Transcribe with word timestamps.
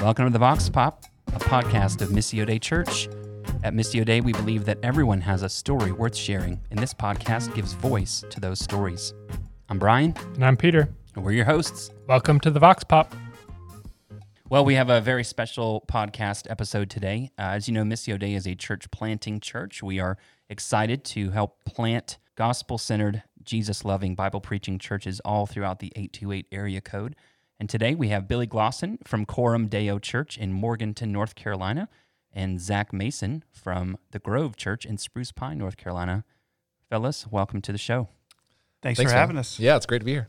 Welcome 0.00 0.26
to 0.26 0.30
the 0.30 0.38
Vox 0.38 0.68
Pop, 0.68 1.04
a 1.28 1.38
podcast 1.38 2.00
of 2.02 2.08
Missio 2.08 2.46
Dei 2.46 2.58
Church. 2.58 3.08
At 3.62 3.74
Missio 3.74 4.04
Dei, 4.04 4.20
we 4.20 4.32
believe 4.32 4.64
that 4.64 4.78
everyone 4.82 5.20
has 5.20 5.42
a 5.42 5.48
story 5.48 5.92
worth 5.92 6.16
sharing, 6.16 6.60
and 6.70 6.78
this 6.78 6.92
podcast 6.92 7.54
gives 7.54 7.72
voice 7.74 8.24
to 8.30 8.40
those 8.40 8.58
stories. 8.58 9.14
I'm 9.68 9.78
Brian, 9.78 10.14
And 10.34 10.44
I'm 10.44 10.56
Peter. 10.56 10.88
and 11.14 11.24
we're 11.24 11.32
your 11.32 11.44
hosts. 11.44 11.90
Welcome 12.08 12.40
to 12.40 12.50
the 12.50 12.58
Vox 12.60 12.82
Pop. 12.84 13.14
Well, 14.52 14.66
we 14.66 14.74
have 14.74 14.90
a 14.90 15.00
very 15.00 15.24
special 15.24 15.82
podcast 15.88 16.46
episode 16.50 16.90
today. 16.90 17.30
Uh, 17.38 17.56
as 17.56 17.68
you 17.68 17.72
know, 17.72 17.84
Missio 17.84 18.18
Dei 18.18 18.34
is 18.34 18.46
a 18.46 18.54
church 18.54 18.90
planting 18.90 19.40
church. 19.40 19.82
We 19.82 19.98
are 19.98 20.18
excited 20.50 21.04
to 21.04 21.30
help 21.30 21.64
plant 21.64 22.18
gospel 22.36 22.76
centered, 22.76 23.22
Jesus 23.42 23.82
loving, 23.82 24.14
Bible 24.14 24.42
preaching 24.42 24.78
churches 24.78 25.20
all 25.20 25.46
throughout 25.46 25.78
the 25.78 25.86
828 25.96 26.48
area 26.52 26.82
code. 26.82 27.16
And 27.58 27.70
today 27.70 27.94
we 27.94 28.08
have 28.08 28.28
Billy 28.28 28.46
Glosson 28.46 28.98
from 29.08 29.24
Coram 29.24 29.68
Deo 29.68 29.98
Church 29.98 30.36
in 30.36 30.52
Morganton, 30.52 31.10
North 31.10 31.34
Carolina, 31.34 31.88
and 32.30 32.60
Zach 32.60 32.92
Mason 32.92 33.44
from 33.50 33.96
the 34.10 34.18
Grove 34.18 34.56
Church 34.56 34.84
in 34.84 34.98
Spruce 34.98 35.32
Pine, 35.32 35.56
North 35.56 35.78
Carolina. 35.78 36.26
Fellas, 36.90 37.26
welcome 37.26 37.62
to 37.62 37.72
the 37.72 37.78
show. 37.78 38.10
Thanks, 38.82 38.98
Thanks 38.98 39.12
for 39.12 39.16
man. 39.16 39.22
having 39.22 39.38
us. 39.38 39.58
Yeah, 39.58 39.76
it's 39.76 39.86
great 39.86 40.00
to 40.00 40.04
be 40.04 40.12
here. 40.12 40.28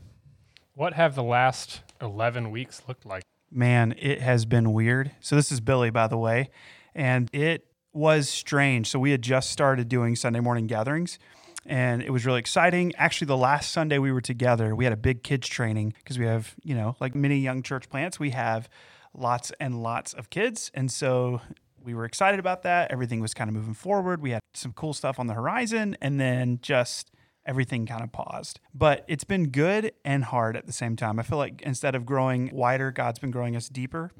What 0.72 0.94
have 0.94 1.14
the 1.14 1.22
last 1.22 1.82
11 2.00 2.50
weeks 2.50 2.80
looked 2.88 3.04
like? 3.04 3.24
Man, 3.50 3.94
it 3.98 4.20
has 4.20 4.46
been 4.46 4.72
weird. 4.72 5.12
So 5.20 5.36
this 5.36 5.52
is 5.52 5.60
Billy, 5.60 5.90
by 5.90 6.08
the 6.08 6.16
way, 6.16 6.50
and 6.94 7.28
it 7.32 7.66
was 7.92 8.28
strange. 8.28 8.88
So 8.90 8.98
we 8.98 9.12
had 9.12 9.22
just 9.22 9.50
started 9.50 9.88
doing 9.88 10.16
Sunday 10.16 10.40
morning 10.40 10.66
gatherings, 10.66 11.18
and 11.64 12.02
it 12.02 12.10
was 12.10 12.26
really 12.26 12.40
exciting. 12.40 12.92
Actually, 12.96 13.26
the 13.26 13.36
last 13.36 13.70
Sunday 13.70 13.98
we 13.98 14.10
were 14.10 14.20
together, 14.20 14.74
we 14.74 14.84
had 14.84 14.92
a 14.92 14.96
big 14.96 15.22
kids 15.22 15.46
training 15.46 15.94
because 15.98 16.18
we 16.18 16.26
have, 16.26 16.54
you 16.64 16.74
know, 16.74 16.96
like 17.00 17.14
many 17.14 17.38
young 17.38 17.62
church 17.62 17.88
plants, 17.88 18.18
we 18.18 18.30
have 18.30 18.68
lots 19.14 19.52
and 19.60 19.82
lots 19.82 20.12
of 20.12 20.30
kids, 20.30 20.72
and 20.74 20.90
so 20.90 21.40
we 21.82 21.94
were 21.94 22.04
excited 22.04 22.40
about 22.40 22.62
that. 22.62 22.90
Everything 22.90 23.20
was 23.20 23.34
kind 23.34 23.48
of 23.48 23.54
moving 23.54 23.74
forward. 23.74 24.20
We 24.20 24.30
had 24.30 24.40
some 24.54 24.72
cool 24.72 24.94
stuff 24.94 25.20
on 25.20 25.28
the 25.28 25.34
horizon, 25.34 25.96
and 26.00 26.18
then 26.18 26.58
just 26.60 27.12
everything 27.46 27.86
kind 27.86 28.02
of 28.02 28.12
paused. 28.12 28.60
But 28.74 29.04
it's 29.08 29.24
been 29.24 29.48
good 29.48 29.92
and 30.04 30.24
hard 30.24 30.56
at 30.56 30.66
the 30.66 30.72
same 30.72 30.96
time. 30.96 31.18
I 31.18 31.22
feel 31.22 31.38
like 31.38 31.62
instead 31.62 31.94
of 31.94 32.06
growing 32.06 32.50
wider, 32.52 32.90
God's 32.90 33.18
been 33.18 33.30
growing 33.30 33.56
us 33.56 33.68
deeper. 33.68 34.10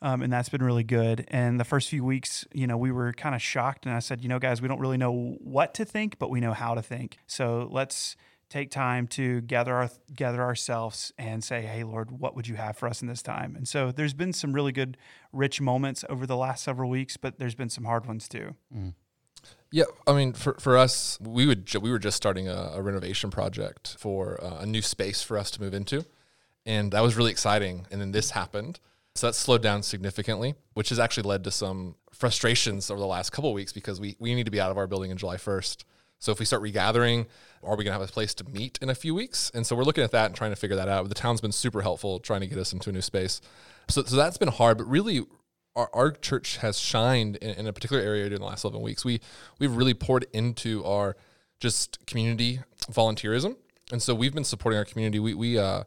Um, 0.00 0.22
and 0.22 0.32
that's 0.32 0.48
been 0.48 0.62
really 0.62 0.84
good. 0.84 1.24
And 1.28 1.58
the 1.58 1.64
first 1.64 1.88
few 1.88 2.04
weeks, 2.04 2.46
you 2.52 2.68
know, 2.68 2.76
we 2.76 2.92
were 2.92 3.12
kind 3.12 3.34
of 3.34 3.42
shocked. 3.42 3.84
And 3.84 3.94
I 3.94 3.98
said, 3.98 4.22
you 4.22 4.28
know, 4.28 4.38
guys, 4.38 4.62
we 4.62 4.68
don't 4.68 4.78
really 4.78 4.96
know 4.96 5.36
what 5.40 5.74
to 5.74 5.84
think, 5.84 6.20
but 6.20 6.30
we 6.30 6.40
know 6.40 6.52
how 6.52 6.74
to 6.74 6.82
think. 6.82 7.18
So 7.26 7.68
let's 7.70 8.14
take 8.48 8.70
time 8.70 9.06
to 9.08 9.40
gather 9.42 9.74
our 9.74 9.90
gather 10.14 10.40
ourselves 10.40 11.12
and 11.18 11.42
say, 11.42 11.62
hey, 11.62 11.82
Lord, 11.82 12.12
what 12.12 12.36
would 12.36 12.46
you 12.46 12.54
have 12.54 12.76
for 12.78 12.88
us 12.88 13.02
in 13.02 13.08
this 13.08 13.22
time? 13.22 13.56
And 13.56 13.66
so 13.66 13.90
there's 13.90 14.14
been 14.14 14.32
some 14.32 14.52
really 14.52 14.72
good, 14.72 14.96
rich 15.32 15.60
moments 15.60 16.04
over 16.08 16.26
the 16.26 16.36
last 16.36 16.62
several 16.62 16.88
weeks, 16.88 17.16
but 17.16 17.38
there's 17.38 17.56
been 17.56 17.68
some 17.68 17.84
hard 17.84 18.06
ones 18.06 18.28
too. 18.28 18.54
Yeah, 19.70 19.84
I 20.06 20.14
mean, 20.14 20.32
for, 20.32 20.54
for 20.54 20.78
us, 20.78 21.18
we 21.20 21.46
would 21.46 21.66
ju- 21.66 21.80
we 21.80 21.90
were 21.90 21.98
just 21.98 22.16
starting 22.16 22.48
a, 22.48 22.72
a 22.74 22.82
renovation 22.82 23.30
project 23.30 23.96
for 23.98 24.42
uh, 24.42 24.60
a 24.60 24.66
new 24.66 24.80
space 24.80 25.22
for 25.22 25.36
us 25.36 25.50
to 25.52 25.60
move 25.60 25.74
into, 25.74 26.06
and 26.64 26.92
that 26.92 27.02
was 27.02 27.16
really 27.16 27.30
exciting. 27.30 27.86
And 27.90 28.00
then 28.00 28.12
this 28.12 28.30
happened, 28.30 28.80
so 29.14 29.26
that 29.26 29.34
slowed 29.34 29.62
down 29.62 29.82
significantly, 29.82 30.54
which 30.72 30.88
has 30.88 30.98
actually 30.98 31.28
led 31.28 31.44
to 31.44 31.50
some 31.50 31.96
frustrations 32.12 32.90
over 32.90 32.98
the 32.98 33.06
last 33.06 33.30
couple 33.30 33.50
of 33.50 33.54
weeks 33.54 33.72
because 33.72 34.00
we 34.00 34.16
we 34.18 34.34
need 34.34 34.44
to 34.44 34.50
be 34.50 34.60
out 34.60 34.70
of 34.70 34.78
our 34.78 34.86
building 34.86 35.10
in 35.10 35.18
July 35.18 35.36
first. 35.36 35.84
So 36.18 36.32
if 36.32 36.40
we 36.40 36.46
start 36.46 36.62
regathering, 36.62 37.26
are 37.62 37.76
we 37.76 37.84
going 37.84 37.94
to 37.94 38.00
have 38.00 38.02
a 38.02 38.12
place 38.12 38.34
to 38.34 38.44
meet 38.44 38.78
in 38.82 38.90
a 38.90 38.94
few 38.94 39.14
weeks? 39.14 39.52
And 39.54 39.64
so 39.64 39.76
we're 39.76 39.84
looking 39.84 40.02
at 40.02 40.10
that 40.12 40.26
and 40.26 40.34
trying 40.34 40.50
to 40.50 40.56
figure 40.56 40.74
that 40.76 40.88
out. 40.88 41.08
The 41.08 41.14
town's 41.14 41.40
been 41.40 41.52
super 41.52 41.80
helpful 41.82 42.18
trying 42.18 42.40
to 42.40 42.48
get 42.48 42.58
us 42.58 42.72
into 42.72 42.90
a 42.90 42.92
new 42.92 43.02
space. 43.02 43.40
So 43.88 44.02
so 44.02 44.16
that's 44.16 44.38
been 44.38 44.48
hard, 44.48 44.78
but 44.78 44.88
really 44.88 45.26
our, 45.78 45.90
our 45.94 46.10
church 46.10 46.56
has 46.58 46.78
shined 46.78 47.36
in, 47.36 47.50
in 47.50 47.66
a 47.66 47.72
particular 47.72 48.02
area 48.02 48.24
during 48.24 48.40
the 48.40 48.46
last 48.46 48.64
11 48.64 48.82
weeks. 48.82 49.04
We 49.04 49.20
we've 49.58 49.74
really 49.74 49.94
poured 49.94 50.26
into 50.32 50.84
our 50.84 51.16
just 51.60 52.04
community 52.06 52.60
volunteerism, 52.90 53.56
and 53.92 54.02
so 54.02 54.14
we've 54.14 54.34
been 54.34 54.44
supporting 54.44 54.76
our 54.76 54.84
community. 54.84 55.20
We 55.20 55.34
we 55.34 55.58
uh, 55.58 55.84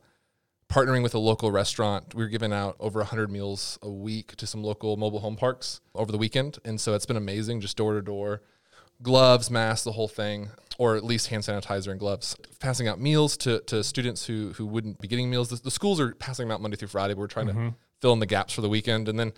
partnering 0.70 1.04
with 1.04 1.14
a 1.14 1.20
local 1.20 1.52
restaurant. 1.52 2.16
We 2.16 2.24
were 2.24 2.30
giving 2.30 2.54
out 2.54 2.78
over 2.80 3.00
100 3.00 3.30
meals 3.30 3.78
a 3.82 3.90
week 3.90 4.36
to 4.38 4.48
some 4.48 4.64
local 4.64 4.96
mobile 4.96 5.20
home 5.20 5.36
parks 5.36 5.82
over 5.94 6.12
the 6.12 6.18
weekend, 6.18 6.58
and 6.64 6.80
so 6.80 6.94
it's 6.94 7.06
been 7.06 7.18
amazing, 7.18 7.60
just 7.60 7.76
door 7.76 7.94
to 7.94 8.02
door, 8.02 8.42
gloves, 9.04 9.52
masks, 9.52 9.84
the 9.84 9.92
whole 9.92 10.08
thing, 10.08 10.50
or 10.78 10.96
at 10.96 11.04
least 11.04 11.28
hand 11.28 11.44
sanitizer 11.44 11.92
and 11.92 12.00
gloves. 12.00 12.38
Passing 12.62 12.88
out 12.88 13.00
meals 13.00 13.36
to, 13.38 13.60
to 13.68 13.84
students 13.84 14.26
who 14.26 14.54
who 14.54 14.66
wouldn't 14.66 15.02
be 15.02 15.10
getting 15.10 15.30
meals. 15.30 15.50
The, 15.50 15.58
the 15.58 15.72
schools 15.72 16.00
are 16.00 16.16
passing 16.16 16.48
them 16.48 16.54
out 16.54 16.62
Monday 16.62 16.78
through 16.78 16.88
Friday, 16.88 17.14
but 17.14 17.20
we're 17.20 17.28
trying 17.28 17.48
to 17.48 17.76
fill 18.00 18.14
in 18.14 18.20
the 18.20 18.26
gaps 18.26 18.54
for 18.54 18.62
the 18.62 18.70
weekend, 18.70 19.10
and 19.10 19.20
then 19.20 19.34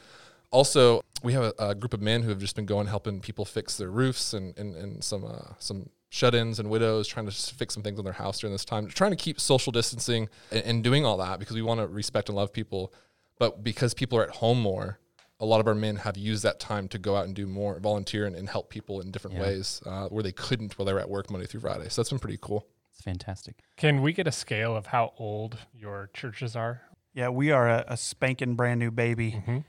also 0.54 1.02
we 1.24 1.34
have 1.34 1.44
a, 1.44 1.54
a 1.70 1.76
group 1.76 1.94
of 1.94 2.02
men 2.02 2.22
who 2.24 2.30
have 2.30 2.40
just 2.40 2.56
been 2.56 2.66
going 2.66 2.88
helping 2.88 3.20
people 3.20 3.44
fix 3.46 3.76
their 3.78 3.90
roofs 3.90 4.34
and 4.34 4.58
and, 4.58 4.76
and 4.76 5.04
some 5.04 5.26
uh, 5.26 5.54
some 5.60 5.90
shut-ins 6.10 6.60
and 6.60 6.70
widows 6.70 7.08
trying 7.08 7.26
to 7.26 7.32
fix 7.32 7.74
some 7.74 7.82
things 7.82 7.98
in 7.98 8.06
their 8.06 8.14
house 8.14 8.40
during 8.40 8.54
this 8.54 8.64
time 8.64 8.88
trying 8.88 9.10
to 9.12 9.18
keep 9.18 9.40
social 9.40 9.72
distancing 9.72 10.30
and, 10.52 10.64
and 10.64 10.84
doing 10.84 11.04
all 11.06 11.18
that 11.18 11.40
because 11.40 11.56
we 11.56 11.62
want 11.64 11.80
to 11.80 11.88
respect 11.88 12.30
and 12.30 12.36
love 12.36 12.54
people 12.54 12.94
but 13.40 13.64
because 13.64 13.94
people 13.96 14.18
are 14.18 14.24
at 14.24 14.36
home 14.36 14.62
more 14.62 15.00
a 15.40 15.46
lot 15.46 15.60
of 15.60 15.68
our 15.68 15.74
men 15.74 15.96
have 15.98 16.16
used 16.16 16.44
that 16.44 16.60
time 16.60 16.88
to 16.88 17.00
go 17.00 17.16
out 17.18 17.26
and 17.26 17.34
do 17.36 17.48
more 17.48 17.80
volunteer 17.80 18.28
and, 18.28 18.36
and 18.36 18.48
help 18.48 18.70
people 18.70 19.02
in 19.02 19.10
different 19.12 19.36
Yeah. 19.38 19.42
ways 19.44 19.82
uh, 19.88 20.08
where 20.10 20.22
they 20.24 20.32
couldn't 20.32 20.78
while 20.78 20.86
they 20.86 20.94
were 20.94 21.00
at 21.00 21.10
work 21.10 21.32
monday 21.32 21.48
through 21.48 21.62
friday 21.62 21.90
so 21.90 22.02
that's 22.02 22.12
been 22.12 22.20
pretty 22.20 22.38
cool 22.40 22.68
It's 22.92 23.02
fantastic. 23.02 23.56
Can 23.76 24.04
we 24.04 24.14
get 24.14 24.28
a 24.28 24.32
scale 24.32 24.76
of 24.78 24.86
how 24.86 25.14
old 25.18 25.58
your 25.74 26.12
churches 26.14 26.56
are? 26.56 26.82
Yeah, 27.16 27.30
we 27.30 27.50
are 27.50 27.68
a, 27.68 27.84
a 27.88 27.98
spanking 27.98 28.54
brand 28.56 28.80
new 28.80 28.92
baby. 28.92 29.32
Mhm. 29.48 29.64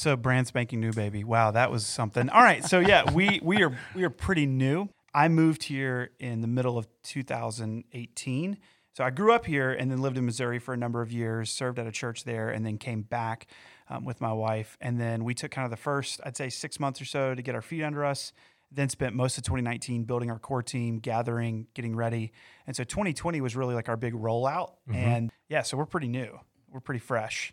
So 0.00 0.16
brand 0.16 0.46
spanking 0.46 0.80
new 0.80 0.94
baby. 0.94 1.24
Wow, 1.24 1.50
that 1.50 1.70
was 1.70 1.84
something. 1.84 2.30
All 2.30 2.40
right, 2.40 2.64
so 2.64 2.80
yeah, 2.80 3.12
we 3.12 3.38
we 3.42 3.62
are 3.62 3.78
we 3.94 4.02
are 4.02 4.08
pretty 4.08 4.46
new. 4.46 4.88
I 5.12 5.28
moved 5.28 5.64
here 5.64 6.12
in 6.18 6.40
the 6.40 6.46
middle 6.46 6.78
of 6.78 6.88
2018. 7.02 8.56
So 8.94 9.04
I 9.04 9.10
grew 9.10 9.34
up 9.34 9.44
here 9.44 9.72
and 9.72 9.90
then 9.90 10.00
lived 10.00 10.16
in 10.16 10.24
Missouri 10.24 10.58
for 10.58 10.72
a 10.72 10.76
number 10.78 11.02
of 11.02 11.12
years, 11.12 11.50
served 11.50 11.78
at 11.78 11.86
a 11.86 11.92
church 11.92 12.24
there, 12.24 12.48
and 12.48 12.64
then 12.64 12.78
came 12.78 13.02
back 13.02 13.48
um, 13.90 14.06
with 14.06 14.22
my 14.22 14.32
wife. 14.32 14.78
And 14.80 14.98
then 14.98 15.22
we 15.22 15.34
took 15.34 15.50
kind 15.50 15.66
of 15.66 15.70
the 15.70 15.76
first, 15.76 16.18
I'd 16.24 16.34
say, 16.34 16.48
six 16.48 16.80
months 16.80 17.02
or 17.02 17.04
so 17.04 17.34
to 17.34 17.42
get 17.42 17.54
our 17.54 17.60
feet 17.60 17.82
under 17.82 18.02
us. 18.02 18.32
Then 18.72 18.88
spent 18.88 19.14
most 19.14 19.36
of 19.36 19.44
2019 19.44 20.04
building 20.04 20.30
our 20.30 20.38
core 20.38 20.62
team, 20.62 21.00
gathering, 21.00 21.66
getting 21.74 21.94
ready. 21.94 22.32
And 22.66 22.74
so 22.74 22.84
2020 22.84 23.42
was 23.42 23.54
really 23.54 23.74
like 23.74 23.90
our 23.90 23.98
big 23.98 24.14
rollout. 24.14 24.76
And 24.94 25.30
yeah, 25.50 25.60
so 25.60 25.76
we're 25.76 25.84
pretty 25.84 26.08
new. 26.08 26.40
We're 26.72 26.80
pretty 26.80 27.00
fresh. 27.00 27.52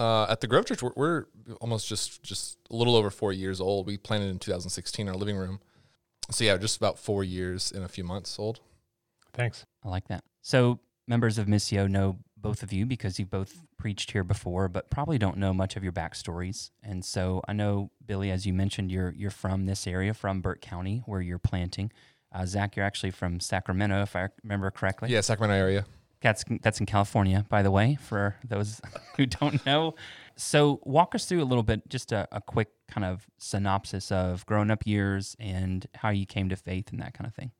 Uh, 0.00 0.26
at 0.28 0.40
the 0.40 0.46
grove 0.46 0.64
church 0.66 0.82
we're, 0.82 0.92
we're 0.96 1.26
almost 1.60 1.86
just 1.86 2.22
just 2.22 2.58
a 2.70 2.74
little 2.74 2.96
over 2.96 3.10
four 3.10 3.32
years 3.32 3.60
old 3.60 3.86
we 3.86 3.96
planted 3.96 4.28
in 4.30 4.38
2016 4.38 5.06
in 5.06 5.12
our 5.12 5.18
living 5.18 5.36
room 5.36 5.60
so 6.30 6.42
yeah 6.44 6.56
just 6.56 6.76
about 6.76 6.98
four 6.98 7.22
years 7.22 7.70
in 7.70 7.82
a 7.82 7.88
few 7.88 8.02
months 8.04 8.38
old 8.38 8.60
Thanks. 9.32 9.64
I 9.84 9.88
like 9.88 10.08
that. 10.08 10.24
So, 10.42 10.80
members 11.06 11.38
of 11.38 11.46
Missio 11.46 11.88
know 11.88 12.18
both 12.36 12.62
of 12.62 12.72
you 12.72 12.86
because 12.86 13.18
you've 13.18 13.30
both 13.30 13.62
preached 13.76 14.10
here 14.12 14.24
before, 14.24 14.68
but 14.68 14.90
probably 14.90 15.18
don't 15.18 15.36
know 15.36 15.52
much 15.52 15.76
of 15.76 15.82
your 15.82 15.92
backstories. 15.92 16.70
And 16.82 17.04
so, 17.04 17.42
I 17.46 17.52
know 17.52 17.90
Billy, 18.04 18.30
as 18.30 18.46
you 18.46 18.52
mentioned, 18.52 18.90
you're 18.90 19.12
you're 19.16 19.30
from 19.30 19.66
this 19.66 19.86
area, 19.86 20.14
from 20.14 20.40
Burke 20.40 20.60
County, 20.60 21.02
where 21.06 21.20
you're 21.20 21.38
planting. 21.38 21.92
Uh, 22.32 22.46
Zach, 22.46 22.76
you're 22.76 22.84
actually 22.84 23.10
from 23.10 23.40
Sacramento, 23.40 24.02
if 24.02 24.14
I 24.14 24.28
remember 24.42 24.70
correctly. 24.70 25.10
yeah 25.10 25.20
sacramento 25.20 25.56
area 25.56 25.84
That's 26.20 26.44
that's 26.62 26.80
in 26.80 26.86
California, 26.86 27.46
by 27.48 27.62
the 27.62 27.70
way, 27.70 27.98
for 28.00 28.36
those 28.46 28.80
who 29.16 29.26
don't 29.26 29.64
know. 29.64 29.94
So, 30.36 30.80
walk 30.84 31.14
us 31.14 31.26
through 31.26 31.42
a 31.42 31.44
little 31.44 31.62
bit, 31.62 31.88
just 31.88 32.12
a, 32.12 32.26
a 32.32 32.40
quick 32.40 32.68
kind 32.88 33.04
of 33.04 33.26
synopsis 33.38 34.10
of 34.10 34.46
growing 34.46 34.70
up 34.70 34.86
years 34.86 35.36
and 35.38 35.86
how 35.94 36.10
you 36.10 36.24
came 36.26 36.48
to 36.48 36.56
faith 36.56 36.90
and 36.92 37.00
that 37.00 37.14
kind 37.14 37.26
of 37.26 37.34
thing. 37.34 37.52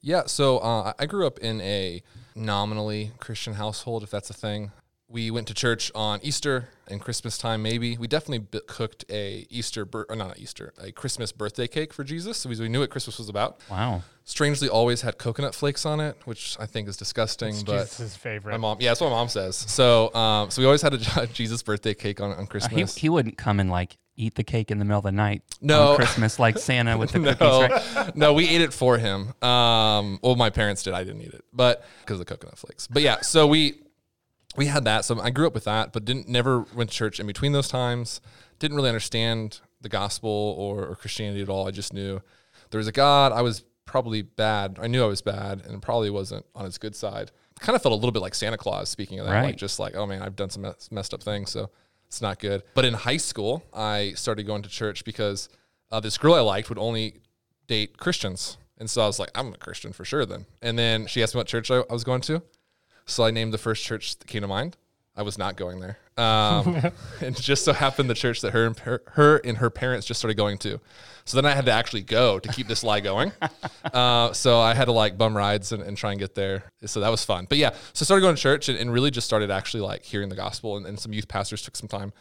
Yeah, 0.00 0.24
so 0.26 0.58
uh, 0.58 0.94
I 0.98 1.06
grew 1.06 1.28
up 1.28 1.38
in 1.38 1.60
a 1.60 2.02
nominally 2.34 3.12
Christian 3.18 3.54
household, 3.54 4.02
if 4.02 4.10
that's 4.10 4.30
a 4.30 4.34
thing. 4.34 4.72
We 5.12 5.30
went 5.30 5.46
to 5.48 5.54
church 5.54 5.92
on 5.94 6.20
Easter 6.22 6.70
and 6.88 6.98
Christmas 6.98 7.36
time, 7.36 7.62
maybe. 7.62 7.98
We 7.98 8.06
definitely 8.06 8.46
b- 8.50 8.60
cooked 8.66 9.04
a 9.10 9.46
Easter, 9.50 9.84
bir- 9.84 10.06
or 10.08 10.16
not 10.16 10.38
Easter, 10.38 10.72
a 10.82 10.90
Christmas 10.90 11.32
birthday 11.32 11.66
cake 11.68 11.92
for 11.92 12.02
Jesus. 12.02 12.38
So 12.38 12.48
we, 12.48 12.58
we 12.58 12.70
knew 12.70 12.80
what 12.80 12.88
Christmas 12.88 13.18
was 13.18 13.28
about. 13.28 13.60
Wow. 13.70 14.02
Strangely, 14.24 14.70
always 14.70 15.02
had 15.02 15.18
coconut 15.18 15.54
flakes 15.54 15.84
on 15.84 16.00
it, 16.00 16.16
which 16.24 16.56
I 16.58 16.64
think 16.64 16.88
is 16.88 16.96
disgusting. 16.96 17.50
It's 17.50 17.62
but 17.62 17.82
Jesus' 17.90 18.16
favorite. 18.16 18.52
my 18.52 18.56
mom, 18.58 18.78
yeah, 18.80 18.88
that's 18.90 19.02
what 19.02 19.10
my 19.10 19.16
mom 19.16 19.28
says. 19.28 19.54
So, 19.56 20.14
um, 20.14 20.50
so 20.50 20.62
we 20.62 20.66
always 20.66 20.80
had 20.80 20.94
a 21.18 21.26
Jesus 21.26 21.62
birthday 21.62 21.92
cake 21.92 22.20
on, 22.22 22.30
on 22.30 22.38
Uh, 22.38 22.40
He, 22.40 22.46
Christmas. 22.46 22.96
he 22.96 23.08
wouldn't 23.10 23.36
come 23.36 23.60
and 23.60 23.70
like 23.70 23.98
eat 24.16 24.34
the 24.34 24.44
cake 24.44 24.70
in 24.70 24.78
the 24.78 24.84
middle 24.86 24.98
of 24.98 25.04
the 25.04 25.12
night 25.12 25.42
No. 25.60 25.90
on 25.90 25.96
Christmas 25.96 26.38
like 26.38 26.56
Santa 26.58 26.96
with 26.96 27.12
the 27.12 27.18
no, 27.18 27.34
cookies, 27.34 27.96
right? 27.96 28.16
no, 28.16 28.32
we 28.32 28.48
ate 28.48 28.60
it 28.62 28.72
for 28.72 28.96
him. 28.96 29.34
Um, 29.42 30.20
well, 30.22 30.36
my 30.36 30.48
parents 30.50 30.82
did. 30.82 30.94
I 30.94 31.04
didn't 31.04 31.20
eat 31.22 31.34
it, 31.34 31.44
but 31.52 31.84
because 32.00 32.18
of 32.20 32.26
the 32.26 32.34
coconut 32.34 32.56
flakes. 32.56 32.86
But 32.86 33.02
yeah, 33.02 33.20
so 33.20 33.46
we 33.46 33.81
we 34.56 34.66
had 34.66 34.84
that. 34.84 35.04
So 35.04 35.20
I 35.20 35.30
grew 35.30 35.46
up 35.46 35.54
with 35.54 35.64
that, 35.64 35.92
but 35.92 36.04
didn't 36.04 36.28
never 36.28 36.60
went 36.74 36.90
to 36.90 36.96
church 36.96 37.18
in 37.20 37.26
between 37.26 37.52
those 37.52 37.68
times. 37.68 38.20
Didn't 38.58 38.76
really 38.76 38.88
understand 38.90 39.60
the 39.80 39.88
gospel 39.88 40.30
or, 40.58 40.86
or 40.86 40.94
Christianity 40.96 41.42
at 41.42 41.48
all. 41.48 41.66
I 41.66 41.70
just 41.70 41.92
knew 41.92 42.20
there 42.70 42.78
was 42.78 42.86
a 42.86 42.92
God. 42.92 43.32
I 43.32 43.42
was 43.42 43.64
probably 43.84 44.22
bad. 44.22 44.78
I 44.80 44.86
knew 44.86 45.02
I 45.02 45.06
was 45.06 45.22
bad 45.22 45.62
and 45.66 45.82
probably 45.82 46.10
wasn't 46.10 46.46
on 46.54 46.64
his 46.64 46.78
good 46.78 46.94
side. 46.94 47.30
Kind 47.60 47.76
of 47.76 47.82
felt 47.82 47.92
a 47.92 47.96
little 47.96 48.12
bit 48.12 48.22
like 48.22 48.34
Santa 48.34 48.56
Claus. 48.56 48.88
Speaking 48.88 49.18
of 49.20 49.26
that, 49.26 49.32
Right. 49.32 49.44
like 49.44 49.56
just 49.56 49.78
like, 49.78 49.94
oh 49.96 50.06
man, 50.06 50.22
I've 50.22 50.36
done 50.36 50.50
some 50.50 50.62
mess, 50.62 50.88
messed 50.90 51.12
up 51.14 51.22
things, 51.22 51.50
so 51.50 51.70
it's 52.06 52.20
not 52.22 52.38
good. 52.38 52.62
But 52.74 52.84
in 52.84 52.94
high 52.94 53.16
school, 53.18 53.62
I 53.72 54.12
started 54.16 54.44
going 54.46 54.62
to 54.62 54.68
church 54.68 55.04
because 55.04 55.48
uh, 55.90 56.00
this 56.00 56.18
girl 56.18 56.34
I 56.34 56.40
liked 56.40 56.68
would 56.68 56.78
only 56.78 57.20
date 57.68 57.96
Christians, 57.98 58.56
and 58.78 58.88
so 58.90 59.02
I 59.02 59.06
was 59.06 59.18
like, 59.18 59.30
I'm 59.34 59.52
a 59.54 59.56
Christian 59.56 59.92
for 59.92 60.04
sure 60.04 60.24
then. 60.26 60.46
And 60.60 60.78
then 60.78 61.06
she 61.06 61.22
asked 61.22 61.34
me 61.34 61.38
what 61.38 61.46
church 61.46 61.70
I, 61.70 61.78
I 61.88 61.92
was 61.92 62.04
going 62.04 62.20
to, 62.22 62.42
so 63.06 63.24
I 63.24 63.30
named 63.30 63.52
the 63.52 63.58
first 63.58 63.84
church 63.84 64.18
that 64.18 64.26
came 64.26 64.42
to 64.42 64.48
mind. 64.48 64.76
I 65.14 65.22
was 65.22 65.36
not 65.36 65.56
going 65.56 65.80
there. 65.80 65.98
Um, 66.16 66.74
and 66.74 66.92
it 67.20 67.36
just 67.36 67.64
so 67.64 67.72
happened 67.72 68.08
the 68.08 68.14
church 68.14 68.40
that 68.40 68.52
her 68.52 68.66
and 68.66 68.78
her, 68.80 69.02
her 69.08 69.36
and 69.38 69.58
her 69.58 69.70
parents 69.70 70.06
just 70.06 70.20
started 70.20 70.36
going 70.36 70.58
to. 70.58 70.80
So 71.24 71.36
then 71.36 71.50
I 71.50 71.54
had 71.54 71.66
to 71.66 71.70
actually 71.70 72.02
go 72.02 72.38
to 72.38 72.48
keep 72.48 72.66
this 72.66 72.82
lie 72.82 73.00
going. 73.00 73.32
Uh, 73.92 74.32
so 74.32 74.58
I 74.58 74.72
had 74.72 74.86
to 74.86 74.92
like 74.92 75.18
bum 75.18 75.36
rides 75.36 75.72
and, 75.72 75.82
and 75.82 75.98
try 75.98 76.12
and 76.12 76.20
get 76.20 76.34
there. 76.34 76.64
So 76.86 77.00
that 77.00 77.10
was 77.10 77.24
fun. 77.24 77.46
But 77.46 77.58
yeah, 77.58 77.70
so 77.92 78.02
I 78.02 78.04
started 78.04 78.22
going 78.22 78.36
to 78.36 78.40
church 78.40 78.70
and, 78.70 78.78
and 78.78 78.90
really 78.90 79.10
just 79.10 79.26
started 79.26 79.50
actually 79.50 79.82
like 79.82 80.02
hearing 80.02 80.30
the 80.30 80.36
gospel. 80.36 80.78
And, 80.78 80.86
and 80.86 80.98
some 80.98 81.12
youth 81.12 81.28
pastors 81.28 81.60
took 81.60 81.76
some 81.76 81.88
time 81.88 82.12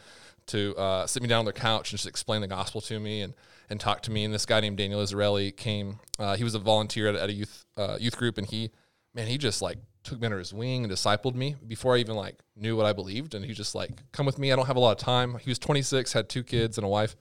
to 0.47 0.75
uh, 0.75 1.07
sit 1.07 1.21
me 1.21 1.29
down 1.29 1.39
on 1.39 1.45
their 1.45 1.53
couch 1.53 1.91
and 1.91 1.97
just 1.97 2.09
explain 2.09 2.41
the 2.41 2.47
gospel 2.47 2.81
to 2.81 2.99
me 2.99 3.21
and, 3.21 3.33
and 3.69 3.79
talk 3.79 4.01
to 4.03 4.11
me. 4.11 4.25
And 4.25 4.33
this 4.33 4.45
guy 4.45 4.59
named 4.59 4.77
Daniel 4.77 5.01
Israeli 5.01 5.51
came. 5.51 5.99
Uh, 6.19 6.35
he 6.35 6.43
was 6.43 6.55
a 6.55 6.59
volunteer 6.59 7.07
at, 7.07 7.15
at 7.15 7.29
a 7.29 7.33
youth 7.33 7.65
uh, 7.77 7.97
youth 7.99 8.17
group, 8.17 8.37
and 8.37 8.47
he, 8.47 8.71
man, 9.13 9.27
he 9.27 9.37
just 9.37 9.61
like 9.61 9.77
took 10.03 10.19
me 10.19 10.25
under 10.25 10.39
his 10.39 10.53
wing 10.53 10.83
and 10.83 10.92
discipled 10.92 11.36
me 11.36 11.56
before 11.68 11.95
I 11.95 12.00
even 12.00 12.15
like 12.15 12.39
knew 12.56 12.75
what 12.75 12.86
I 12.86 12.94
believed. 12.94 13.36
And 13.36 13.45
he 13.45 13.53
just 13.53 13.75
like, 13.75 13.92
come 14.12 14.25
with 14.25 14.39
me. 14.39 14.51
I 14.51 14.56
don't 14.56 14.65
have 14.68 14.75
a 14.75 14.80
lot 14.80 14.92
of 14.92 14.98
time. 14.98 15.38
He 15.39 15.50
was 15.51 15.59
26, 15.59 16.13
had 16.13 16.27
two 16.30 16.44
kids 16.44 16.77
and 16.77 16.86
a 16.86 16.88
wife, 16.89 17.15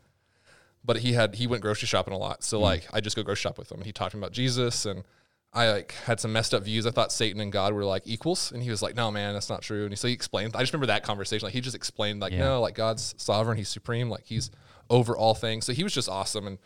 but 0.85 0.99
he 0.99 1.12
had 1.12 1.35
he 1.35 1.47
went 1.47 1.62
grocery 1.62 1.87
shopping 1.87 2.15
a 2.15 2.19
lot. 2.19 2.43
So 2.43 2.59
like, 2.59 2.87
I 2.93 3.00
just 3.00 3.17
go 3.17 3.23
grocery 3.23 3.43
shop 3.43 3.59
with 3.59 3.71
him, 3.71 3.79
and 3.79 3.87
he 3.87 3.93
talked 3.93 4.12
to 4.12 4.17
me 4.17 4.23
about 4.23 4.32
Jesus 4.32 4.87
and. 4.87 5.05
I 5.53 5.69
like 5.73 5.94
had 6.05 6.21
some 6.21 6.32
messed 6.32 6.55
up 6.55 6.62
views. 6.62 6.87
I 6.87 6.93
thought 6.93 7.11
Satan 7.11 7.41
and 7.41 7.50
God 7.50 7.73
were 7.73 7.85
like 7.85 8.05
equals, 8.06 8.53
and 8.53 8.62
he 8.62 8.71
was 8.71 8.82
like, 8.82 8.94
"No, 8.94 9.11
man, 9.11 9.35
that's 9.35 9.50
not 9.50 9.62
true." 9.62 9.82
And 9.82 9.91
he, 9.91 9.97
so 9.97 10.06
he 10.06 10.15
explained. 10.15 10.55
I 10.55 10.61
just 10.61 10.73
remember 10.73 10.87
that 10.87 11.03
conversation. 11.03 11.44
Like 11.44 11.55
he 11.55 11.61
just 11.61 11.75
explained, 11.75 12.21
like, 12.21 12.32
Yeah. 12.32 12.38
no, 12.44 12.61
like 12.61 12.77
God's 12.77 13.17
sovereign, 13.17 13.59
He's 13.59 13.69
supreme, 13.69 14.09
like 14.09 14.23
He's 14.27 14.53
over 14.88 15.17
all 15.17 15.35
things. 15.35 15.67
So 15.67 15.73
he 15.73 15.82
was 15.82 15.93
just 15.93 16.09
awesome 16.09 16.47
and 16.47 16.59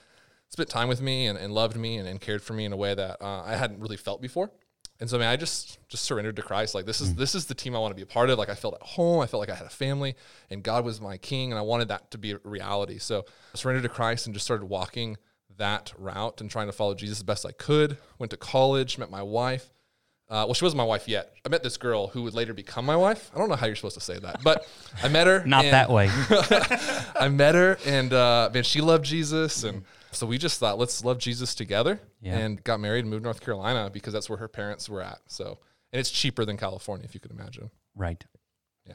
spent 0.50 0.68
time 0.68 0.88
with 0.88 1.00
me 1.00 1.26
and, 1.28 1.38
and 1.38 1.54
loved 1.54 1.78
me 1.78 1.96
and, 1.96 2.06
and 2.06 2.20
cared 2.20 2.42
for 2.42 2.52
me 2.52 2.66
in 2.66 2.74
a 2.74 2.76
way 2.76 2.94
that 2.94 3.22
uh, 3.22 3.42
I 3.46 3.56
hadn't 3.56 3.80
really 3.80 3.96
felt 3.96 4.20
before. 4.20 4.50
And 5.00 5.10
so, 5.10 5.16
I 5.16 5.20
mean, 5.20 5.28
I 5.28 5.36
just 5.36 5.78
just 5.88 6.04
surrendered 6.04 6.36
to 6.36 6.42
Christ. 6.42 6.74
Like 6.74 6.86
this 6.86 7.00
is 7.00 7.14
this 7.14 7.34
is 7.34 7.46
the 7.46 7.54
team 7.54 7.74
I 7.74 7.78
want 7.78 7.90
to 7.90 7.96
be 7.96 8.02
a 8.02 8.06
part 8.06 8.30
of. 8.30 8.38
Like 8.38 8.48
I 8.48 8.54
felt 8.54 8.74
at 8.74 8.82
home. 8.82 9.20
I 9.20 9.26
felt 9.26 9.40
like 9.40 9.50
I 9.50 9.54
had 9.54 9.66
a 9.66 9.70
family, 9.70 10.14
and 10.50 10.62
God 10.62 10.84
was 10.84 11.00
my 11.00 11.16
King, 11.16 11.50
and 11.50 11.58
I 11.58 11.62
wanted 11.62 11.88
that 11.88 12.10
to 12.12 12.18
be 12.18 12.32
a 12.32 12.38
reality. 12.44 12.98
So 12.98 13.24
I 13.54 13.56
surrendered 13.56 13.82
to 13.82 13.88
Christ 13.88 14.26
and 14.26 14.34
just 14.34 14.44
started 14.44 14.66
walking 14.66 15.16
that 15.56 15.92
route 15.98 16.40
and 16.40 16.50
trying 16.50 16.66
to 16.66 16.72
follow 16.72 16.94
Jesus 16.94 17.18
as 17.18 17.22
best 17.22 17.44
I 17.44 17.52
could. 17.52 17.98
Went 18.18 18.30
to 18.30 18.36
college, 18.36 18.98
met 18.98 19.10
my 19.10 19.22
wife. 19.22 19.70
Uh, 20.28 20.44
well, 20.46 20.54
she 20.54 20.64
wasn't 20.64 20.78
my 20.78 20.84
wife 20.84 21.06
yet. 21.06 21.34
I 21.44 21.48
met 21.48 21.62
this 21.62 21.76
girl 21.76 22.06
who 22.08 22.22
would 22.22 22.34
later 22.34 22.54
become 22.54 22.86
my 22.86 22.96
wife. 22.96 23.30
I 23.34 23.38
don't 23.38 23.50
know 23.50 23.56
how 23.56 23.66
you're 23.66 23.76
supposed 23.76 23.96
to 23.96 24.00
say 24.00 24.18
that, 24.18 24.42
but 24.42 24.66
I 25.02 25.08
met 25.08 25.26
her. 25.26 25.44
Not 25.46 25.64
and- 25.66 25.74
that 25.74 25.90
way. 25.90 26.08
I 27.20 27.28
met 27.28 27.54
her, 27.54 27.78
and 27.84 28.12
uh, 28.12 28.50
man, 28.52 28.62
she 28.62 28.80
loved 28.80 29.04
Jesus, 29.04 29.64
and 29.64 29.84
so 30.14 30.26
we 30.26 30.38
just 30.38 30.58
thought, 30.60 30.78
let's 30.78 31.04
love 31.04 31.18
Jesus 31.18 31.54
together, 31.54 32.00
Yeah. 32.20 32.38
and 32.38 32.62
got 32.64 32.80
married 32.80 33.00
and 33.00 33.10
moved 33.10 33.22
to 33.22 33.24
North 33.24 33.40
Carolina 33.40 33.90
because 33.92 34.12
that's 34.12 34.28
where 34.28 34.38
her 34.38 34.48
parents 34.48 34.88
were 34.88 35.02
at. 35.02 35.18
So, 35.26 35.58
and 35.92 36.00
it's 36.00 36.10
cheaper 36.10 36.44
than 36.44 36.56
California, 36.56 37.04
if 37.04 37.14
you 37.14 37.20
could 37.20 37.30
imagine. 37.30 37.70
Right. 37.94 38.24
Yeah. 38.86 38.94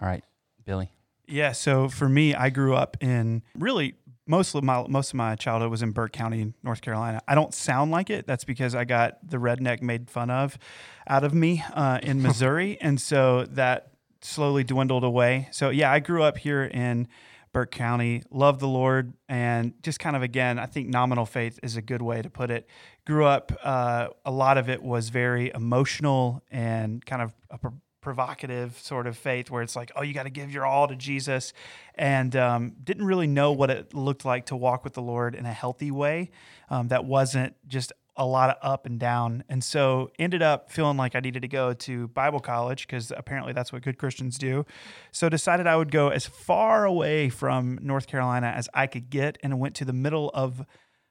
All 0.00 0.08
right, 0.08 0.24
Billy. 0.64 0.90
Yeah, 1.26 1.52
so 1.52 1.88
for 1.88 2.08
me, 2.08 2.34
I 2.34 2.50
grew 2.50 2.74
up 2.74 2.96
in 3.00 3.42
really 3.58 3.94
most 4.26 4.54
of 4.54 4.62
my 4.64 4.86
most 4.88 5.10
of 5.10 5.14
my 5.16 5.36
childhood 5.36 5.70
was 5.70 5.82
in 5.82 5.90
Burke 5.92 6.12
County, 6.12 6.52
North 6.62 6.80
Carolina. 6.82 7.20
I 7.28 7.34
don't 7.34 7.52
sound 7.54 7.90
like 7.90 8.10
it. 8.10 8.26
That's 8.26 8.44
because 8.44 8.74
I 8.74 8.84
got 8.84 9.18
the 9.26 9.38
redneck 9.38 9.80
made 9.82 10.10
fun 10.10 10.30
of 10.30 10.58
out 11.06 11.24
of 11.24 11.32
me 11.34 11.62
uh, 11.72 11.98
in 12.02 12.20
Missouri, 12.22 12.78
and 12.80 13.00
so 13.00 13.44
that 13.50 13.92
slowly 14.20 14.64
dwindled 14.64 15.04
away. 15.04 15.48
So 15.50 15.70
yeah, 15.70 15.90
I 15.90 15.98
grew 16.00 16.22
up 16.22 16.36
here 16.38 16.64
in 16.64 17.08
Burke 17.54 17.70
County. 17.70 18.22
Loved 18.30 18.60
the 18.60 18.68
Lord, 18.68 19.14
and 19.30 19.72
just 19.82 19.98
kind 19.98 20.14
of 20.16 20.22
again, 20.22 20.58
I 20.58 20.66
think 20.66 20.88
nominal 20.88 21.24
faith 21.24 21.58
is 21.62 21.78
a 21.78 21.82
good 21.82 22.02
way 22.02 22.20
to 22.20 22.28
put 22.28 22.50
it. 22.50 22.68
Grew 23.06 23.24
up. 23.24 23.58
Uh, 23.62 24.08
a 24.26 24.30
lot 24.30 24.58
of 24.58 24.68
it 24.68 24.82
was 24.82 25.08
very 25.08 25.50
emotional 25.54 26.42
and 26.50 27.02
kind 27.06 27.22
of 27.22 27.32
a 27.50 27.56
pro- 27.56 27.72
provocative 28.02 28.78
sort 28.78 29.06
of 29.06 29.16
faith 29.16 29.50
where 29.50 29.62
it's 29.62 29.74
like, 29.74 29.90
oh, 29.96 30.02
you 30.02 30.12
got 30.12 30.24
to 30.24 30.30
give 30.30 30.50
your 30.50 30.66
all 30.66 30.86
to 30.86 30.96
Jesus, 30.96 31.54
and 31.94 32.36
um, 32.36 32.74
didn't 32.84 33.06
really 33.06 33.26
know 33.26 33.52
what 33.52 33.70
it 33.70 33.94
looked 33.94 34.26
like 34.26 34.44
to 34.46 34.56
walk 34.56 34.84
with 34.84 34.92
the 34.92 35.02
Lord 35.02 35.34
in 35.34 35.46
a 35.46 35.52
healthy 35.52 35.90
way. 35.90 36.30
Um, 36.68 36.88
that 36.88 37.06
wasn't 37.06 37.54
just 37.66 37.92
a 38.16 38.24
lot 38.24 38.50
of 38.50 38.56
up 38.62 38.86
and 38.86 38.98
down, 39.00 39.42
and 39.48 39.62
so 39.62 40.10
ended 40.18 40.42
up 40.42 40.70
feeling 40.70 40.96
like 40.96 41.16
I 41.16 41.20
needed 41.20 41.42
to 41.42 41.48
go 41.48 41.72
to 41.72 42.08
Bible 42.08 42.40
college 42.40 42.86
because 42.86 43.12
apparently 43.16 43.52
that's 43.52 43.72
what 43.72 43.82
good 43.82 43.98
Christians 43.98 44.38
do. 44.38 44.64
So 45.10 45.28
decided 45.28 45.66
I 45.66 45.76
would 45.76 45.90
go 45.90 46.08
as 46.08 46.26
far 46.26 46.84
away 46.84 47.28
from 47.28 47.78
North 47.82 48.06
Carolina 48.06 48.48
as 48.48 48.68
I 48.72 48.86
could 48.86 49.10
get, 49.10 49.38
and 49.42 49.58
went 49.58 49.74
to 49.76 49.84
the 49.84 49.92
middle 49.92 50.30
of 50.32 50.64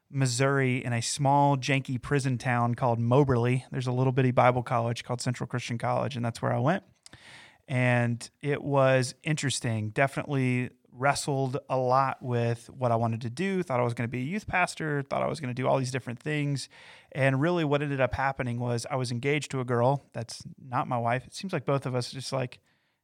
Missouri 0.09 0.83
in 0.83 0.93
a 0.93 1.01
small, 1.01 1.57
janky 1.57 2.01
prison 2.01 2.37
town 2.37 2.75
called 2.75 2.99
Moberly. 2.99 3.65
There's 3.71 3.87
a 3.87 3.91
little 3.91 4.13
bitty 4.13 4.31
Bible 4.31 4.63
college 4.63 5.03
called 5.03 5.19
Central 5.21 5.47
Christian 5.47 5.77
College, 5.77 6.15
and 6.15 6.23
that's 6.23 6.41
where 6.41 6.53
I 6.53 6.59
went. 6.59 6.83
And 7.67 8.29
it 8.41 8.61
was 8.61 9.15
interesting. 9.23 9.89
Definitely 9.89 10.69
wrestled 10.95 11.57
a 11.69 11.77
lot 11.77 12.21
with 12.21 12.69
what 12.69 12.91
I 12.91 12.95
wanted 12.95 13.21
to 13.21 13.29
do. 13.29 13.63
Thought 13.63 13.79
I 13.79 13.83
was 13.83 13.93
going 13.93 14.07
to 14.07 14.11
be 14.11 14.19
a 14.19 14.25
youth 14.25 14.47
pastor, 14.47 15.01
thought 15.01 15.21
I 15.21 15.27
was 15.27 15.39
going 15.39 15.49
to 15.49 15.59
do 15.59 15.67
all 15.67 15.77
these 15.77 15.91
different 15.91 16.19
things. 16.19 16.69
And 17.11 17.41
really, 17.41 17.63
what 17.63 17.81
ended 17.81 18.01
up 18.01 18.13
happening 18.13 18.59
was 18.59 18.85
I 18.89 18.95
was 18.95 19.11
engaged 19.11 19.51
to 19.51 19.59
a 19.59 19.65
girl 19.65 20.05
that's 20.13 20.43
not 20.63 20.87
my 20.87 20.97
wife. 20.97 21.25
It 21.25 21.33
seems 21.33 21.53
like 21.53 21.65
both 21.65 21.85
of 21.85 21.95
us 21.95 22.11
just 22.11 22.31
like 22.31 22.59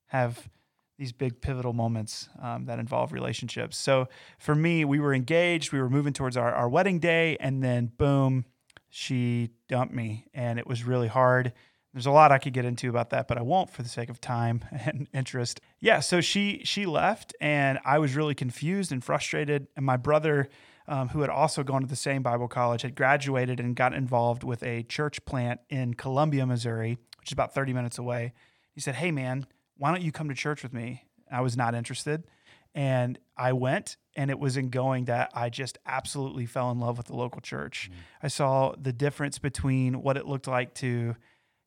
have 0.08 0.50
these 0.98 1.12
big 1.14 1.42
pivotal 1.42 1.74
moments 1.74 2.28
um, 2.42 2.66
that 2.66 2.78
involve 2.78 3.14
relationships. 3.14 3.78
So 3.78 4.10
for 4.38 4.54
me, 4.54 4.84
we 4.84 5.00
were 5.00 5.14
engaged, 5.14 5.72
we 5.72 5.80
were 5.80 5.90
moving 5.90 6.14
towards 6.14 6.36
our, 6.36 6.54
our 6.54 6.68
wedding 6.68 7.00
day, 7.00 7.38
and 7.40 7.64
then 7.64 7.92
boom, 7.98 8.46
she 8.90 9.52
dumped 9.70 9.94
me. 9.94 10.26
And 10.34 10.60
it 10.60 10.68
was 10.68 10.84
really 10.84 11.08
hard. 11.08 11.54
There's 11.94 12.06
a 12.06 12.12
lot 12.12 12.32
I 12.32 12.38
could 12.38 12.54
get 12.54 12.66
into 12.66 12.88
about 12.90 13.10
that, 13.10 13.28
but 13.28 13.38
I 13.38 13.42
won't 13.42 13.70
for 13.70 13.82
the 13.82 13.90
sake 13.90 14.10
of 14.10 14.22
time 14.22 14.64
and 14.72 15.08
interest. 15.14 15.60
Yeah, 15.80 16.00
so 16.02 16.22
she 16.22 16.62
she 16.64 16.86
left, 16.86 17.34
and 17.42 17.80
I 17.84 18.00
was 18.00 18.16
really 18.16 18.36
confused 18.36 18.92
and 18.92 19.04
frustrated. 19.04 19.68
And 19.76 19.86
my 19.86 19.98
brother, 19.98 20.50
um, 20.88 21.10
who 21.10 21.22
had 21.22 21.30
also 21.30 21.64
gone 21.64 21.82
to 21.82 21.88
the 21.88 21.96
same 21.96 22.22
Bible 22.22 22.48
college, 22.48 22.84
had 22.84 22.96
graduated 22.96 23.60
and 23.60 23.76
got 23.76 23.94
involved 23.94 24.44
with 24.44 24.62
a 24.64 24.84
church 24.84 25.24
plant 25.26 25.62
in 25.70 25.96
Columbia, 25.96 26.46
Missouri, 26.46 26.98
which 27.18 27.30
is 27.30 27.34
about 27.34 27.54
30 27.54 27.74
minutes 27.74 27.98
away. 27.98 28.34
He 28.74 28.82
said, 28.82 28.96
"Hey, 28.96 29.12
man, 29.12 29.48
why 29.78 29.92
don't 29.92 30.04
you 30.04 30.12
come 30.12 30.30
to 30.30 30.36
church 30.36 30.62
with 30.62 30.74
me?" 30.74 31.06
I 31.32 31.42
was 31.42 31.58
not 31.58 31.74
interested, 31.74 32.24
and 32.76 33.18
I 33.36 33.54
went, 33.54 33.98
and 34.16 34.30
it 34.30 34.38
was 34.38 34.58
in 34.58 34.70
going 34.70 35.06
that 35.06 35.32
I 35.34 35.50
just 35.50 35.80
absolutely 35.88 36.46
fell 36.46 36.70
in 36.70 36.80
love 36.80 36.98
with 36.98 37.08
the 37.08 37.16
local 37.16 37.42
church. 37.42 37.90
I 38.22 38.28
saw 38.28 38.76
the 38.80 38.94
difference 38.94 39.40
between 39.40 40.04
what 40.04 40.18
it 40.18 40.28
looked 40.28 40.48
like 40.48 40.76
to 40.76 41.16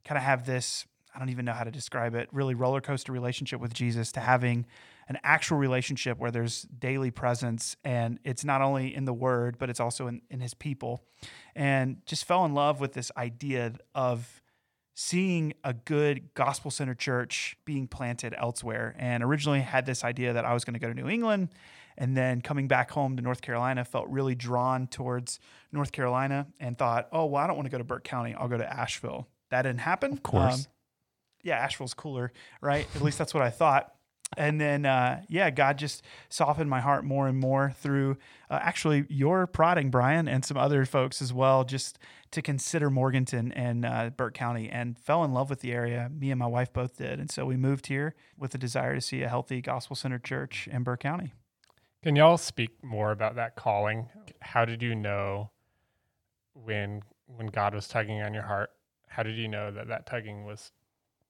kind 0.05 0.19
of 0.19 0.25
have 0.25 0.47
this 0.47 0.87
I 1.15 1.19
don't 1.19 1.29
even 1.29 1.45
know 1.45 1.53
how 1.53 1.65
to 1.65 1.71
describe 1.71 2.15
it 2.15 2.29
really 2.33 2.55
roller 2.55 2.81
coaster 2.81 3.13
relationship 3.13 3.61
with 3.61 3.75
Jesus 3.75 4.13
to 4.13 4.21
having 4.21 4.67
an 5.09 5.19
actual 5.23 5.59
relationship 5.59 6.19
where 6.19 6.31
there's 6.31 6.63
daily 6.63 7.11
presence 7.11 7.77
and 7.85 8.19
it's 8.25 8.45
not 8.45 8.63
only 8.63 8.95
in 8.95 9.05
the 9.05 9.13
word 9.13 9.59
but 9.59 9.69
it's 9.69 9.81
also 9.81 10.07
in, 10.07 10.23
in 10.31 10.41
his 10.41 10.55
people. 10.55 11.05
And 11.55 11.99
just 12.07 12.25
fell 12.25 12.45
in 12.45 12.55
love 12.55 12.81
with 12.81 12.95
this 12.95 13.11
idea 13.17 13.75
of 13.95 14.43
seeing 14.95 15.55
a 15.65 15.75
good 15.75 16.35
gospel 16.35 16.71
centered 16.71 16.99
church 16.99 17.57
being 17.65 17.87
planted 17.87 18.35
elsewhere. 18.37 18.95
And 18.99 19.23
originally 19.23 19.61
had 19.61 19.87
this 19.87 20.05
idea 20.05 20.33
that 20.35 20.45
I 20.45 20.55
was 20.55 20.65
going 20.65 20.75
to 20.75 20.81
go 20.81 20.89
to 20.89 20.95
New 20.95 21.09
England 21.09 21.49
and 21.97 22.17
then 22.17 22.41
coming 22.41 22.69
back 22.69 22.91
home 22.91 23.17
to 23.17 23.23
North 23.23 23.43
Carolina 23.43 23.85
felt 23.85 24.09
really 24.09 24.35
drawn 24.35 24.87
towards 24.87 25.41
North 25.73 25.93
Carolina 25.93 26.47
and 26.59 26.77
thought 26.77 27.09
oh 27.13 27.27
well 27.27 27.43
I 27.43 27.47
don't 27.47 27.57
want 27.57 27.67
to 27.67 27.71
go 27.71 27.79
to 27.79 27.85
Burke 27.85 28.05
County 28.05 28.35
I'll 28.35 28.49
go 28.49 28.57
to 28.57 28.73
Asheville 28.73 29.29
that 29.53 29.63
didn't 29.63 29.81
happen 29.81 30.13
of 30.13 30.23
course. 30.23 30.67
yeah, 31.45 31.59
Asheville's 31.59 31.95
cooler, 31.95 32.33
right? 32.61 32.87
At 32.95 33.03
least 33.03 33.19
that's 33.19 33.33
what 33.33 33.43
I 33.43 33.51
thought. 33.51 33.93
And 34.37 34.59
then, 34.59 34.87
uh, 34.87 35.23
yeah, 35.29 35.51
God 35.51 35.77
just 35.77 36.03
softened 36.31 36.71
my 36.71 36.81
heart 36.81 37.05
more 37.05 37.29
and 37.29 37.39
more 37.39 37.75
through 37.79 38.17
uh, 38.49 38.59
actually 38.63 39.05
your 39.11 39.47
prodding, 39.47 39.91
Brian, 39.91 40.27
and 40.27 40.43
some 40.43 40.57
other 40.57 40.87
folks 40.87 41.21
as 41.21 41.35
well, 41.35 41.65
just 41.65 41.99
to 42.31 42.41
consider 42.41 42.89
Morganton 42.89 43.53
and 43.53 43.85
uh, 43.85 44.11
Burke 44.17 44.33
County 44.33 44.71
and 44.71 44.99
fell 44.99 45.23
in 45.23 45.35
love 45.35 45.51
with 45.51 45.61
the 45.61 45.73
area. 45.73 46.11
Me 46.11 46.31
and 46.31 46.39
my 46.39 46.47
wife 46.47 46.73
both 46.73 46.97
did. 46.97 47.21
And 47.21 47.31
so 47.31 47.45
we 47.45 47.59
moved 47.59 47.89
here 47.89 48.15
with 48.39 48.55
a 48.55 48.59
desire 48.59 48.95
to 48.95 49.03
see 49.03 49.23
a 49.23 49.29
healthy 49.29 49.61
gospel 49.61 49.97
centered 49.97 50.25
church 50.25 50.67
in 50.73 50.83
Burke 50.83 51.01
County. 51.01 51.35
Can 52.03 52.17
y'all 52.17 52.39
speak 52.39 52.71
more 52.83 53.11
about 53.13 53.35
that 53.37 53.55
calling? 53.55 54.09
How 54.41 54.65
did 54.65 54.83
you 54.83 54.95
know 54.95 55.51
when 56.55 57.03
when 57.27 57.49
God 57.49 57.75
was 57.75 57.87
tugging 57.87 58.23
on 58.23 58.33
your 58.33 58.45
heart? 58.45 58.71
How 59.13 59.23
did 59.23 59.37
you 59.37 59.49
know 59.49 59.71
that 59.71 59.89
that 59.89 60.07
tugging 60.07 60.45
was 60.45 60.73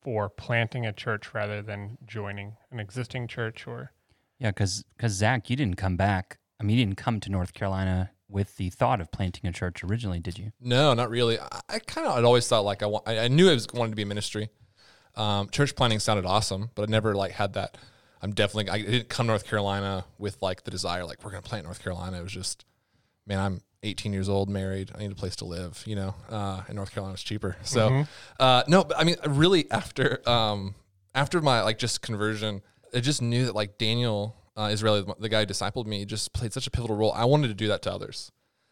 for 0.01 0.29
planting 0.29 0.87
a 0.87 0.93
church 0.93 1.33
rather 1.33 1.63
than 1.63 1.99
joining 2.07 2.57
an 2.71 2.81
existing 2.81 3.29
church 3.29 3.67
or 3.67 3.93
Yeah, 4.39 4.51
because 4.51 4.85
because 4.97 5.13
Zach, 5.13 5.49
you 5.49 5.57
didn't 5.57 5.77
come 5.77 5.97
back 5.97 6.39
I 6.63 6.65
mean, 6.65 6.79
you 6.79 6.87
didn't 6.87 6.97
come 6.97 7.19
to 7.19 7.31
North 7.31 7.55
Carolina 7.55 8.13
with 8.29 8.57
the 8.57 8.71
thought 8.71 9.01
of 9.01 9.11
planting 9.11 9.49
a 9.49 9.53
church 9.53 9.83
originally, 9.83 10.21
did 10.21 10.39
you? 10.39 10.53
No, 10.61 10.95
not 10.95 11.11
really. 11.11 11.41
I, 11.41 11.61
I 11.69 11.79
kind 11.81 12.07
of 12.07 12.17
I'd 12.17 12.25
always 12.25 12.47
thought 12.47 12.65
like 12.65 12.85
I, 12.85 12.87
wa- 12.87 13.03
I 13.05 13.19
I 13.19 13.29
knew 13.29 13.51
I 13.51 13.55
was 13.55 13.67
wanted 13.75 13.91
to 13.91 13.97
be 13.97 14.03
a 14.03 14.07
ministry. 14.07 14.49
Um, 15.17 15.49
church 15.51 15.75
planting 15.75 15.99
sounded 15.99 16.25
awesome, 16.25 16.71
but 16.77 16.89
I 16.89 16.91
never 16.91 17.17
like 17.17 17.33
had 17.33 17.55
that. 17.55 17.77
I'm 18.23 18.31
definitely 18.33 18.71
I 18.71 18.81
didn't 18.81 19.09
come 19.09 19.27
to 19.27 19.33
North 19.33 19.45
Carolina 19.45 20.05
with 20.19 20.41
like 20.41 20.63
the 20.63 20.71
desire 20.71 21.05
like 21.05 21.25
we're 21.25 21.33
gonna 21.33 21.43
plant 21.43 21.65
North 21.65 21.83
Carolina. 21.83 22.21
It 22.21 22.23
was 22.23 22.33
just, 22.33 22.65
man, 23.27 23.41
I'm 23.41 23.61
18 23.83 24.13
years 24.13 24.29
old, 24.29 24.49
married. 24.49 24.91
I 24.95 24.99
need 24.99 25.13
a 25.13 25.17
place 25.17 25.37
to 25.37 25.45
live. 25.45 25.83
You 25.87 25.97
know, 25.97 26.15
uh, 26.31 26.63
and 26.67 26.77
North 26.77 26.93
Carolina's 26.93 27.23
cheaper. 27.23 27.57
So, 27.63 28.05
uh, 28.41 28.63
no, 28.69 28.85
but 28.85 28.99
I 28.99 29.05
mean, 29.05 29.17
really 29.27 29.71
after 29.71 30.29
um, 30.29 30.75
after 31.15 31.41
my 31.41 31.63
like 31.63 31.79
just 31.79 32.03
conversion, 32.03 32.63
I 32.95 33.01
just 33.01 33.23
knew 33.23 33.47
that 33.47 33.55
like 33.55 33.79
Daniel 33.79 34.37
uh, 34.57 34.69
Israeli, 34.73 35.05
the 35.19 35.29
guy 35.29 35.41
who 35.41 35.47
discipled 35.47 35.87
me, 35.87 36.05
just 36.05 36.33
played 36.33 36.53
such 36.53 36.67
a 36.67 36.71
pivotal 36.71 36.97
role. 36.97 37.13
I 37.13 37.25
wanted 37.25 37.49
to 37.49 37.55
do 37.55 37.69
that 37.69 37.83
to 37.83 37.93
others. 37.93 38.31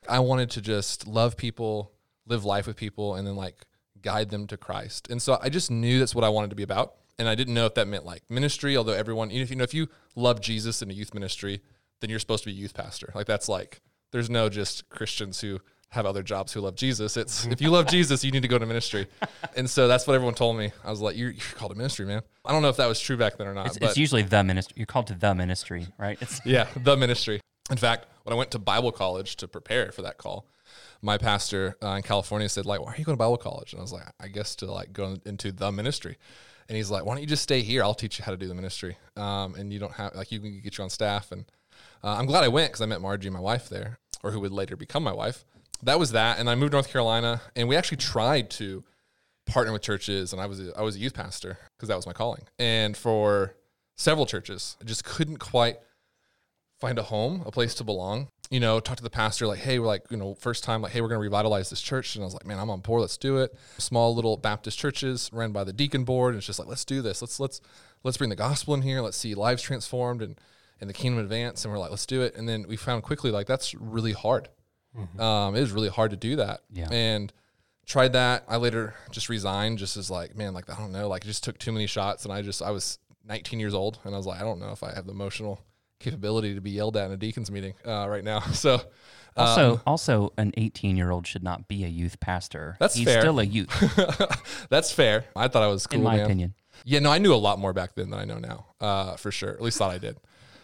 I 0.08 0.20
wanted 0.20 0.50
to 0.50 0.60
just 0.60 1.06
love 1.06 1.36
people, 1.36 1.92
live 2.26 2.44
life 2.44 2.66
with 2.66 2.76
people, 2.76 3.14
and 3.14 3.26
then 3.26 3.36
like 3.36 3.64
guide 4.00 4.30
them 4.30 4.46
to 4.48 4.56
Christ. 4.56 5.10
And 5.10 5.20
so 5.20 5.38
I 5.42 5.48
just 5.48 5.70
knew 5.70 5.98
that's 5.98 6.14
what 6.14 6.24
I 6.24 6.28
wanted 6.28 6.50
to 6.50 6.56
be 6.56 6.62
about. 6.62 6.94
And 7.18 7.28
I 7.28 7.34
didn't 7.34 7.54
know 7.54 7.66
if 7.66 7.74
that 7.74 7.86
meant 7.86 8.04
like 8.04 8.22
ministry, 8.30 8.76
although 8.76 8.92
everyone, 8.92 9.30
even 9.30 9.42
if 9.42 9.50
you 9.50 9.56
know, 9.56 9.64
if 9.64 9.74
you 9.74 9.88
love 10.14 10.40
Jesus 10.40 10.80
in 10.80 10.90
a 10.90 10.94
youth 10.94 11.12
ministry, 11.12 11.60
then 12.00 12.08
you're 12.08 12.18
supposed 12.18 12.44
to 12.44 12.50
be 12.50 12.56
a 12.56 12.58
youth 12.58 12.72
pastor. 12.72 13.12
Like 13.14 13.26
that's 13.26 13.48
like, 13.48 13.80
there's 14.12 14.30
no 14.30 14.48
just 14.48 14.88
Christians 14.88 15.40
who 15.40 15.60
have 15.90 16.06
other 16.06 16.22
jobs 16.22 16.52
who 16.52 16.60
love 16.60 16.76
Jesus. 16.76 17.16
It's 17.16 17.46
if 17.46 17.60
you 17.60 17.70
love 17.70 17.88
Jesus, 17.88 18.24
you 18.24 18.30
need 18.30 18.42
to 18.42 18.48
go 18.48 18.58
to 18.58 18.66
ministry. 18.66 19.08
And 19.56 19.68
so 19.68 19.88
that's 19.88 20.06
what 20.06 20.14
everyone 20.14 20.34
told 20.34 20.56
me. 20.56 20.72
I 20.84 20.90
was 20.90 21.00
like, 21.00 21.16
you're, 21.16 21.30
you're 21.30 21.40
called 21.56 21.72
to 21.72 21.76
ministry, 21.76 22.06
man. 22.06 22.22
I 22.44 22.52
don't 22.52 22.62
know 22.62 22.68
if 22.68 22.76
that 22.76 22.86
was 22.86 23.00
true 23.00 23.16
back 23.16 23.36
then 23.36 23.48
or 23.48 23.54
not. 23.54 23.66
It's, 23.66 23.78
but 23.78 23.88
it's 23.88 23.98
usually 23.98 24.22
the 24.22 24.44
ministry. 24.44 24.74
You're 24.76 24.86
called 24.86 25.08
to 25.08 25.14
the 25.14 25.34
ministry, 25.34 25.88
right? 25.98 26.16
It's 26.20 26.40
yeah, 26.46 26.68
the 26.76 26.96
ministry. 26.96 27.40
In 27.70 27.76
fact, 27.76 28.06
when 28.22 28.32
I 28.32 28.36
went 28.36 28.52
to 28.52 28.58
Bible 28.58 28.92
college 28.92 29.36
to 29.36 29.48
prepare 29.48 29.90
for 29.90 30.02
that 30.02 30.16
call, 30.16 30.46
my 31.02 31.18
pastor 31.18 31.76
uh, 31.82 31.90
in 31.90 32.02
California 32.02 32.48
said, 32.48 32.66
like, 32.66 32.80
why 32.80 32.92
are 32.92 32.96
you 32.96 33.04
going 33.04 33.16
to 33.16 33.18
Bible 33.18 33.36
college? 33.36 33.72
And 33.72 33.80
I 33.80 33.82
was 33.82 33.92
like, 33.92 34.04
I 34.20 34.28
guess 34.28 34.54
to 34.56 34.70
like 34.70 34.92
go 34.92 35.16
into 35.24 35.50
the 35.50 35.72
ministry. 35.72 36.18
And 36.68 36.76
he's 36.76 36.90
like, 36.90 37.04
why 37.04 37.14
don't 37.14 37.22
you 37.22 37.26
just 37.26 37.42
stay 37.42 37.62
here? 37.62 37.82
I'll 37.82 37.94
teach 37.94 38.20
you 38.20 38.24
how 38.24 38.30
to 38.30 38.36
do 38.36 38.46
the 38.46 38.54
ministry. 38.54 38.96
Um, 39.16 39.56
and 39.56 39.72
you 39.72 39.80
don't 39.80 39.92
have 39.92 40.14
like 40.14 40.30
you 40.30 40.38
can 40.38 40.60
get 40.60 40.78
you 40.78 40.84
on 40.84 40.90
staff. 40.90 41.32
And 41.32 41.46
uh, 42.02 42.16
I'm 42.16 42.26
glad 42.26 42.44
I 42.44 42.48
went 42.48 42.70
because 42.70 42.80
I 42.80 42.86
met 42.86 43.00
Margie, 43.00 43.30
my 43.30 43.40
wife, 43.40 43.68
there, 43.68 43.98
or 44.22 44.30
who 44.30 44.40
would 44.40 44.52
later 44.52 44.76
become 44.76 45.02
my 45.02 45.12
wife. 45.12 45.44
That 45.82 45.98
was 45.98 46.12
that. 46.12 46.38
And 46.38 46.48
I 46.48 46.54
moved 46.54 46.72
to 46.72 46.76
North 46.76 46.90
Carolina, 46.90 47.40
and 47.56 47.68
we 47.68 47.76
actually 47.76 47.98
tried 47.98 48.50
to 48.52 48.84
partner 49.46 49.72
with 49.72 49.82
churches. 49.82 50.32
And 50.32 50.40
I 50.40 50.46
was 50.46 50.60
a, 50.60 50.72
I 50.76 50.82
was 50.82 50.96
a 50.96 50.98
youth 50.98 51.14
pastor 51.14 51.58
because 51.76 51.88
that 51.88 51.96
was 51.96 52.06
my 52.06 52.12
calling. 52.12 52.42
And 52.58 52.96
for 52.96 53.54
several 53.96 54.26
churches, 54.26 54.76
I 54.80 54.84
just 54.84 55.04
couldn't 55.04 55.38
quite 55.38 55.78
find 56.80 56.98
a 56.98 57.02
home, 57.02 57.42
a 57.44 57.50
place 57.50 57.74
to 57.74 57.84
belong. 57.84 58.28
You 58.50 58.58
know, 58.58 58.80
talk 58.80 58.96
to 58.96 59.02
the 59.02 59.10
pastor 59.10 59.46
like, 59.46 59.60
hey, 59.60 59.78
we're 59.78 59.86
like, 59.86 60.06
you 60.10 60.16
know, 60.16 60.34
first 60.34 60.64
time, 60.64 60.82
like, 60.82 60.92
hey, 60.92 61.00
we're 61.00 61.08
gonna 61.08 61.20
revitalize 61.20 61.70
this 61.70 61.80
church, 61.80 62.16
and 62.16 62.24
I 62.24 62.26
was 62.26 62.34
like, 62.34 62.46
man, 62.46 62.58
I'm 62.58 62.70
on 62.70 62.80
board. 62.80 63.02
Let's 63.02 63.16
do 63.16 63.36
it. 63.36 63.54
Small 63.78 64.12
little 64.14 64.36
Baptist 64.36 64.76
churches 64.76 65.30
ran 65.32 65.52
by 65.52 65.62
the 65.62 65.72
deacon 65.72 66.02
board, 66.02 66.34
and 66.34 66.38
it's 66.38 66.46
just 66.46 66.58
like, 66.58 66.66
let's 66.66 66.84
do 66.84 67.00
this. 67.00 67.22
Let's 67.22 67.38
let's 67.38 67.60
let's 68.02 68.16
bring 68.16 68.30
the 68.30 68.36
gospel 68.36 68.74
in 68.74 68.82
here. 68.82 69.02
Let's 69.02 69.16
see 69.16 69.36
lives 69.36 69.62
transformed 69.62 70.20
and 70.20 70.36
and 70.80 70.88
the 70.88 70.94
kingdom 70.94 71.22
advance. 71.22 71.64
And 71.64 71.72
we're 71.72 71.78
like, 71.78 71.90
let's 71.90 72.06
do 72.06 72.22
it. 72.22 72.34
And 72.36 72.48
then 72.48 72.66
we 72.68 72.76
found 72.76 73.02
quickly 73.02 73.30
like 73.30 73.46
that's 73.46 73.74
really 73.74 74.12
hard. 74.12 74.48
Um, 75.18 75.54
it 75.54 75.60
is 75.60 75.70
really 75.70 75.88
hard 75.88 76.10
to 76.10 76.16
do 76.16 76.36
that. 76.36 76.62
Yeah. 76.72 76.88
And 76.90 77.32
tried 77.86 78.12
that. 78.12 78.44
I 78.48 78.56
later 78.56 78.94
just 79.10 79.28
resigned, 79.28 79.78
just 79.78 79.96
as 79.96 80.10
like, 80.10 80.36
man, 80.36 80.54
like 80.54 80.70
I 80.70 80.76
don't 80.78 80.92
know, 80.92 81.08
like 81.08 81.24
it 81.24 81.28
just 81.28 81.44
took 81.44 81.58
too 81.58 81.72
many 81.72 81.86
shots, 81.86 82.24
and 82.24 82.32
I 82.32 82.42
just 82.42 82.62
I 82.62 82.70
was 82.70 82.98
19 83.26 83.60
years 83.60 83.74
old, 83.74 83.98
and 84.04 84.14
I 84.14 84.16
was 84.16 84.26
like, 84.26 84.40
I 84.40 84.44
don't 84.44 84.60
know 84.60 84.70
if 84.70 84.82
I 84.82 84.94
have 84.94 85.06
the 85.06 85.12
emotional 85.12 85.60
capability 85.98 86.54
to 86.54 86.60
be 86.60 86.70
yelled 86.70 86.96
at 86.96 87.06
in 87.06 87.12
a 87.12 87.16
deacons 87.16 87.50
meeting 87.50 87.74
uh, 87.84 88.06
right 88.08 88.24
now. 88.24 88.40
So 88.54 88.80
also 89.36 89.74
um, 89.74 89.80
also 89.86 90.32
an 90.38 90.52
18 90.56 90.96
year 90.96 91.10
old 91.10 91.26
should 91.26 91.44
not 91.44 91.68
be 91.68 91.84
a 91.84 91.88
youth 91.88 92.18
pastor. 92.18 92.76
That's 92.80 92.94
He's 92.94 93.06
fair. 93.06 93.20
still 93.20 93.38
a 93.38 93.44
youth, 93.44 93.70
that's 94.70 94.92
fair. 94.92 95.24
I 95.36 95.48
thought 95.48 95.62
I 95.62 95.68
was 95.68 95.86
cool, 95.86 95.98
in 95.98 96.04
my 96.04 96.16
man. 96.16 96.24
opinion. 96.24 96.54
Yeah, 96.84 96.98
no, 97.00 97.12
I 97.12 97.18
knew 97.18 97.34
a 97.34 97.36
lot 97.36 97.58
more 97.58 97.72
back 97.72 97.94
then 97.94 98.10
than 98.10 98.18
I 98.18 98.24
know 98.24 98.38
now, 98.38 98.66
uh, 98.80 99.16
for 99.16 99.30
sure. 99.30 99.50
At 99.50 99.60
least 99.60 99.78
thought 99.78 99.90
I 99.90 99.98
did. 99.98 100.16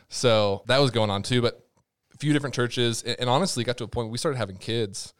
So 0.09 0.63
that 0.67 0.79
was 0.79 0.91
going 0.91 1.11
on 1.11 1.23
too. 1.23 1.43
But 1.43 1.67
a 2.15 2.19
few 2.19 2.33
different 2.33 2.55
churches, 2.55 3.03
and, 3.03 3.17
and 3.21 3.31
honestly, 3.31 3.65
got 3.65 3.77
to 3.79 3.85
a 3.85 3.89
point 3.89 4.07
where 4.07 4.13
we 4.13 4.19
started 4.19 4.39
having 4.39 4.57
kids. 4.57 5.13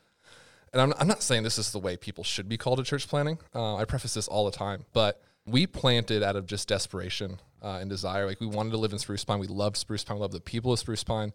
And 0.73 0.83
I'm, 0.83 0.95
I'm 0.99 1.09
not 1.09 1.23
saying 1.23 1.43
this 1.43 1.59
is 1.59 1.73
the 1.73 1.78
way 1.78 1.97
people 1.97 2.25
should 2.25 2.49
be 2.49 2.57
called 2.57 2.78
to 2.78 2.85
church 2.85 3.09
planting. 3.09 3.38
Uh, 3.55 3.76
I 3.76 3.85
preface 3.85 4.14
this 4.14 4.28
all 4.28 4.45
the 4.45 4.57
time, 4.57 4.85
but 4.93 5.23
we 5.47 5.66
planted 5.66 6.23
out 6.23 6.37
of 6.37 6.47
just 6.47 6.69
desperation 6.69 7.40
uh, 7.62 7.78
and 7.81 7.88
desire. 7.88 8.26
Like 8.26 8.40
we 8.40 8.47
wanted 8.47 8.71
to 8.71 8.78
live 8.78 8.93
in 8.93 8.99
Spruce 8.99 9.25
Pine. 9.25 9.38
We 9.38 9.47
loved 9.47 9.76
Spruce 9.76 10.05
Pine. 10.05 10.16
We 10.16 10.23
loved 10.23 10.35
the 10.35 10.40
people 10.40 10.73
of 10.73 10.78
Spruce 10.78 11.05
Pine. 11.05 11.33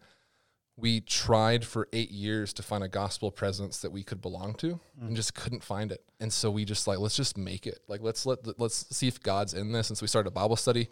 We 0.78 1.02
tried 1.02 1.66
for 1.66 1.88
eight 1.94 2.12
years 2.12 2.54
to 2.54 2.64
find 2.64 2.84
a 2.84 2.88
gospel 2.88 3.30
presence 3.30 3.80
that 3.82 3.92
we 3.92 4.04
could 4.04 4.22
belong 4.22 4.54
to, 4.56 4.80
and 5.00 5.16
just 5.16 5.36
couldn't 5.36 5.64
find 5.64 5.92
it. 5.92 6.04
And 6.20 6.32
so 6.32 6.50
we 6.50 6.66
just 6.66 6.88
like 6.88 7.00
let's 7.00 7.16
just 7.16 7.38
make 7.38 7.68
it. 7.68 7.80
Like 7.88 8.02
let's 8.02 8.26
let 8.26 8.60
let's 8.60 8.96
see 8.96 9.08
if 9.08 9.22
God's 9.22 9.54
in 9.54 9.72
this. 9.72 9.90
And 9.90 9.98
so 9.98 10.04
we 10.04 10.08
started 10.08 10.30
a 10.30 10.32
Bible 10.32 10.56
study 10.56 10.90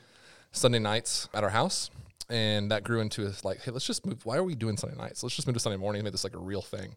Sunday 0.52 0.80
nights 0.80 1.30
at 1.34 1.44
our 1.44 1.50
house, 1.50 1.90
and 2.30 2.72
that 2.72 2.84
grew 2.84 3.02
into 3.02 3.26
a, 3.26 3.32
like, 3.44 3.62
hey, 3.62 3.72
let's 3.72 3.86
just 3.86 4.06
move. 4.06 4.26
Why 4.26 4.38
are 4.38 4.44
we 4.44 4.56
doing 4.56 4.78
Sunday 4.78 4.98
nights? 4.98 5.24
Let's 5.24 5.36
just 5.36 5.48
move 5.48 5.56
to 5.56 5.60
Sunday 5.60 5.78
morning 5.78 6.02
and 6.02 6.06
make 6.06 6.14
this 6.14 6.24
like 6.24 6.36
a 6.36 6.40
real 6.40 6.62
thing. 6.62 6.96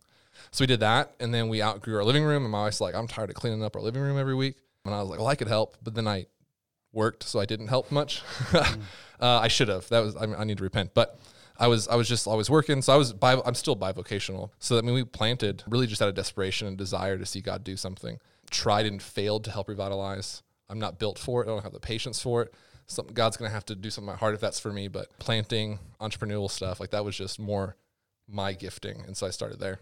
So 0.50 0.62
we 0.62 0.66
did 0.66 0.80
that, 0.80 1.14
and 1.20 1.32
then 1.32 1.48
we 1.48 1.62
outgrew 1.62 1.96
our 1.96 2.04
living 2.04 2.24
room. 2.24 2.44
And 2.44 2.52
my 2.52 2.62
wife's 2.62 2.80
like, 2.80 2.94
I'm 2.94 3.06
tired 3.08 3.30
of 3.30 3.36
cleaning 3.36 3.62
up 3.62 3.76
our 3.76 3.82
living 3.82 4.02
room 4.02 4.18
every 4.18 4.34
week. 4.34 4.56
And 4.84 4.94
I 4.94 5.00
was 5.00 5.08
like, 5.08 5.18
well, 5.18 5.28
I 5.28 5.34
could 5.34 5.48
help, 5.48 5.76
but 5.82 5.94
then 5.94 6.08
I 6.08 6.26
worked, 6.92 7.22
so 7.22 7.40
I 7.40 7.46
didn't 7.46 7.68
help 7.68 7.90
much. 7.90 8.22
uh, 8.52 8.76
I 9.20 9.48
should 9.48 9.68
have. 9.68 9.88
That 9.88 10.00
was 10.00 10.16
I, 10.16 10.26
mean, 10.26 10.36
I 10.38 10.44
need 10.44 10.58
to 10.58 10.64
repent, 10.64 10.94
but. 10.94 11.18
I 11.58 11.68
was 11.68 11.86
I 11.86 11.96
was 11.96 12.08
just 12.08 12.26
always 12.26 12.48
working, 12.48 12.80
so 12.80 12.94
I 12.94 12.96
was 12.96 13.12
bi- 13.12 13.40
I'm 13.44 13.54
still 13.54 13.76
bivocational. 13.76 14.50
So 14.58 14.78
I 14.78 14.80
mean, 14.80 14.94
we 14.94 15.04
planted 15.04 15.62
really 15.68 15.86
just 15.86 16.00
out 16.00 16.08
of 16.08 16.14
desperation 16.14 16.66
and 16.66 16.78
desire 16.78 17.18
to 17.18 17.26
see 17.26 17.40
God 17.40 17.62
do 17.62 17.76
something. 17.76 18.18
Tried 18.50 18.86
and 18.86 19.00
failed 19.00 19.44
to 19.44 19.50
help 19.50 19.68
revitalize. 19.68 20.42
I'm 20.70 20.80
not 20.80 20.98
built 20.98 21.18
for 21.18 21.42
it. 21.42 21.44
I 21.44 21.50
don't 21.50 21.62
have 21.62 21.74
the 21.74 21.78
patience 21.78 22.20
for 22.20 22.42
it. 22.42 22.54
God's 23.14 23.37
gonna 23.37 23.50
have 23.50 23.66
to 23.66 23.75
do 23.75 23.90
something 23.90 24.14
heart 24.16 24.34
if 24.34 24.40
that's 24.40 24.61
for 24.61 24.72
me. 24.72 24.88
But 24.88 25.18
planting, 25.18 25.78
entrepreneurial 26.00 26.50
stuff 26.50 26.80
like 26.80 26.90
that 26.90 27.04
was 27.04 27.16
just 27.16 27.38
more 27.38 27.76
my 28.28 28.52
gifting, 28.52 29.04
and 29.06 29.16
so 29.16 29.26
I 29.26 29.30
started 29.30 29.61
there. 29.61 29.80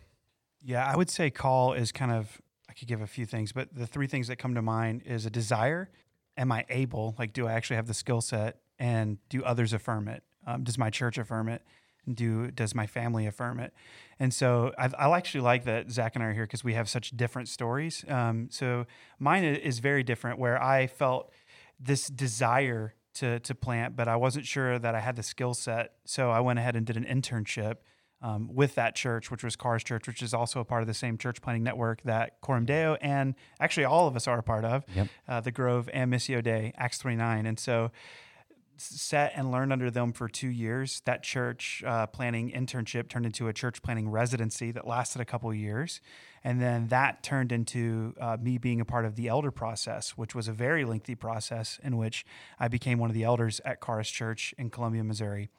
Yeah, 0.62 0.84
I 0.84 0.96
would 0.96 1.10
say 1.10 1.30
call 1.30 1.72
is 1.72 1.92
kind 1.92 2.12
of 2.12 2.40
I 2.68 2.72
could 2.72 2.86
give 2.86 3.00
a 3.00 3.06
few 3.06 3.26
things, 3.26 3.52
but 3.52 3.74
the 3.74 3.86
three 3.86 4.06
things 4.06 4.28
that 4.28 4.36
come 4.36 4.54
to 4.54 4.62
mind 4.62 5.02
is 5.04 5.26
a 5.26 5.30
desire. 5.30 5.90
Am 6.36 6.52
I 6.52 6.64
able? 6.68 7.16
Like, 7.18 7.32
do 7.32 7.48
I 7.48 7.52
actually 7.52 7.76
have 7.76 7.88
the 7.88 7.94
skill 7.94 8.20
set? 8.20 8.60
And 8.78 9.18
do 9.28 9.44
others 9.44 9.72
affirm 9.72 10.08
it? 10.08 10.22
Um, 10.46 10.64
does 10.64 10.78
my 10.78 10.88
church 10.88 11.18
affirm 11.18 11.48
it? 11.48 11.62
Do 12.10 12.50
does 12.50 12.74
my 12.74 12.86
family 12.86 13.26
affirm 13.26 13.60
it? 13.60 13.74
And 14.18 14.32
so 14.32 14.72
I, 14.78 14.88
I 14.98 15.16
actually 15.16 15.42
like 15.42 15.64
that 15.64 15.90
Zach 15.90 16.14
and 16.14 16.24
I 16.24 16.28
are 16.28 16.32
here 16.32 16.44
because 16.44 16.64
we 16.64 16.74
have 16.74 16.88
such 16.88 17.10
different 17.10 17.48
stories. 17.48 18.04
Um, 18.08 18.48
so 18.50 18.86
mine 19.18 19.44
is 19.44 19.80
very 19.80 20.02
different, 20.02 20.38
where 20.38 20.62
I 20.62 20.86
felt 20.86 21.30
this 21.78 22.06
desire 22.06 22.94
to 23.14 23.40
to 23.40 23.54
plant, 23.54 23.96
but 23.96 24.08
I 24.08 24.16
wasn't 24.16 24.46
sure 24.46 24.78
that 24.78 24.94
I 24.94 25.00
had 25.00 25.16
the 25.16 25.22
skill 25.22 25.54
set. 25.54 25.92
So 26.04 26.30
I 26.30 26.40
went 26.40 26.58
ahead 26.58 26.76
and 26.76 26.86
did 26.86 26.96
an 26.96 27.04
internship 27.04 27.76
um, 28.22 28.54
with 28.54 28.74
that 28.74 28.94
church, 28.94 29.30
which 29.30 29.42
was 29.42 29.56
Karis 29.56 29.82
Church, 29.82 30.06
which 30.06 30.22
is 30.22 30.34
also 30.34 30.60
a 30.60 30.64
part 30.64 30.82
of 30.82 30.86
the 30.88 30.94
same 30.94 31.16
church 31.18 31.40
planting 31.40 31.62
network 31.62 32.02
that 32.02 32.40
Coram 32.42 32.66
Deo 32.66 32.96
and 33.00 33.34
actually 33.60 33.84
all 33.86 34.06
of 34.06 34.14
us 34.14 34.28
are 34.28 34.38
a 34.38 34.42
part 34.42 34.64
of, 34.64 34.84
Yep. 34.94 35.08
uh, 35.26 35.40
the 35.40 35.50
Grove 35.50 35.88
and 35.92 36.12
Missio 36.12 36.42
Dei, 36.42 36.72
Acts 36.76 36.98
29. 36.98 37.46
And 37.46 37.58
so 37.58 37.90
sat 38.80 39.32
and 39.34 39.50
learned 39.50 39.72
under 39.72 39.90
them 39.90 40.12
for 40.12 40.28
two 40.28 40.48
years. 40.48 41.02
That 41.04 41.22
church 41.22 41.82
uh, 41.86 42.06
planting 42.06 42.50
internship 42.50 43.08
turned 43.08 43.26
into 43.26 43.48
a 43.48 43.52
church 43.52 43.82
planting 43.82 44.08
residency 44.08 44.72
that 44.72 44.86
lasted 44.86 45.20
a 45.20 45.24
couple 45.24 45.52
years. 45.52 46.00
And 46.42 46.60
then 46.60 46.88
that 46.88 47.22
turned 47.22 47.52
into 47.52 48.14
uh, 48.20 48.38
me 48.40 48.58
being 48.58 48.80
a 48.80 48.84
part 48.84 49.04
of 49.04 49.16
the 49.16 49.28
elder 49.28 49.50
process, 49.50 50.10
which 50.10 50.34
was 50.34 50.48
a 50.48 50.52
very 50.52 50.84
lengthy 50.84 51.14
process 51.14 51.78
in 51.82 51.96
which 51.96 52.24
I 52.58 52.68
became 52.68 52.98
one 52.98 53.10
of 53.10 53.14
the 53.14 53.24
elders 53.24 53.60
at 53.64 53.80
Karis 53.80 54.12
Church 54.12 54.54
in 54.56 54.70
Columbia, 54.70 55.04
Missouri. 55.04 55.50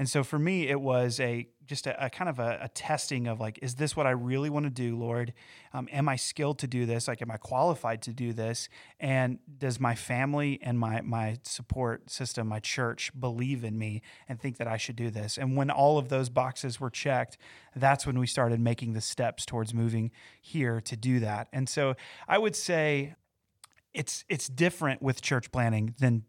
And 0.00 0.08
so 0.08 0.24
for 0.24 0.38
me, 0.38 0.66
it 0.66 0.80
was 0.80 1.20
a 1.20 1.46
just 1.66 1.86
a, 1.86 2.06
a 2.06 2.08
kind 2.08 2.30
of 2.30 2.38
a, 2.38 2.58
a 2.62 2.68
testing 2.70 3.26
of 3.26 3.38
like, 3.38 3.58
is 3.60 3.74
this 3.74 3.94
what 3.94 4.06
I 4.06 4.12
really 4.12 4.48
want 4.48 4.64
to 4.64 4.70
do, 4.70 4.96
Lord? 4.96 5.34
Um, 5.74 5.90
am 5.92 6.08
I 6.08 6.16
skilled 6.16 6.58
to 6.60 6.66
do 6.66 6.86
this? 6.86 7.06
Like, 7.06 7.20
am 7.20 7.30
I 7.30 7.36
qualified 7.36 8.00
to 8.02 8.12
do 8.14 8.32
this? 8.32 8.70
And 8.98 9.40
does 9.58 9.78
my 9.78 9.94
family 9.94 10.58
and 10.62 10.78
my 10.78 11.02
my 11.02 11.36
support 11.42 12.08
system, 12.08 12.48
my 12.48 12.60
church, 12.60 13.12
believe 13.20 13.62
in 13.62 13.76
me 13.78 14.00
and 14.26 14.40
think 14.40 14.56
that 14.56 14.66
I 14.66 14.78
should 14.78 14.96
do 14.96 15.10
this? 15.10 15.36
And 15.36 15.54
when 15.54 15.70
all 15.70 15.98
of 15.98 16.08
those 16.08 16.30
boxes 16.30 16.80
were 16.80 16.88
checked, 16.88 17.36
that's 17.76 18.06
when 18.06 18.18
we 18.18 18.26
started 18.26 18.58
making 18.58 18.94
the 18.94 19.02
steps 19.02 19.44
towards 19.44 19.74
moving 19.74 20.12
here 20.40 20.80
to 20.80 20.96
do 20.96 21.20
that. 21.20 21.48
And 21.52 21.68
so 21.68 21.94
I 22.26 22.38
would 22.38 22.56
say 22.56 23.16
it's 23.92 24.24
it's 24.30 24.48
different 24.48 25.02
with 25.02 25.20
church 25.20 25.52
planting 25.52 25.94
than 25.98 26.24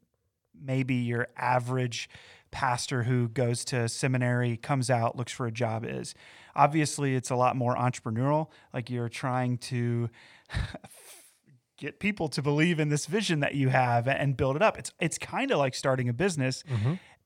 maybe 0.61 0.95
your 0.95 1.29
average 1.37 2.09
pastor 2.51 3.03
who 3.03 3.29
goes 3.29 3.65
to 3.65 3.87
seminary, 3.89 4.57
comes 4.57 4.89
out, 4.89 5.15
looks 5.17 5.31
for 5.31 5.47
a 5.47 5.51
job 5.51 5.85
is. 5.85 6.13
Obviously, 6.55 7.15
it's 7.15 7.29
a 7.29 7.35
lot 7.35 7.55
more 7.55 7.75
entrepreneurial. 7.75 8.47
Like 8.73 8.89
you're 8.89 9.09
trying 9.09 9.57
to 9.59 10.09
get 11.77 11.99
people 11.99 12.27
to 12.29 12.41
believe 12.41 12.79
in 12.79 12.89
this 12.89 13.05
vision 13.05 13.39
that 13.39 13.55
you 13.55 13.69
have 13.69 14.07
and 14.07 14.37
build 14.37 14.55
it 14.55 14.61
up. 14.61 14.77
It's 14.77 14.91
it's 14.99 15.17
kind 15.17 15.51
of 15.51 15.57
like 15.57 15.73
starting 15.73 16.09
a 16.09 16.13
business. 16.13 16.63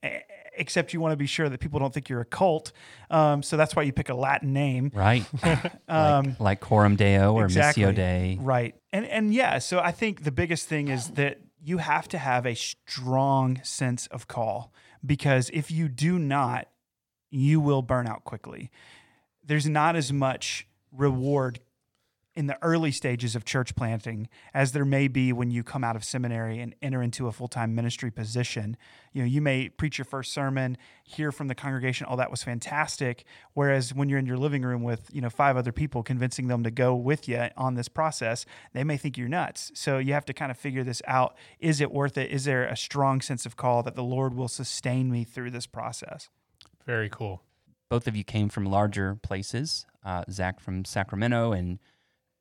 A- 0.03 0.23
except 0.57 0.93
you 0.93 1.01
want 1.01 1.11
to 1.11 1.17
be 1.17 1.25
sure 1.25 1.49
that 1.49 1.59
people 1.59 1.79
don't 1.79 1.93
think 1.93 2.07
you're 2.07 2.21
a 2.21 2.25
cult. 2.25 2.71
Um, 3.09 3.43
so 3.43 3.57
that's 3.57 3.75
why 3.75 3.83
you 3.83 3.91
pick 3.91 4.07
a 4.07 4.13
Latin 4.13 4.53
name. 4.53 4.91
Right. 4.93 5.25
Um, 5.87 6.25
like, 6.25 6.39
like 6.39 6.59
Coram 6.61 6.95
Deo 6.95 7.33
or 7.33 7.45
exactly. 7.45 7.83
Missio 7.83 7.95
Dei. 7.95 8.37
Right. 8.41 8.75
And 8.91 9.05
and 9.05 9.33
yeah, 9.33 9.59
so 9.59 9.79
I 9.79 9.91
think 9.91 10.23
the 10.23 10.31
biggest 10.31 10.67
thing 10.67 10.87
is 10.87 11.09
that 11.11 11.39
you 11.61 11.77
have 11.77 12.07
to 12.09 12.17
have 12.17 12.45
a 12.45 12.55
strong 12.55 13.61
sense 13.63 14.07
of 14.07 14.27
call 14.27 14.73
because 15.05 15.49
if 15.53 15.71
you 15.71 15.87
do 15.87 16.19
not, 16.19 16.67
you 17.29 17.59
will 17.59 17.81
burn 17.81 18.07
out 18.07 18.23
quickly. 18.23 18.71
There's 19.43 19.67
not 19.67 19.95
as 19.95 20.11
much 20.11 20.67
reward 20.91 21.59
in 22.35 22.47
the 22.47 22.57
early 22.61 22.91
stages 22.91 23.35
of 23.35 23.45
church 23.45 23.75
planting 23.75 24.27
as 24.53 24.71
there 24.71 24.85
may 24.85 25.07
be 25.07 25.31
when 25.31 25.51
you 25.51 25.63
come 25.63 25.83
out 25.83 25.95
of 25.95 26.03
seminary 26.03 26.59
and 26.59 26.75
enter 26.81 27.01
into 27.01 27.27
a 27.27 27.31
full-time 27.31 27.73
ministry 27.73 28.11
position 28.11 28.75
you 29.13 29.21
know 29.21 29.27
you 29.27 29.41
may 29.41 29.69
preach 29.69 29.97
your 29.97 30.05
first 30.05 30.33
sermon 30.33 30.77
hear 31.03 31.31
from 31.31 31.47
the 31.47 31.55
congregation 31.55 32.05
oh 32.09 32.15
that 32.15 32.31
was 32.31 32.43
fantastic 32.43 33.23
whereas 33.53 33.93
when 33.93 34.09
you're 34.09 34.19
in 34.19 34.25
your 34.25 34.37
living 34.37 34.63
room 34.63 34.83
with 34.83 35.09
you 35.13 35.21
know 35.21 35.29
five 35.29 35.57
other 35.57 35.71
people 35.71 36.03
convincing 36.03 36.47
them 36.47 36.63
to 36.63 36.71
go 36.71 36.95
with 36.95 37.27
you 37.27 37.47
on 37.57 37.75
this 37.75 37.87
process 37.87 38.45
they 38.73 38.83
may 38.83 38.97
think 38.97 39.17
you're 39.17 39.29
nuts 39.29 39.71
so 39.73 39.97
you 39.97 40.13
have 40.13 40.25
to 40.25 40.33
kind 40.33 40.51
of 40.51 40.57
figure 40.57 40.83
this 40.83 41.01
out 41.07 41.35
is 41.59 41.81
it 41.81 41.91
worth 41.91 42.17
it 42.17 42.29
is 42.31 42.45
there 42.45 42.65
a 42.65 42.77
strong 42.77 43.21
sense 43.21 43.45
of 43.45 43.55
call 43.55 43.83
that 43.83 43.95
the 43.95 44.03
lord 44.03 44.33
will 44.33 44.47
sustain 44.47 45.11
me 45.11 45.23
through 45.23 45.49
this 45.51 45.67
process 45.67 46.29
Very 46.85 47.09
cool. 47.09 47.41
Both 47.89 48.07
of 48.07 48.15
you 48.15 48.23
came 48.23 48.49
from 48.49 48.65
larger 48.65 49.15
places. 49.15 49.85
Uh, 50.03 50.23
Zach 50.29 50.59
from 50.59 50.85
Sacramento 50.85 51.51
and 51.51 51.79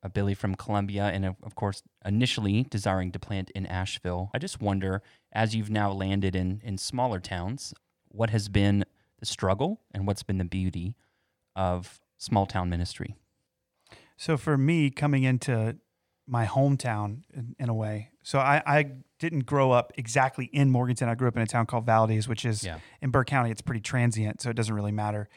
Billy 0.08 0.34
from 0.34 0.54
Columbia, 0.54 1.04
and 1.04 1.24
of, 1.24 1.36
of 1.42 1.54
course, 1.54 1.82
initially 2.04 2.64
desiring 2.64 3.10
to 3.12 3.18
plant 3.18 3.50
in 3.50 3.64
Asheville. 3.66 4.30
I 4.34 4.38
just 4.38 4.60
wonder, 4.60 5.02
as 5.32 5.54
you've 5.56 5.70
now 5.70 5.90
landed 5.92 6.36
in 6.36 6.60
in 6.64 6.76
smaller 6.78 7.20
towns, 7.20 7.72
what 8.08 8.30
has 8.30 8.48
been 8.48 8.84
the 9.20 9.26
struggle 9.26 9.80
and 9.92 10.06
what's 10.06 10.22
been 10.22 10.38
the 10.38 10.44
beauty 10.44 10.94
of 11.56 12.00
small 12.18 12.46
town 12.46 12.68
ministry? 12.68 13.14
So 14.16 14.36
for 14.36 14.56
me, 14.58 14.90
coming 14.90 15.24
into 15.24 15.76
my 16.26 16.46
hometown 16.46 17.22
in, 17.34 17.54
in 17.58 17.68
a 17.68 17.74
way, 17.74 18.10
so 18.22 18.38
I, 18.38 18.62
I 18.66 18.86
didn't 19.18 19.46
grow 19.46 19.72
up 19.72 19.92
exactly 19.96 20.46
in 20.46 20.70
Morganton. 20.70 21.08
I 21.08 21.14
grew 21.14 21.28
up 21.28 21.36
in 21.36 21.42
a 21.42 21.46
town 21.46 21.66
called 21.66 21.86
Valdese, 21.86 22.28
which 22.28 22.44
is 22.44 22.62
Yeah. 22.64 22.78
in 23.02 23.10
Burke 23.10 23.26
County. 23.28 23.50
It's 23.50 23.60
pretty 23.62 23.80
transient, 23.80 24.40
so 24.40 24.50
it 24.50 24.54
doesn't 24.56 24.74
really 24.74 24.92
matter. 24.92 25.28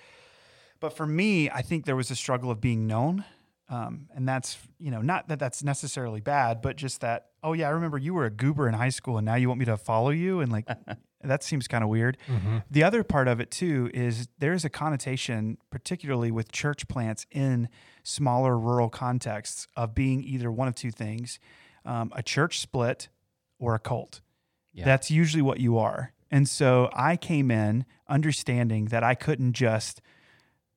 But 0.79 0.95
for 0.95 1.05
me, 1.07 1.49
I 1.49 1.61
think 1.61 1.85
there 1.85 1.95
was 1.95 2.11
a 2.11 2.15
struggle 2.15 2.51
of 2.51 2.61
being 2.61 2.85
known. 2.85 3.25
Um, 3.69 4.07
and 4.15 4.27
that's, 4.27 4.57
you 4.79 4.91
know, 4.91 5.01
not 5.01 5.27
that 5.27 5.39
that's 5.39 5.61
necessarily 5.63 6.21
bad, 6.21 6.61
but 6.61 6.77
just 6.77 7.01
that, 7.01 7.27
oh, 7.43 7.53
yeah, 7.53 7.67
I 7.67 7.71
remember 7.71 7.97
you 7.97 8.13
were 8.13 8.25
a 8.25 8.29
goober 8.29 8.67
in 8.67 8.73
high 8.73 8.89
school 8.89 9.17
and 9.17 9.25
now 9.25 9.35
you 9.35 9.49
want 9.49 9.59
me 9.59 9.65
to 9.65 9.75
follow 9.75 10.09
you. 10.09 10.39
And 10.39 10.51
like, 10.51 10.67
that 11.21 11.43
seems 11.43 11.67
kind 11.67 11.83
of 11.83 11.89
weird. 11.89 12.17
The 12.71 12.83
other 12.83 13.03
part 13.03 13.27
of 13.27 13.41
it 13.41 13.51
too 13.51 13.91
is 13.93 14.29
there's 14.39 14.63
a 14.63 14.69
connotation, 14.69 15.57
particularly 15.69 16.31
with 16.31 16.51
church 16.51 16.87
plants 16.87 17.25
in 17.29 17.67
smaller 18.03 18.57
rural 18.57 18.89
contexts, 18.89 19.67
of 19.75 19.93
being 19.93 20.23
either 20.23 20.49
one 20.49 20.67
of 20.67 20.75
two 20.75 20.91
things 20.91 21.39
um, 21.83 22.11
a 22.15 22.21
church 22.21 22.59
split 22.59 23.09
or 23.59 23.73
a 23.73 23.79
cult. 23.79 24.21
Yeah. 24.73 24.85
That's 24.85 25.09
usually 25.09 25.41
what 25.41 25.59
you 25.59 25.77
are. 25.77 26.13
And 26.29 26.47
so 26.47 26.89
I 26.93 27.15
came 27.15 27.49
in 27.49 27.85
understanding 28.07 28.85
that 28.85 29.03
I 29.03 29.15
couldn't 29.15 29.53
just 29.53 30.01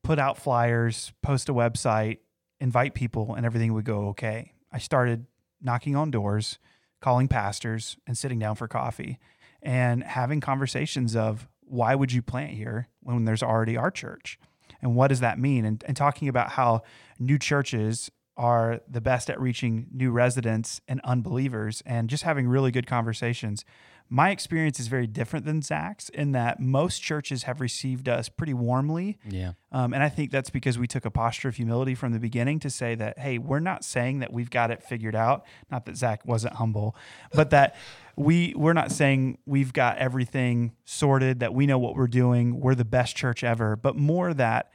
put 0.03 0.19
out 0.19 0.39
flyers, 0.39 1.13
post 1.23 1.49
a 1.49 1.55
website, 1.55 2.19
invite 2.61 2.95
people, 2.95 3.35
and 3.35 3.47
everything 3.47 3.73
would 3.73 3.85
go 3.85 4.09
okay. 4.09 4.53
I 4.73 4.79
started 4.79 5.27
knocking 5.61 5.97
on 5.97 6.11
doors, 6.11 6.59
calling 7.01 7.29
pastors, 7.29 7.97
and 8.07 8.17
sitting 8.17 8.39
down 8.39 8.57
for 8.57 8.69
coffee 8.69 9.19
and 9.63 10.03
having 10.03 10.41
conversations 10.41 11.15
of 11.15 11.49
why 11.61 11.95
would 11.95 12.13
you 12.13 12.23
plant 12.23 12.53
here 12.53 12.89
when 13.01 13.25
there's 13.25 13.43
already 13.43 13.77
our 13.77 13.91
church? 13.91 14.39
And 14.83 14.95
what 14.95 15.09
does 15.09 15.21
that 15.21 15.39
mean? 15.39 15.65
And, 15.65 15.85
and 15.87 15.97
talking 15.97 16.29
about 16.29 16.51
how 16.51 16.83
new 17.19 17.39
churches 17.39 18.11
are 18.37 18.81
the 18.89 19.01
best 19.01 19.29
at 19.29 19.39
reaching 19.39 19.87
new 19.93 20.11
residents 20.11 20.81
and 20.89 21.01
unbelievers 21.05 21.83
and 21.85 22.09
just 22.09 22.23
having 22.23 22.49
really 22.49 22.71
good 22.71 22.87
conversations. 22.87 23.65
My 24.13 24.31
experience 24.31 24.81
is 24.81 24.89
very 24.89 25.07
different 25.07 25.47
than 25.47 25.63
Zach's 25.63 26.09
in 26.09 26.33
that 26.33 26.59
most 26.59 26.99
churches 26.99 27.45
have 27.45 27.61
received 27.61 28.09
us 28.09 28.29
pretty 28.29 28.53
warmly. 28.53 29.19
Yeah. 29.29 29.53
Um, 29.71 29.95
and 29.95 30.03
I 30.03 30.09
think 30.09 30.33
that's 30.33 30.51
because 30.51 30.77
we 30.77 30.89
took 30.89 31.05
a 31.05 31.13
posture 31.13 31.49
of 31.49 31.55
humility 31.55 31.95
from 31.95 32.13
the 32.13 32.19
beginning 32.19 32.59
to 32.61 32.71
say 32.71 32.97
that, 32.97 33.21
hey, 33.21 33.39
we're 33.39 33.61
not 33.61 33.85
saying 33.85 34.19
that 34.19 34.33
we've 34.33 34.51
got 34.51 34.73
it 34.73 34.83
figured 34.83 35.15
out. 35.15 35.47
Not 35.71 35.87
that 35.87 35.97
Zach 35.97 36.27
wasn't 36.27 36.55
humble, 36.55 36.97
but 37.33 37.51
that 37.51 37.77
we 38.17 38.53
we're 38.57 38.73
not 38.73 38.91
saying 38.91 39.39
we've 39.47 39.73
got 39.73 39.99
everything 39.99 40.73
sorted, 40.85 41.39
that 41.39 41.55
we 41.55 41.67
know 41.67 41.79
what 41.79 41.95
we're 41.95 42.09
doing, 42.09 42.61
we're 42.61 42.75
the 42.75 42.85
best 42.85 43.15
church 43.15 43.45
ever, 43.45 43.77
but 43.77 43.95
more 43.95 44.35
that 44.35 44.73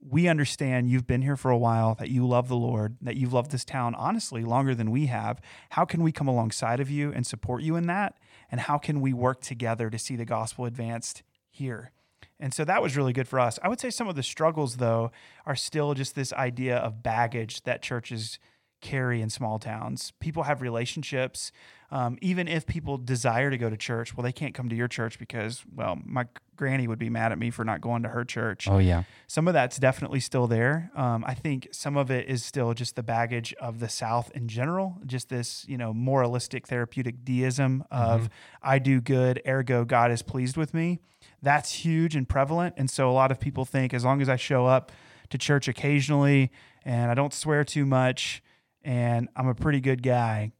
we 0.00 0.28
understand 0.28 0.88
you've 0.88 1.06
been 1.06 1.22
here 1.22 1.36
for 1.36 1.50
a 1.50 1.58
while, 1.58 1.94
that 1.96 2.10
you 2.10 2.26
love 2.26 2.48
the 2.48 2.56
Lord, 2.56 2.96
that 3.00 3.16
you've 3.16 3.32
loved 3.32 3.50
this 3.50 3.64
town 3.64 3.94
honestly 3.94 4.44
longer 4.44 4.74
than 4.74 4.90
we 4.90 5.06
have. 5.06 5.40
How 5.70 5.84
can 5.84 6.02
we 6.02 6.12
come 6.12 6.28
alongside 6.28 6.80
of 6.80 6.90
you 6.90 7.12
and 7.12 7.26
support 7.26 7.62
you 7.62 7.76
in 7.76 7.86
that? 7.86 8.18
And 8.50 8.60
how 8.60 8.78
can 8.78 9.00
we 9.00 9.12
work 9.12 9.40
together 9.40 9.90
to 9.90 9.98
see 9.98 10.16
the 10.16 10.24
gospel 10.24 10.64
advanced 10.64 11.22
here? 11.50 11.92
And 12.38 12.52
so 12.52 12.64
that 12.64 12.82
was 12.82 12.96
really 12.96 13.12
good 13.12 13.28
for 13.28 13.40
us. 13.40 13.58
I 13.62 13.68
would 13.68 13.80
say 13.80 13.90
some 13.90 14.08
of 14.08 14.14
the 14.14 14.22
struggles, 14.22 14.76
though, 14.76 15.10
are 15.46 15.56
still 15.56 15.94
just 15.94 16.14
this 16.14 16.32
idea 16.34 16.76
of 16.76 17.02
baggage 17.02 17.62
that 17.62 17.82
churches 17.82 18.38
carry 18.86 19.20
in 19.20 19.28
small 19.28 19.58
towns. 19.58 20.12
People 20.20 20.44
have 20.44 20.62
relationships. 20.62 21.50
Um, 21.90 22.18
even 22.20 22.46
if 22.48 22.66
people 22.66 22.98
desire 22.98 23.50
to 23.50 23.58
go 23.58 23.68
to 23.68 23.76
church, 23.76 24.16
well, 24.16 24.22
they 24.22 24.32
can't 24.32 24.54
come 24.54 24.68
to 24.68 24.76
your 24.76 24.88
church 24.88 25.18
because, 25.18 25.64
well, 25.74 25.98
my 26.04 26.26
granny 26.56 26.86
would 26.88 26.98
be 26.98 27.10
mad 27.10 27.32
at 27.32 27.38
me 27.38 27.50
for 27.50 27.64
not 27.64 27.80
going 27.80 28.02
to 28.02 28.08
her 28.08 28.24
church 28.24 28.66
Oh 28.66 28.78
yeah. 28.78 29.02
some 29.26 29.46
of 29.46 29.54
that's 29.54 29.76
definitely 29.78 30.20
still 30.20 30.46
there. 30.46 30.90
Um, 30.96 31.24
I 31.26 31.34
think 31.34 31.68
some 31.70 31.96
of 31.96 32.10
it 32.10 32.28
is 32.28 32.44
still 32.44 32.74
just 32.74 32.96
the 32.96 33.02
baggage 33.02 33.52
of 33.60 33.78
the 33.78 33.88
South 33.88 34.30
in 34.34 34.48
general, 34.48 34.98
just 35.04 35.28
this 35.28 35.64
you 35.68 35.76
know 35.76 35.92
moralistic 35.92 36.66
therapeutic 36.66 37.24
deism 37.24 37.84
of 37.90 38.28
I 38.62 38.78
do 38.78 39.00
good, 39.00 39.42
ergo 39.46 39.84
God 39.84 40.10
is 40.10 40.22
pleased 40.22 40.56
with 40.56 40.72
me. 40.74 41.00
That's 41.42 41.72
huge 41.84 42.16
and 42.16 42.28
prevalent, 42.28 42.74
and 42.76 42.88
so 42.90 43.10
a 43.10 43.12
lot 43.12 43.30
of 43.30 43.38
people 43.38 43.64
think 43.64 43.92
as 43.92 44.04
long 44.04 44.22
as 44.22 44.28
I 44.28 44.36
show 44.36 44.66
up 44.66 44.90
to 45.30 45.38
church 45.38 45.68
occasionally 45.68 46.50
and 46.84 47.10
I 47.10 47.14
don't 47.14 47.34
swear 47.34 47.64
too 47.64 47.84
much 47.84 48.42
and 48.86 49.28
I'm 49.36 49.48
a 49.48 49.54
pretty 49.54 49.80
good 49.80 50.02
guy, 50.02 50.52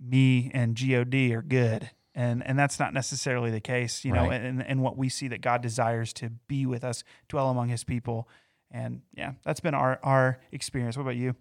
me 0.00 0.50
and 0.54 0.74
God 0.74 1.34
are 1.34 1.42
good. 1.42 1.90
And, 2.14 2.42
and 2.46 2.58
that's 2.58 2.78
not 2.78 2.94
necessarily 2.94 3.50
the 3.50 3.60
case, 3.60 4.02
you 4.04 4.12
know, 4.12 4.28
Right. 4.28 4.40
and, 4.40 4.64
and 4.64 4.82
what 4.82 4.96
we 4.96 5.10
see 5.10 5.28
that 5.28 5.42
God 5.42 5.60
desires 5.60 6.14
to 6.14 6.30
be 6.48 6.64
with 6.64 6.82
us, 6.84 7.04
dwell 7.28 7.50
among 7.50 7.68
his 7.68 7.84
people. 7.84 8.26
And 8.70 9.02
yeah, 9.14 9.32
that's 9.44 9.60
been 9.60 9.74
our, 9.74 9.98
our 10.02 10.38
experience. 10.50 10.96
What 10.96 11.02
about 11.02 11.16
you? 11.16 11.34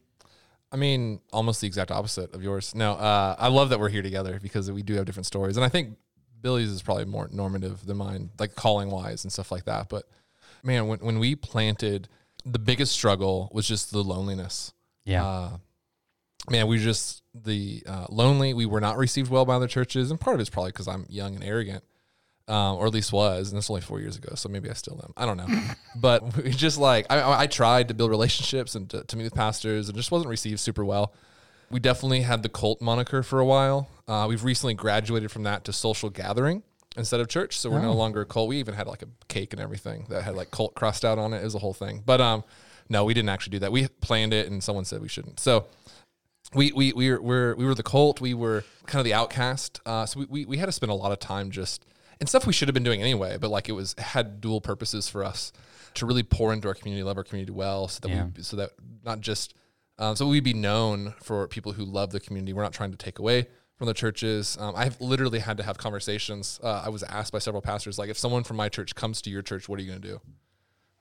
I 0.71 0.77
mean, 0.77 1.21
almost 1.31 1.61
the 1.61 1.67
exact 1.67 1.91
opposite 1.91 2.33
of 2.33 2.43
yours. 2.43 2.75
No, 2.75 2.93
uh, 2.93 3.35
I 3.39 3.47
love 3.47 3.69
that 3.69 3.79
we're 3.79 3.89
here 3.89 4.01
together 4.01 4.39
because 4.41 4.69
we 4.69 4.83
do 4.83 4.95
have 4.95 5.05
different 5.05 5.27
stories, 5.27 5.55
and 5.55 5.65
I 5.65 5.69
think 5.69 5.95
Billy's 6.41 6.69
is 6.69 6.81
probably 6.81 7.05
more 7.05 7.29
normative 7.31 7.85
than 7.85 7.97
mine, 7.97 8.31
like 8.39 8.55
calling 8.55 8.89
wise 8.89 9.23
and 9.23 9.31
stuff 9.31 9.51
like 9.51 9.65
that. 9.65 9.87
But 9.87 10.09
man, 10.63 10.87
when 10.87 10.99
when 10.99 11.19
we 11.19 11.35
planted, 11.35 12.09
the 12.43 12.59
biggest 12.59 12.91
struggle 12.91 13.49
was 13.53 13.67
just 13.67 13.91
the 13.91 14.03
loneliness. 14.03 14.73
Yeah. 15.05 15.25
Uh, 15.25 15.49
man, 16.49 16.67
we 16.67 16.77
were 16.77 16.83
just 16.83 17.23
the 17.33 17.83
uh, 17.87 18.05
lonely. 18.09 18.53
We 18.53 18.65
were 18.65 18.81
not 18.81 18.97
received 18.97 19.29
well 19.31 19.45
by 19.45 19.55
other 19.55 19.67
churches, 19.67 20.11
and 20.11 20.19
part 20.19 20.35
of 20.35 20.39
it's 20.41 20.49
probably 20.49 20.71
because 20.71 20.87
I'm 20.87 21.05
young 21.09 21.35
and 21.35 21.43
arrogant, 21.43 21.83
um, 22.47 22.75
or 22.77 22.85
at 22.87 22.93
least 22.93 23.11
was, 23.11 23.49
and 23.49 23.57
that's 23.57 23.69
only 23.69 23.81
four 23.81 23.99
years 23.99 24.17
ago, 24.17 24.35
so 24.35 24.49
maybe 24.49 24.69
I 24.69 24.73
still 24.73 24.99
am. 25.03 25.13
I 25.17 25.25
don't 25.25 25.37
know, 25.37 25.47
but 25.95 26.35
we 26.43 26.51
just 26.51 26.77
like 26.77 27.07
I- 27.09 27.43
I, 27.43 27.47
tried 27.47 27.87
to 27.89 27.93
build 27.93 28.11
relationships 28.11 28.75
and 28.75 28.89
to, 28.91 29.03
to 29.03 29.17
meet 29.17 29.23
with 29.23 29.33
pastors, 29.35 29.89
and 29.89 29.97
just 29.97 30.11
wasn't 30.11 30.29
received 30.29 30.59
super 30.59 30.85
well. 30.85 31.13
We 31.71 31.79
definitely 31.79 32.21
had 32.21 32.43
the 32.43 32.49
cult 32.49 32.79
moniker 32.79 33.23
for 33.23 33.39
a 33.39 33.45
while. 33.45 33.89
Uh, 34.07 34.27
we've 34.29 34.43
recently 34.43 34.75
graduated 34.75 35.31
from 35.31 35.43
that 35.43 35.63
to 35.65 35.73
social 35.73 36.11
gathering 36.11 36.61
instead 36.95 37.19
of 37.19 37.27
church, 37.27 37.57
so 37.59 37.71
we're 37.71 37.81
no 37.81 37.89
Oh. 37.89 37.93
longer 37.95 38.21
a 38.21 38.25
cult. 38.25 38.47
We 38.49 38.57
even 38.59 38.75
had 38.75 38.85
like 38.87 39.01
a 39.01 39.07
cake 39.27 39.51
and 39.51 39.59
everything 39.61 40.05
that 40.09 40.21
had 40.23 40.35
like 40.35 40.51
cult 40.51 40.75
crossed 40.75 41.03
out 41.03 41.17
on 41.17 41.33
it. 41.33 41.41
It 41.41 41.43
was 41.43 41.55
a 41.55 41.59
whole 41.59 41.73
thing, 41.73 42.03
but 42.05 42.21
um, 42.21 42.43
no, 42.87 43.03
we 43.03 43.15
didn't 43.15 43.29
actually 43.29 43.51
do 43.51 43.59
that. 43.59 43.71
We 43.71 43.87
planned 43.87 44.31
it, 44.31 44.49
and 44.49 44.63
someone 44.63 44.85
said 44.85 45.01
we 45.01 45.07
shouldn't. 45.09 45.39
So 45.39 45.65
we 46.53 46.71
we 46.73 46.93
we 46.93 47.11
were, 47.11 47.21
we're, 47.21 47.55
we 47.55 47.65
were 47.65 47.75
the 47.75 47.83
cult. 47.83 48.21
We 48.21 48.33
were 48.33 48.63
kind 48.85 48.99
of 48.99 49.05
the 49.05 49.13
outcast. 49.13 49.81
Uh, 49.85 50.05
so 50.05 50.21
we, 50.21 50.25
we 50.27 50.45
we 50.45 50.57
had 50.57 50.67
to 50.67 50.71
spend 50.71 50.91
a 50.91 50.95
lot 50.95 51.11
of 51.11 51.19
time 51.19 51.51
just 51.51 51.85
and 52.19 52.29
stuff 52.29 52.45
we 52.45 52.53
should 52.53 52.67
have 52.67 52.73
been 52.73 52.83
doing 52.83 53.01
anyway. 53.01 53.37
But 53.37 53.49
like 53.51 53.67
it 53.69 53.73
was 53.73 53.95
had 53.97 54.41
dual 54.41 54.61
purposes 54.61 55.09
for 55.09 55.23
us 55.23 55.51
to 55.95 56.05
really 56.05 56.23
pour 56.23 56.53
into 56.53 56.67
our 56.67 56.73
community, 56.73 57.03
love 57.03 57.17
our 57.17 57.23
community 57.23 57.51
well, 57.51 57.87
so 57.87 57.99
that 58.01 58.09
Yeah. 58.09 58.27
we 58.35 58.43
so 58.43 58.57
that 58.57 58.71
not 59.03 59.21
just 59.21 59.53
um, 59.97 60.15
so 60.15 60.27
we'd 60.27 60.43
be 60.43 60.53
known 60.53 61.13
for 61.23 61.47
people 61.47 61.71
who 61.71 61.85
love 61.85 62.11
the 62.11 62.19
community. 62.19 62.51
We're 62.53 62.63
not 62.63 62.73
trying 62.73 62.91
to 62.91 62.97
take 62.97 63.17
away 63.19 63.47
from 63.77 63.87
the 63.87 63.93
churches. 63.93 64.57
Um, 64.59 64.73
I've 64.75 64.99
literally 64.99 65.39
had 65.39 65.55
to 65.57 65.63
have 65.63 65.77
conversations. 65.77 66.59
Uh, 66.61 66.83
I 66.85 66.89
was 66.89 67.03
asked 67.03 67.31
by 67.31 67.39
several 67.39 67.61
pastors, 67.61 67.97
like, 67.97 68.09
if 68.09 68.17
someone 68.17 68.43
from 68.43 68.57
my 68.57 68.67
church 68.69 68.93
comes 68.95 69.21
to 69.23 69.29
your 69.29 69.41
church, 69.41 69.67
what 69.69 69.79
are 69.79 69.83
you 69.83 69.89
going 69.89 70.01
to 70.01 70.07
do? 70.07 70.19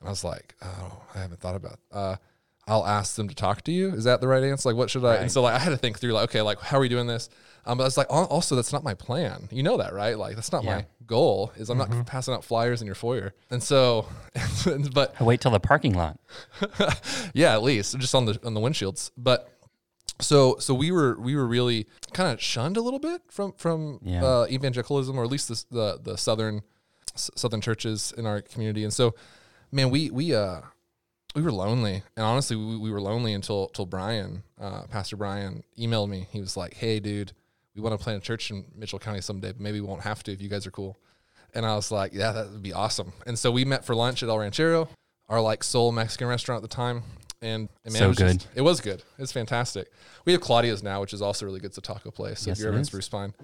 And 0.01 0.09
I 0.09 0.11
was 0.11 0.23
like, 0.25 0.55
oh, 0.63 1.03
I 1.15 1.19
haven't 1.19 1.41
thought 1.41 1.55
about. 1.57 1.79
Uh, 1.93 2.17
I'll 2.67 2.87
ask 2.87 3.17
them 3.17 3.29
to 3.29 3.35
talk 3.35 3.63
to 3.65 3.73
you. 3.73 3.91
Is 3.91 4.05
that 4.05 4.21
the 4.21 4.29
right 4.29 4.43
answer? 4.43 4.69
Like, 4.71 4.77
what 4.77 4.89
should 4.91 5.05
I? 5.05 5.17
And 5.17 5.31
so, 5.31 5.43
like, 5.43 5.55
I 5.55 5.59
had 5.59 5.71
to 5.71 5.77
think 5.77 5.99
through, 5.99 6.13
like, 6.13 6.25
okay, 6.31 6.41
like, 6.41 6.61
how 6.61 6.79
are 6.79 6.81
we 6.81 6.89
doing 6.89 7.07
this? 7.07 7.29
Um, 7.67 7.77
but 7.79 7.85
I 7.85 7.87
was 7.87 7.97
like, 7.97 8.07
also, 8.11 8.57
that's 8.57 8.73
not 8.73 8.83
my 8.85 8.95
plan. 8.95 9.49
You 9.51 9.63
know 9.63 9.77
that, 9.79 9.93
right? 9.95 10.19
Like, 10.19 10.35
that's 10.35 10.53
not 10.53 10.65
Yeah. 10.65 10.77
my 10.77 10.87
goal. 11.07 11.53
Is 11.57 11.69
I'm 11.71 11.79
not 11.79 12.07
passing 12.07 12.33
out 12.35 12.45
flyers 12.45 12.81
in 12.81 12.87
your 12.87 12.95
foyer. 12.95 13.35
And 13.51 13.63
so, 13.63 14.07
but 14.93 15.15
I 15.21 15.25
wait 15.25 15.41
till 15.41 15.51
the 15.51 15.61
parking 15.61 15.95
lot. 15.95 16.19
yeah, 17.35 17.53
at 17.55 17.63
least 17.63 17.99
just 17.99 18.15
on 18.15 18.25
the 18.27 18.39
on 18.45 18.55
the 18.55 18.61
windshields. 18.61 19.11
But 19.17 19.51
so 20.21 20.57
so 20.59 20.75
we 20.75 20.91
were 20.93 21.19
we 21.19 21.35
were 21.37 21.47
really 21.47 21.87
kind 22.13 22.33
of 22.33 22.41
shunned 22.41 22.77
a 22.77 22.81
little 22.81 23.01
bit 23.01 23.23
from 23.29 23.53
from 23.53 24.01
Yeah. 24.03 24.25
uh, 24.25 24.47
evangelicalism, 24.51 25.19
or 25.19 25.25
at 25.25 25.31
least 25.31 25.49
the 25.49 25.65
the, 25.71 25.99
the 26.03 26.19
southern 26.19 26.63
s- 27.15 27.31
southern 27.35 27.61
churches 27.61 28.13
in 28.17 28.27
our 28.27 28.41
community. 28.43 28.85
And 28.85 28.93
so, 28.93 29.15
man, 29.73 29.91
we 29.91 30.11
we 30.11 30.35
uh 30.35 30.61
we 31.35 31.43
were 31.43 31.53
lonely, 31.53 32.03
and 32.17 32.25
honestly, 32.25 32.57
we, 32.57 32.77
we 32.79 32.91
were 32.91 33.01
lonely 33.01 33.33
until 33.35 33.67
until 33.69 33.87
Brian, 33.87 34.43
uh, 34.61 34.83
Pastor 34.91 35.17
Brian, 35.17 35.63
emailed 35.79 36.09
me. 36.09 36.27
He 36.31 36.41
was 36.41 36.57
like, 36.57 36.75
"Hey, 36.75 37.01
dude, 37.01 37.33
we 37.75 37.83
want 37.83 37.99
to 37.99 38.03
plant 38.03 38.23
a 38.23 38.27
church 38.27 38.51
in 38.51 38.65
Mitchell 38.77 38.99
County 38.99 39.21
someday, 39.21 39.53
but 39.53 39.61
maybe 39.61 39.81
we 39.81 39.87
won't 39.87 40.03
have 40.03 40.23
to 40.25 40.33
if 40.33 40.41
you 40.41 40.49
guys 40.49 40.67
are 40.67 40.71
cool." 40.71 40.97
And 41.55 41.65
I 41.67 41.75
was 41.75 41.91
like, 41.91 42.13
"Yeah, 42.15 42.33
that 42.33 42.51
would 42.53 42.63
be 42.63 42.73
awesome." 42.73 43.13
And 43.27 43.39
so 43.39 43.51
we 43.51 43.65
met 43.65 43.85
for 43.85 43.95
lunch 43.95 44.23
at 44.23 44.29
El 44.29 44.39
Ranchero, 44.39 44.89
our 45.29 45.41
like 45.41 45.63
sole 45.65 45.93
Mexican 45.93 46.29
restaurant 46.29 46.63
at 46.65 46.69
the 46.71 46.75
time. 46.75 47.03
And, 47.43 47.69
and 47.85 47.93
man, 47.93 47.99
So 48.01 48.05
it 48.07 48.09
was 48.09 48.17
just- 48.17 48.39
good. 48.39 48.49
it 48.55 48.61
was 48.63 48.81
good. 48.81 49.03
It's 49.19 49.31
fantastic. 49.33 49.91
We 50.25 50.33
have 50.33 50.41
Claudia's 50.41 50.83
now, 50.83 51.03
which 51.03 51.13
is 51.13 51.21
also 51.21 51.45
really 51.45 51.61
good. 51.61 51.67
It's 51.67 51.79
a 51.79 51.83
taco 51.83 52.11
place. 52.11 52.41
So 52.41 52.49
Yes, 52.51 52.57
if 52.59 52.63
you're 52.63 52.71
ever 52.73 52.79
in. 52.79 52.85
Spruce 52.87 53.09
Pine, 53.11 53.35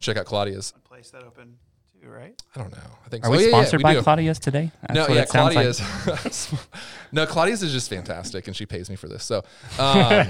check 0.00 0.16
out 0.16 0.26
Claudia's. 0.26 0.72
place 0.84 1.10
that 1.10 1.22
open 1.22 1.44
too, 1.44 1.69
right? 2.08 2.40
I 2.54 2.58
don't 2.58 2.72
know. 2.72 2.78
I 3.04 3.08
think 3.08 3.24
Are 3.24 3.26
so. 3.26 3.30
we 3.32 3.36
Oh, 3.36 3.40
yeah, 3.40 3.46
yeah, 3.46 3.50
sponsored 3.50 3.78
we 3.80 3.82
by 3.82 3.94
do. 3.94 4.02
Claudia's 4.02 4.38
today? 4.38 4.70
That's 4.82 4.94
No, 4.94 5.02
what 5.02 5.10
yeah, 5.14 5.22
it 5.22 5.28
sounds 5.28 5.54
like. 5.54 5.74
Claudia's. 5.74 6.54
no, 7.12 7.26
Claudia's 7.26 7.62
is 7.62 7.72
just 7.72 7.90
fantastic, 7.90 8.46
and 8.46 8.56
she 8.56 8.66
pays 8.66 8.88
me 8.90 8.96
for 8.96 9.08
this. 9.08 9.24
So, 9.24 9.42
um, 9.78 10.26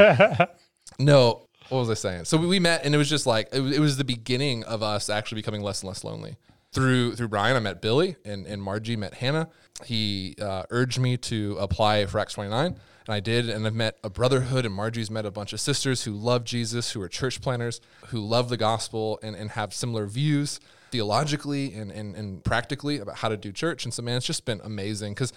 no, 0.98 1.46
what 1.68 1.78
was 1.78 1.90
I 1.90 1.94
saying? 1.94 2.24
So 2.24 2.36
we, 2.36 2.46
we 2.46 2.58
met, 2.58 2.84
and 2.84 2.94
it 2.94 2.98
was 2.98 3.08
just 3.08 3.26
like 3.26 3.48
it 3.52 3.60
was, 3.60 3.76
it 3.76 3.80
was 3.80 3.96
the 3.96 4.04
beginning 4.04 4.64
of 4.64 4.82
us 4.82 5.08
actually 5.08 5.36
becoming 5.40 5.62
less 5.62 5.82
and 5.82 5.88
less 5.88 6.04
lonely. 6.04 6.36
Through 6.72 7.16
through 7.16 7.28
Brian, 7.28 7.56
I 7.56 7.60
met 7.60 7.80
Billy, 7.82 8.16
and 8.24 8.46
and 8.46 8.62
Margie 8.62 8.96
met 8.96 9.14
Hannah. 9.14 9.48
He 9.84 10.36
uh, 10.40 10.64
urged 10.70 10.98
me 11.00 11.16
to 11.16 11.56
apply 11.58 12.06
for 12.06 12.18
Acts 12.20 12.34
twenty 12.34 12.50
nine, 12.50 12.76
and 13.06 13.14
I 13.14 13.18
did. 13.18 13.48
And 13.48 13.66
I've 13.66 13.74
met 13.74 13.98
a 14.04 14.10
brotherhood, 14.10 14.64
and 14.64 14.72
Margie's 14.74 15.10
met 15.10 15.26
a 15.26 15.32
bunch 15.32 15.52
of 15.52 15.60
sisters 15.60 16.04
who 16.04 16.12
love 16.12 16.44
Jesus, 16.44 16.92
who 16.92 17.02
are 17.02 17.08
church 17.08 17.40
planters, 17.40 17.80
who 18.08 18.20
love 18.20 18.50
the 18.50 18.56
gospel, 18.56 19.18
and 19.22 19.34
and 19.34 19.50
have 19.52 19.74
similar 19.74 20.06
views 20.06 20.60
theologically 20.90 21.74
and 21.74 21.90
and, 21.90 22.14
and 22.14 22.44
practically 22.44 22.98
about 22.98 23.16
how 23.16 23.28
to 23.28 23.36
do 23.36 23.52
church. 23.52 23.84
And 23.84 23.92
so, 23.94 24.02
man, 24.02 24.16
it's 24.16 24.26
just 24.26 24.44
been 24.44 24.60
amazing 24.62 25.14
because 25.14 25.32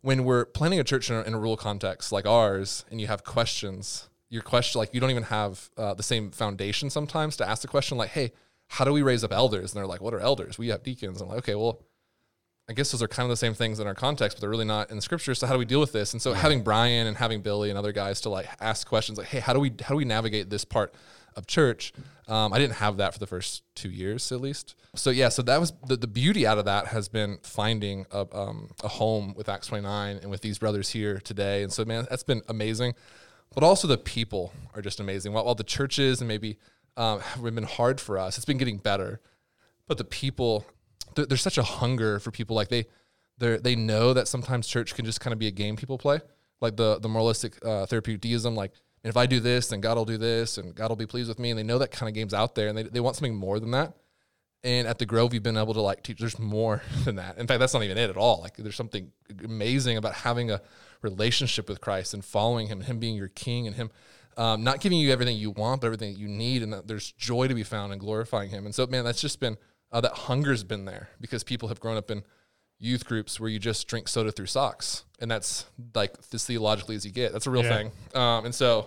when 0.00 0.24
we're 0.24 0.44
planning 0.44 0.78
a 0.78 0.84
church 0.84 1.10
in 1.10 1.16
a, 1.16 1.22
in 1.22 1.34
a 1.34 1.38
rural 1.38 1.56
context 1.56 2.12
like 2.12 2.26
ours 2.26 2.84
and 2.90 3.00
you 3.00 3.08
have 3.08 3.24
questions 3.24 4.08
your 4.30 4.42
question 4.42 4.78
like 4.78 4.94
you 4.94 5.00
don't 5.00 5.10
even 5.10 5.24
have 5.24 5.70
uh, 5.76 5.94
the 5.94 6.02
same 6.02 6.30
foundation 6.30 6.88
sometimes 6.90 7.36
to 7.36 7.48
ask 7.48 7.62
the 7.62 7.68
question 7.68 7.98
like 7.98 8.10
hey 8.10 8.30
how 8.68 8.84
do 8.84 8.92
we 8.92 9.02
raise 9.02 9.24
up 9.24 9.32
elders? 9.32 9.72
And 9.72 9.78
they're 9.78 9.86
like 9.86 10.00
what 10.00 10.14
are 10.14 10.20
elders? 10.20 10.58
We 10.58 10.68
have 10.68 10.82
deacons. 10.82 11.20
I'm 11.20 11.28
like 11.28 11.38
okay 11.38 11.54
well 11.54 11.80
i 12.70 12.74
guess 12.74 12.92
those 12.92 13.02
are 13.02 13.08
kind 13.08 13.24
of 13.24 13.30
the 13.30 13.36
same 13.36 13.54
things 13.54 13.80
in 13.80 13.86
our 13.86 13.94
context 13.94 14.36
but 14.36 14.40
they're 14.42 14.50
really 14.50 14.64
not 14.64 14.90
in 14.90 14.96
the 14.96 15.02
scripture. 15.02 15.34
So 15.34 15.46
how 15.46 15.54
do 15.54 15.58
we 15.58 15.64
deal 15.64 15.80
with 15.80 15.92
this? 15.92 16.12
And 16.12 16.22
so 16.22 16.34
having 16.34 16.62
brian 16.62 17.06
and 17.06 17.16
having 17.16 17.40
billy 17.40 17.70
and 17.70 17.78
other 17.78 17.92
guys 17.92 18.20
to 18.22 18.28
like 18.28 18.46
ask 18.60 18.86
questions 18.86 19.18
like 19.18 19.28
hey 19.28 19.40
how 19.40 19.52
do 19.52 19.60
we 19.60 19.72
how 19.82 19.94
do 19.94 19.96
we 19.96 20.04
navigate 20.04 20.50
this 20.50 20.64
part 20.64 20.94
of 21.38 21.46
church. 21.46 21.92
Um, 22.26 22.52
i 22.52 22.58
didn't 22.58 22.74
have 22.74 22.98
that 22.98 23.14
for 23.14 23.18
the 23.18 23.26
first 23.26 23.62
two 23.74 23.88
years 23.88 24.30
at 24.32 24.40
least. 24.40 24.74
So 24.94 25.10
yeah 25.10 25.30
so 25.30 25.40
that 25.42 25.58
was 25.58 25.72
the, 25.86 25.96
the 25.96 26.06
beauty 26.06 26.46
out 26.46 26.58
of 26.58 26.66
that 26.66 26.88
has 26.88 27.08
been 27.08 27.38
finding 27.42 28.04
a, 28.10 28.26
um, 28.32 28.70
a 28.84 28.88
home 28.88 29.32
with 29.36 29.48
acts 29.48 29.68
29 29.68 30.18
and 30.20 30.30
with 30.30 30.42
these 30.42 30.58
brothers 30.58 30.90
here 30.90 31.20
today. 31.20 31.62
And 31.62 31.72
so 31.72 31.84
man 31.84 32.06
that's 32.10 32.24
been 32.24 32.42
amazing. 32.48 32.94
But 33.54 33.64
also 33.64 33.88
the 33.88 33.96
people 33.96 34.52
are 34.74 34.82
just 34.82 35.00
amazing. 35.00 35.32
While, 35.32 35.46
while 35.46 35.54
the 35.54 35.64
churches 35.64 36.20
and 36.20 36.28
maybe 36.28 36.58
um, 36.98 37.20
have 37.20 37.42
been 37.54 37.62
hard 37.62 38.00
for 38.00 38.18
us 38.18 38.36
it's 38.36 38.44
been 38.44 38.58
getting 38.58 38.78
better. 38.78 39.20
But 39.86 39.96
the 39.96 40.04
people 40.04 40.66
there, 41.14 41.26
there's 41.26 41.42
such 41.42 41.58
a 41.58 41.62
hunger 41.62 42.18
for 42.18 42.30
people. 42.30 42.56
Like 42.56 42.68
they 42.68 42.86
they 43.38 43.56
they 43.56 43.76
know 43.76 44.12
that 44.12 44.28
sometimes 44.28 44.66
church 44.66 44.94
can 44.94 45.04
just 45.04 45.20
kind 45.20 45.32
of 45.32 45.38
be 45.38 45.46
a 45.46 45.50
game 45.50 45.76
people 45.76 45.98
play. 45.98 46.20
Like 46.60 46.76
the 46.76 46.98
the 46.98 47.08
moralistic 47.08 47.64
uh, 47.64 47.86
therapeutic 47.86 48.20
deism 48.20 48.54
like 48.54 48.72
if 49.04 49.16
i 49.16 49.26
do 49.26 49.40
this 49.40 49.68
then 49.68 49.80
god 49.80 49.96
will 49.96 50.04
do 50.04 50.18
this 50.18 50.58
and 50.58 50.74
god 50.74 50.88
will 50.88 50.96
be 50.96 51.06
pleased 51.06 51.28
with 51.28 51.38
me. 51.38 51.50
And 51.50 51.58
they 51.58 51.62
know 51.62 51.78
that 51.78 51.90
kind 51.90 52.08
of 52.08 52.14
game's 52.14 52.34
out 52.34 52.54
there 52.54 52.68
and 52.68 52.76
they, 52.76 52.82
they 52.84 53.00
want 53.00 53.16
something 53.16 53.34
more 53.34 53.60
than 53.60 53.70
that. 53.72 53.94
And 54.64 54.88
at 54.88 54.98
the 54.98 55.06
grove 55.06 55.32
you've 55.32 55.42
been 55.42 55.56
able 55.56 55.74
to 55.74 55.80
like 55.80 56.02
teach 56.02 56.18
there's 56.18 56.38
more 56.38 56.82
than 57.04 57.16
that. 57.16 57.38
In 57.38 57.46
fact 57.46 57.60
that's 57.60 57.74
not 57.74 57.82
even 57.82 57.98
it 57.98 58.10
at 58.10 58.16
all. 58.16 58.40
Like 58.40 58.56
there's 58.56 58.76
something 58.76 59.12
amazing 59.44 59.96
about 59.96 60.14
having 60.14 60.50
a 60.50 60.60
relationship 61.00 61.68
with 61.68 61.80
christ 61.80 62.12
and 62.12 62.24
following 62.24 62.66
him 62.66 62.80
him 62.80 62.98
being 62.98 63.14
your 63.14 63.28
king 63.28 63.68
and 63.68 63.76
him 63.76 63.88
um, 64.36 64.64
not 64.64 64.80
giving 64.80 64.98
you 64.98 65.12
everything 65.12 65.36
you 65.36 65.50
want 65.52 65.80
but 65.80 65.86
everything 65.86 66.12
that 66.12 66.18
you 66.18 66.28
need 66.28 66.62
and 66.62 66.72
that 66.72 66.88
there's 66.88 67.12
joy 67.12 67.46
to 67.46 67.54
be 67.54 67.62
found 67.62 67.92
in 67.92 67.98
glorifying 67.98 68.50
him. 68.50 68.66
And 68.66 68.74
so 68.74 68.86
man 68.86 69.04
that's 69.04 69.20
just 69.20 69.40
been 69.40 69.56
uh, 69.92 70.00
that 70.00 70.12
hunger's 70.12 70.64
been 70.64 70.84
there 70.84 71.08
because 71.20 71.44
people 71.44 71.68
have 71.68 71.80
grown 71.80 71.96
up 71.96 72.10
in 72.10 72.22
youth 72.80 73.04
groups 73.06 73.40
where 73.40 73.50
you 73.50 73.58
just 73.58 73.88
drink 73.88 74.06
soda 74.08 74.30
through 74.30 74.46
socks 74.46 75.04
and 75.20 75.28
that's 75.30 75.64
like 75.94 76.14
as 76.32 76.44
theologically 76.44 76.94
as 76.94 77.04
you 77.04 77.10
get 77.10 77.32
that's 77.32 77.46
a 77.46 77.50
real 77.50 77.64
Yeah. 77.64 77.76
thing 77.76 77.92
um, 78.14 78.44
and 78.44 78.54
so 78.54 78.86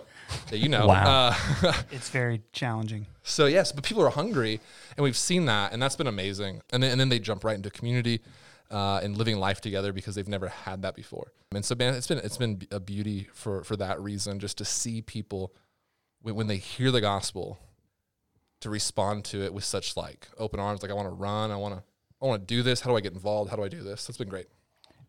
yeah, 0.50 0.56
you 0.56 0.68
know 0.70 0.86
Wow. 0.88 1.34
uh, 1.62 1.72
It's 1.90 2.08
very 2.08 2.40
challenging. 2.52 3.06
so 3.22 3.44
yes, 3.46 3.70
but 3.70 3.84
people 3.84 4.02
are 4.02 4.10
hungry, 4.10 4.60
and 4.96 5.04
we've 5.04 5.16
seen 5.16 5.44
that, 5.46 5.72
and 5.74 5.82
that's 5.82 5.96
been 5.96 6.06
amazing. 6.06 6.62
And 6.72 6.82
then 6.82 6.90
and 6.92 6.98
then 7.00 7.10
they 7.10 7.18
jump 7.18 7.44
right 7.44 7.54
into 7.54 7.68
community 7.70 8.20
uh, 8.70 9.00
and 9.02 9.18
living 9.18 9.36
life 9.36 9.60
together 9.60 9.92
because 9.92 10.14
they've 10.14 10.28
never 10.28 10.48
had 10.48 10.80
that 10.82 10.94
before. 10.94 11.32
And 11.54 11.62
so 11.62 11.74
man, 11.74 11.92
it's 11.92 12.06
been 12.06 12.16
it's 12.18 12.38
been 12.38 12.62
a 12.70 12.80
beauty 12.80 13.28
for 13.34 13.62
for 13.62 13.76
that 13.76 14.00
reason, 14.00 14.38
just 14.38 14.56
to 14.58 14.64
see 14.64 15.02
people 15.02 15.52
when, 16.22 16.34
when 16.34 16.46
they 16.46 16.56
hear 16.56 16.90
the 16.90 17.02
gospel 17.02 17.58
to 18.60 18.70
respond 18.70 19.24
to 19.26 19.42
it 19.42 19.52
with 19.52 19.64
such 19.64 19.96
like 19.98 20.28
open 20.38 20.60
arms, 20.60 20.80
like 20.82 20.90
I 20.90 20.94
want 20.94 21.08
to 21.08 21.14
run, 21.14 21.50
I 21.50 21.56
want 21.56 21.74
to 21.74 21.82
I 22.22 22.26
want 22.26 22.46
to 22.46 22.54
do 22.54 22.62
this. 22.62 22.80
How 22.80 22.90
do 22.90 22.96
I 22.96 23.00
get 23.00 23.12
involved? 23.12 23.50
How 23.50 23.56
do 23.56 23.64
I 23.64 23.68
do 23.68 23.82
this? 23.82 24.06
That's 24.06 24.18
been 24.18 24.28
great. 24.28 24.46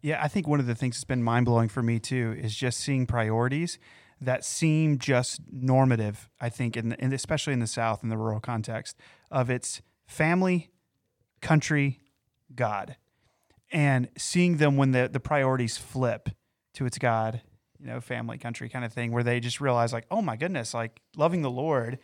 Yeah, 0.01 0.21
I 0.21 0.27
think 0.27 0.47
one 0.47 0.59
of 0.59 0.65
the 0.65 0.75
things 0.75 0.97
that's 0.97 1.03
been 1.05 1.23
mind 1.23 1.45
blowing 1.45 1.69
for 1.69 1.83
me 1.83 1.99
too 1.99 2.35
is 2.37 2.55
just 2.55 2.79
seeing 2.79 3.05
priorities 3.05 3.77
that 4.19 4.43
seem 4.43 4.97
just 4.97 5.39
normative. 5.51 6.29
I 6.41 6.49
think, 6.49 6.75
in, 6.75 6.93
in 6.93 7.13
especially 7.13 7.53
in 7.53 7.59
the 7.59 7.67
South 7.67 8.03
in 8.03 8.09
the 8.09 8.17
rural 8.17 8.39
context 8.39 8.97
of 9.31 9.49
its 9.49 9.81
family, 10.07 10.71
country, 11.41 11.99
God, 12.53 12.97
and 13.71 14.09
seeing 14.17 14.57
them 14.57 14.75
when 14.75 14.91
the 14.91 15.07
the 15.11 15.19
priorities 15.19 15.77
flip 15.77 16.29
to 16.73 16.85
its 16.85 16.97
God, 16.97 17.41
you 17.79 17.85
know, 17.85 18.01
family, 18.01 18.37
country 18.37 18.69
kind 18.69 18.83
of 18.83 18.91
thing, 18.91 19.11
where 19.11 19.23
they 19.23 19.39
just 19.39 19.61
realize 19.61 19.93
like, 19.93 20.07
oh 20.09 20.21
my 20.21 20.35
goodness, 20.35 20.73
like 20.73 20.99
loving 21.15 21.43
the 21.43 21.51
Lord 21.51 21.99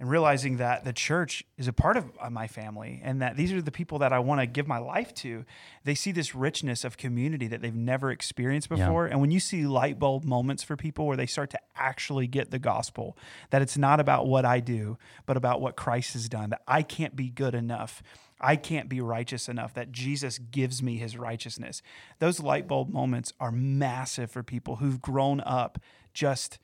and 0.00 0.08
realizing 0.08 0.56
that 0.56 0.82
the 0.84 0.94
church 0.94 1.44
is 1.58 1.68
a 1.68 1.74
part 1.74 1.98
of 1.98 2.10
uh, 2.18 2.30
my 2.30 2.46
family 2.46 3.02
and 3.04 3.20
that 3.20 3.36
these 3.36 3.52
are 3.52 3.60
the 3.60 3.70
people 3.70 3.98
that 3.98 4.14
I 4.14 4.18
want 4.18 4.40
to 4.40 4.46
give 4.46 4.66
my 4.66 4.78
life 4.78 5.12
to. 5.16 5.44
They 5.84 5.94
see 5.94 6.10
this 6.10 6.34
richness 6.34 6.84
of 6.84 6.96
community 6.96 7.46
that 7.48 7.60
they've 7.60 7.74
never 7.74 8.10
experienced 8.10 8.68
Yeah. 8.70 8.78
before. 8.78 9.04
And 9.06 9.20
when 9.20 9.30
you 9.30 9.38
see 9.38 9.66
light 9.66 9.98
bulb 9.98 10.24
moments 10.24 10.62
for 10.62 10.74
people 10.74 11.06
where 11.06 11.18
they 11.18 11.26
start 11.26 11.50
to 11.50 11.60
actually 11.76 12.26
get 12.26 12.50
the 12.50 12.58
gospel, 12.58 13.14
that 13.50 13.60
it's 13.60 13.76
not 13.76 14.00
about 14.00 14.26
what 14.26 14.46
I 14.46 14.60
do, 14.60 14.96
but 15.26 15.36
about 15.36 15.60
what 15.60 15.76
Christ 15.76 16.14
has 16.14 16.30
done, 16.30 16.48
that 16.48 16.62
I 16.66 16.82
can't 16.82 17.14
be 17.14 17.28
good 17.28 17.54
enough. 17.54 18.02
I 18.40 18.56
can't 18.56 18.88
be 18.88 19.02
righteous 19.02 19.50
enough 19.50 19.74
that 19.74 19.92
Jesus 19.92 20.38
gives 20.38 20.82
me 20.82 20.96
his 20.96 21.18
righteousness. 21.18 21.82
Those 22.20 22.40
light 22.40 22.66
bulb 22.66 22.88
moments 22.88 23.34
are 23.38 23.52
massive 23.52 24.30
for 24.30 24.42
people 24.42 24.76
who've 24.76 25.02
grown 25.02 25.42
up 25.42 25.78
just 26.14 26.58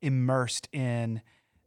immersed 0.00 0.68
in 0.72 1.20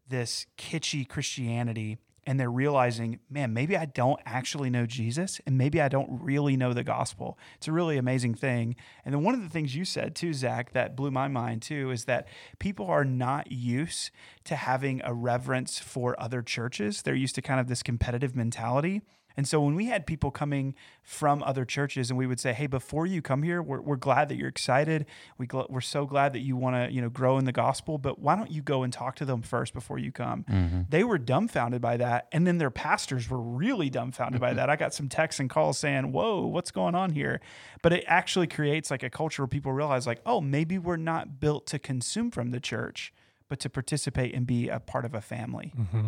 this 0.09 0.45
kitschy 0.57 1.07
Christianity 1.07 1.97
and 2.25 2.39
they're 2.39 2.51
realizing, 2.51 3.19
man, 3.29 3.53
maybe 3.53 3.75
I 3.75 3.85
don't 3.85 4.19
actually 4.25 4.69
know 4.69 4.85
Jesus 4.85 5.41
and 5.47 5.57
maybe 5.57 5.81
I 5.81 5.87
don't 5.87 6.21
really 6.21 6.55
know 6.57 6.73
the 6.73 6.83
gospel. 6.83 7.39
It's 7.55 7.67
a 7.67 7.71
really 7.71 7.97
amazing 7.97 8.35
thing. 8.35 8.75
And 9.03 9.13
then 9.13 9.23
one 9.23 9.33
of 9.33 9.41
the 9.41 9.49
things 9.49 9.75
you 9.75 9.85
said 9.85 10.15
too, 10.15 10.33
Zach, 10.33 10.73
that 10.73 10.95
blew 10.95 11.09
my 11.09 11.27
mind 11.27 11.61
too, 11.61 11.89
is 11.91 12.05
that 12.05 12.27
people 12.59 12.85
are 12.87 13.05
not 13.05 13.51
used 13.51 14.11
to 14.43 14.55
having 14.55 15.01
a 15.03 15.13
reverence 15.13 15.79
for 15.79 16.19
other 16.21 16.41
churches. 16.41 17.01
They're 17.01 17.15
used 17.15 17.35
to 17.35 17.41
kind 17.41 17.59
of 17.59 17.67
this 17.67 17.81
competitive 17.81 18.35
mentality. 18.35 19.01
And 19.39 19.47
so 19.47 19.61
when 19.61 19.73
we 19.73 19.85
had 19.85 20.05
people 20.05 20.31
coming 20.31 20.75
from 21.01 21.41
other 21.43 21.63
churches 21.63 22.09
and 22.09 22.19
we 22.19 22.27
would 22.27 22.41
say, 22.41 22.51
hey, 22.51 22.67
before 22.67 23.05
you 23.05 23.21
come 23.21 23.41
here, 23.41 23.63
we're, 23.63 23.79
we're 23.79 23.95
glad 23.95 24.27
that 24.27 24.35
you're 24.35 24.49
excited. 24.49 25.05
We 25.37 25.47
gl- 25.47 25.69
we're 25.69 25.79
so 25.79 26.05
glad 26.05 26.33
that 26.33 26.41
you 26.41 26.57
want 26.57 26.75
to, 26.75 26.93
you 26.93 27.01
know, 27.01 27.07
grow 27.09 27.37
in 27.37 27.45
the 27.45 27.53
gospel, 27.53 27.97
but 27.97 28.19
why 28.19 28.35
don't 28.35 28.51
you 28.51 28.61
go 28.61 28.83
and 28.83 28.91
talk 28.91 29.15
to 29.15 29.23
them 29.23 29.41
first 29.41 29.73
before 29.73 29.97
you 29.97 30.11
come? 30.11 30.43
Mm-hmm. 30.43 30.81
They 30.89 31.05
were 31.05 31.17
dumbfounded 31.17 31.81
by 31.81 31.95
that. 31.95 32.27
And 32.33 32.45
then 32.45 32.57
their 32.57 32.69
pastors 32.69 33.29
were 33.29 33.39
really 33.39 33.89
dumbfounded 33.89 34.41
by 34.41 34.49
mm-hmm. 34.49 34.57
that. 34.57 34.69
I 34.69 34.75
got 34.75 34.93
some 34.93 35.07
texts 35.07 35.39
and 35.39 35.49
calls 35.49 35.77
saying, 35.77 36.11
whoa, 36.11 36.45
what's 36.45 36.71
going 36.71 36.93
on 36.93 37.11
here? 37.11 37.39
But 37.81 37.93
it 37.93 38.03
actually 38.07 38.47
creates 38.47 38.91
like 38.91 39.03
a 39.03 39.09
culture 39.09 39.43
where 39.43 39.47
people 39.47 39.71
realize 39.71 40.05
like, 40.05 40.19
oh, 40.25 40.41
maybe 40.41 40.77
we're 40.77 40.97
not 40.97 41.39
built 41.39 41.65
to 41.67 41.79
consume 41.79 42.29
from 42.29 42.51
the 42.51 42.59
church, 42.59 43.13
but 43.47 43.61
to 43.61 43.69
participate 43.69 44.35
and 44.35 44.45
be 44.45 44.67
a 44.67 44.81
part 44.81 45.05
of 45.05 45.13
a 45.13 45.21
family. 45.21 45.71
Mm-hmm. 45.79 46.07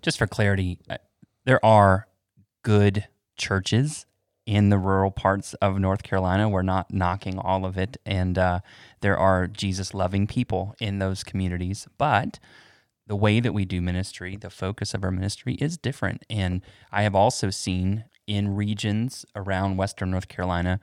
Just 0.00 0.16
for 0.16 0.26
clarity, 0.26 0.78
there 1.44 1.64
are 1.64 2.06
good 2.62 3.08
churches 3.36 4.06
in 4.46 4.70
the 4.70 4.78
rural 4.78 5.10
parts 5.10 5.54
of 5.54 5.78
North 5.78 6.02
Carolina. 6.02 6.48
We're 6.48 6.62
not 6.62 6.92
knocking 6.92 7.38
all 7.38 7.64
of 7.64 7.78
it. 7.78 7.96
And 8.04 8.38
uh, 8.38 8.60
there 9.00 9.16
are 9.16 9.46
Jesus 9.46 9.94
loving 9.94 10.26
people 10.26 10.74
in 10.80 10.98
those 10.98 11.22
communities. 11.22 11.86
But 11.98 12.38
the 13.06 13.16
way 13.16 13.40
that 13.40 13.52
we 13.52 13.64
do 13.64 13.80
ministry, 13.80 14.36
the 14.36 14.50
focus 14.50 14.94
of 14.94 15.04
our 15.04 15.10
ministry 15.10 15.54
is 15.54 15.76
different. 15.76 16.24
And 16.28 16.62
I 16.90 17.02
have 17.02 17.14
also 17.14 17.50
seen 17.50 18.04
in 18.26 18.54
regions 18.54 19.24
around 19.34 19.76
Western 19.76 20.10
North 20.10 20.28
Carolina, 20.28 20.80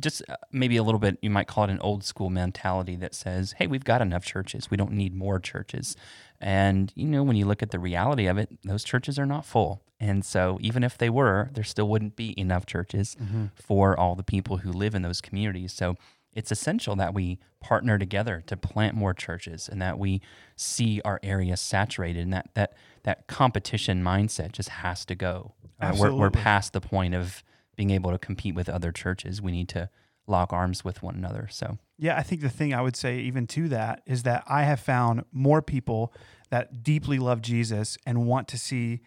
just 0.00 0.22
uh, 0.28 0.36
maybe 0.52 0.76
a 0.76 0.82
little 0.82 0.98
bit, 0.98 1.18
you 1.22 1.30
might 1.30 1.46
call 1.46 1.64
it 1.64 1.70
an 1.70 1.80
old 1.80 2.04
school 2.04 2.30
mentality 2.30 2.96
that 2.96 3.14
says, 3.14 3.54
hey, 3.58 3.66
we've 3.66 3.84
got 3.84 4.02
enough 4.02 4.24
churches. 4.24 4.70
We 4.70 4.76
don't 4.76 4.92
need 4.92 5.14
more 5.14 5.38
churches. 5.40 5.96
And, 6.40 6.92
you 6.94 7.06
know, 7.06 7.22
when 7.22 7.36
you 7.36 7.46
look 7.46 7.62
at 7.62 7.70
the 7.70 7.78
reality 7.78 8.26
of 8.26 8.38
it, 8.38 8.50
those 8.64 8.84
churches 8.84 9.18
are 9.18 9.26
not 9.26 9.44
full. 9.44 9.82
And 10.00 10.24
so, 10.24 10.58
even 10.60 10.84
if 10.84 10.96
they 10.96 11.10
were, 11.10 11.50
there 11.52 11.64
still 11.64 11.88
wouldn't 11.88 12.14
be 12.14 12.38
enough 12.38 12.66
churches 12.66 13.16
Mm-hmm. 13.20 13.46
for 13.56 13.98
all 13.98 14.14
the 14.14 14.22
people 14.22 14.58
who 14.58 14.70
live 14.72 14.94
in 14.94 15.02
those 15.02 15.20
communities. 15.20 15.72
So, 15.72 15.96
it's 16.34 16.52
essential 16.52 16.94
that 16.96 17.14
we 17.14 17.40
partner 17.60 17.98
together 17.98 18.44
to 18.46 18.56
plant 18.56 18.94
more 18.94 19.12
churches 19.12 19.68
and 19.68 19.82
that 19.82 19.98
we 19.98 20.20
see 20.54 21.00
our 21.04 21.18
area 21.24 21.56
saturated 21.56 22.20
and 22.22 22.32
that 22.32 22.50
that, 22.54 22.74
that 23.02 23.26
competition 23.26 24.04
mindset 24.04 24.52
just 24.52 24.68
has 24.68 25.04
to 25.06 25.16
go. 25.16 25.54
Uh, 25.80 25.96
we're, 25.98 26.12
we're 26.14 26.30
past 26.30 26.72
the 26.74 26.80
point 26.80 27.14
of 27.14 27.42
being 27.78 27.90
able 27.90 28.10
to 28.10 28.18
compete 28.18 28.56
with 28.56 28.68
other 28.68 28.90
churches. 28.90 29.40
We 29.40 29.52
need 29.52 29.68
to 29.68 29.88
lock 30.26 30.52
arms 30.52 30.84
with 30.84 31.00
one 31.00 31.14
another. 31.14 31.46
So, 31.48 31.78
Yeah, 31.96 32.18
I 32.18 32.24
think 32.24 32.40
the 32.40 32.48
thing 32.48 32.74
I 32.74 32.82
would 32.82 32.96
say 32.96 33.20
even 33.20 33.46
to 33.46 33.68
that 33.68 34.02
is 34.04 34.24
that 34.24 34.42
I 34.48 34.64
have 34.64 34.80
found 34.80 35.24
more 35.30 35.62
people 35.62 36.12
that 36.50 36.82
deeply 36.82 37.20
love 37.20 37.40
Jesus 37.40 37.96
and 38.04 38.26
want 38.26 38.48
to 38.48 38.58
see 38.58 39.00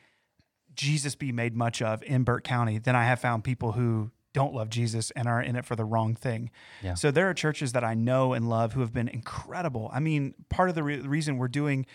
Jesus 0.74 1.16
be 1.16 1.34
made 1.34 1.54
much 1.54 1.82
of 1.82 2.02
in 2.04 2.24
Burke 2.24 2.46
County 2.46 2.80
than 2.80 2.96
I 2.96 3.04
have 3.04 3.20
found 3.20 3.44
people 3.44 3.74
who 3.74 4.10
don't 4.34 4.54
love 4.54 4.70
Jesus 4.70 5.12
and 5.12 5.28
are 5.28 5.42
in 5.42 5.56
it 5.56 5.66
for 5.66 5.76
the 5.76 5.84
wrong 5.84 6.16
thing. 6.16 6.52
Yeah. 6.82 6.94
So 6.94 7.12
there 7.12 7.30
are 7.30 7.34
churches 7.34 7.74
that 7.74 7.84
I 7.84 7.94
know 7.94 8.32
and 8.34 8.50
love 8.50 8.74
who 8.74 8.80
have 8.80 8.94
been 8.94 9.10
incredible. 9.10 9.90
I 9.94 10.00
mean, 10.00 10.34
part 10.50 10.70
of 10.70 10.76
the 10.76 10.84
re- 10.84 11.00
reason 11.02 11.38
we're 11.38 11.48
doing 11.50 11.86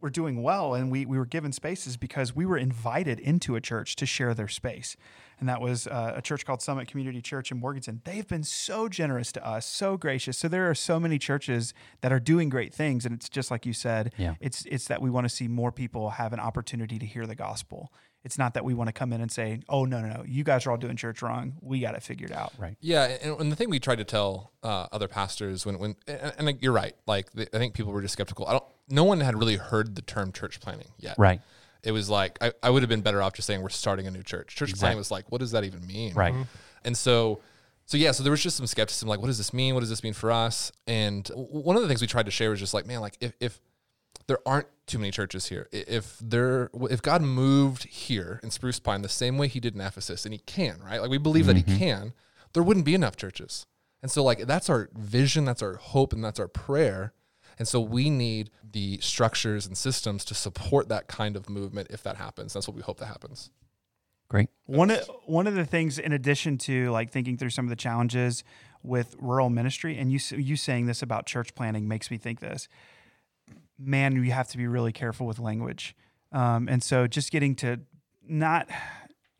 we're 0.00 0.10
doing 0.10 0.42
well 0.42 0.74
and 0.74 0.90
we 0.90 1.06
we 1.06 1.16
were 1.16 1.24
given 1.26 1.52
spaces 1.52 1.96
because 1.96 2.34
we 2.34 2.44
were 2.44 2.58
invited 2.58 3.20
into 3.20 3.54
a 3.56 3.60
church 3.60 3.96
to 3.96 4.06
share 4.06 4.34
their 4.34 4.48
space. 4.48 4.96
And 5.38 5.48
that 5.48 5.60
was 5.62 5.86
uh, 5.86 6.12
a 6.16 6.20
church 6.20 6.44
called 6.44 6.60
Summit 6.60 6.86
Community 6.86 7.22
Church 7.22 7.50
in 7.50 7.58
Morganton. 7.58 8.02
They've 8.04 8.26
been 8.28 8.42
so 8.44 8.90
generous 8.90 9.32
to 9.32 9.46
us, 9.46 9.64
so 9.64 9.96
gracious. 9.96 10.36
So 10.36 10.48
there 10.48 10.68
are 10.68 10.74
so 10.74 11.00
many 11.00 11.18
churches 11.18 11.72
that 12.02 12.12
are 12.12 12.20
doing 12.20 12.50
great 12.50 12.74
things 12.74 13.06
and 13.06 13.14
it's 13.14 13.30
just 13.30 13.50
like 13.50 13.64
you 13.64 13.72
said, 13.72 14.12
Yeah. 14.18 14.34
it's 14.40 14.66
it's 14.66 14.86
that 14.88 15.00
we 15.00 15.08
want 15.08 15.24
to 15.24 15.34
see 15.34 15.48
more 15.48 15.72
people 15.72 16.10
have 16.10 16.34
an 16.34 16.40
opportunity 16.40 16.98
to 16.98 17.06
hear 17.06 17.26
the 17.26 17.34
gospel. 17.36 17.90
It's 18.22 18.36
not 18.36 18.54
that 18.54 18.64
we 18.64 18.74
want 18.74 18.88
to 18.88 18.92
come 18.92 19.12
in 19.12 19.20
and 19.20 19.30
say, 19.30 19.60
"Oh 19.68 19.84
no, 19.84 20.00
no, 20.00 20.08
no, 20.08 20.24
you 20.26 20.44
guys 20.44 20.66
are 20.66 20.70
all 20.70 20.76
doing 20.76 20.96
church 20.96 21.22
wrong. 21.22 21.54
We 21.60 21.80
got 21.80 21.94
it 21.94 22.02
figured 22.02 22.32
out." 22.32 22.52
right. 22.58 22.76
Yeah, 22.80 23.04
and, 23.22 23.40
and 23.40 23.52
the 23.52 23.56
thing 23.56 23.70
we 23.70 23.80
tried 23.80 23.98
to 23.98 24.04
tell 24.04 24.52
uh, 24.62 24.86
other 24.92 25.08
pastors 25.08 25.64
when 25.64 25.78
when 25.78 25.96
and, 26.06 26.48
and 26.48 26.58
you're 26.60 26.72
right, 26.72 26.94
like 27.06 27.32
the, 27.32 27.48
I 27.54 27.58
think 27.58 27.74
people 27.74 27.92
were 27.92 28.02
just 28.02 28.12
skeptical. 28.12 28.46
I 28.46 28.52
don't. 28.52 28.64
No 28.88 29.04
one 29.04 29.20
had 29.20 29.38
really 29.38 29.56
heard 29.56 29.94
the 29.94 30.02
term 30.02 30.32
church 30.32 30.60
planting 30.60 30.88
yet. 30.98 31.14
Right. 31.18 31.40
It 31.82 31.92
was 31.92 32.10
like 32.10 32.38
I, 32.42 32.52
I 32.62 32.70
would 32.70 32.82
have 32.82 32.90
been 32.90 33.00
better 33.00 33.22
off 33.22 33.32
just 33.34 33.46
saying 33.46 33.62
we're 33.62 33.70
starting 33.70 34.06
a 34.06 34.10
new 34.10 34.22
church. 34.22 34.54
Church 34.54 34.74
planting 34.74 34.98
was 34.98 35.10
like, 35.10 35.30
what 35.30 35.38
does 35.38 35.52
that 35.52 35.64
even 35.64 35.86
mean? 35.86 36.14
Right. 36.14 36.34
And 36.84 36.96
so, 36.96 37.40
so 37.86 37.96
yeah, 37.96 38.12
so 38.12 38.22
there 38.22 38.30
was 38.30 38.42
just 38.42 38.56
some 38.56 38.66
skepticism, 38.66 39.08
like, 39.08 39.20
what 39.20 39.26
does 39.26 39.38
this 39.38 39.52
mean? 39.52 39.74
What 39.74 39.80
does 39.80 39.90
this 39.90 40.02
mean 40.02 40.12
for 40.12 40.30
us? 40.30 40.72
And 40.86 41.26
one 41.34 41.76
of 41.76 41.82
the 41.82 41.88
things 41.88 42.00
we 42.00 42.06
tried 42.06 42.26
to 42.26 42.30
share 42.30 42.50
was 42.50 42.58
just 42.58 42.74
like, 42.74 42.86
man, 42.86 43.00
like 43.00 43.16
if, 43.20 43.32
if 43.40 43.60
there 44.26 44.38
aren't 44.46 44.68
too 44.86 44.98
many 44.98 45.10
churches 45.10 45.46
here, 45.46 45.68
if 45.72 46.18
there, 46.20 46.70
if 46.90 47.00
God 47.02 47.22
moved 47.22 47.84
here 47.84 48.40
in 48.42 48.50
Spruce 48.50 48.80
Pine 48.80 49.02
the 49.02 49.08
same 49.08 49.38
way 49.38 49.48
He 49.48 49.60
did 49.60 49.74
in 49.74 49.80
Ephesus, 49.80 50.24
and 50.24 50.34
He 50.34 50.40
can, 50.40 50.80
right? 50.84 51.00
Like 51.00 51.10
we 51.10 51.18
believe 51.18 51.46
that 51.46 51.56
He 51.56 51.62
mm-hmm. 51.62 51.78
can, 51.78 52.12
there 52.52 52.62
wouldn't 52.62 52.86
be 52.86 52.94
enough 52.94 53.16
churches. 53.16 53.66
And 54.02 54.10
so, 54.10 54.24
like, 54.24 54.46
that's 54.46 54.70
our 54.70 54.88
vision, 54.94 55.44
that's 55.44 55.62
our 55.62 55.74
hope, 55.74 56.12
and 56.12 56.24
that's 56.24 56.40
our 56.40 56.48
prayer. 56.48 57.12
And 57.58 57.68
so 57.68 57.80
we 57.80 58.08
need 58.08 58.50
the 58.72 58.98
structures 59.02 59.66
and 59.66 59.76
systems 59.76 60.24
to 60.24 60.34
support 60.34 60.88
that 60.88 61.08
kind 61.08 61.36
of 61.36 61.50
movement 61.50 61.88
if 61.90 62.02
that 62.04 62.16
happens. 62.16 62.54
That's 62.54 62.66
what 62.66 62.74
we 62.74 62.82
hope 62.82 62.98
that 63.00 63.06
happens. 63.06 63.50
Great. 64.28 64.48
One 64.64 64.90
of 64.90 65.10
one 65.26 65.46
of 65.46 65.54
the 65.54 65.66
things, 65.66 65.98
in 65.98 66.12
addition 66.12 66.56
to 66.58 66.90
like 66.90 67.10
thinking 67.10 67.36
through 67.36 67.50
some 67.50 67.66
of 67.66 67.68
the 67.68 67.76
challenges 67.76 68.44
with 68.82 69.16
rural 69.18 69.50
ministry, 69.50 69.98
and 69.98 70.10
you 70.10 70.20
you 70.38 70.56
saying 70.56 70.86
this 70.86 71.02
about 71.02 71.26
church 71.26 71.54
planning 71.54 71.88
makes 71.88 72.10
me 72.10 72.16
think 72.16 72.40
this. 72.40 72.68
Man, 73.82 74.22
you 74.22 74.30
have 74.32 74.48
to 74.48 74.58
be 74.58 74.66
really 74.66 74.92
careful 74.92 75.26
with 75.26 75.38
language, 75.38 75.96
um, 76.32 76.68
and 76.68 76.82
so 76.82 77.06
just 77.06 77.32
getting 77.32 77.54
to 77.56 77.80
not 78.28 78.68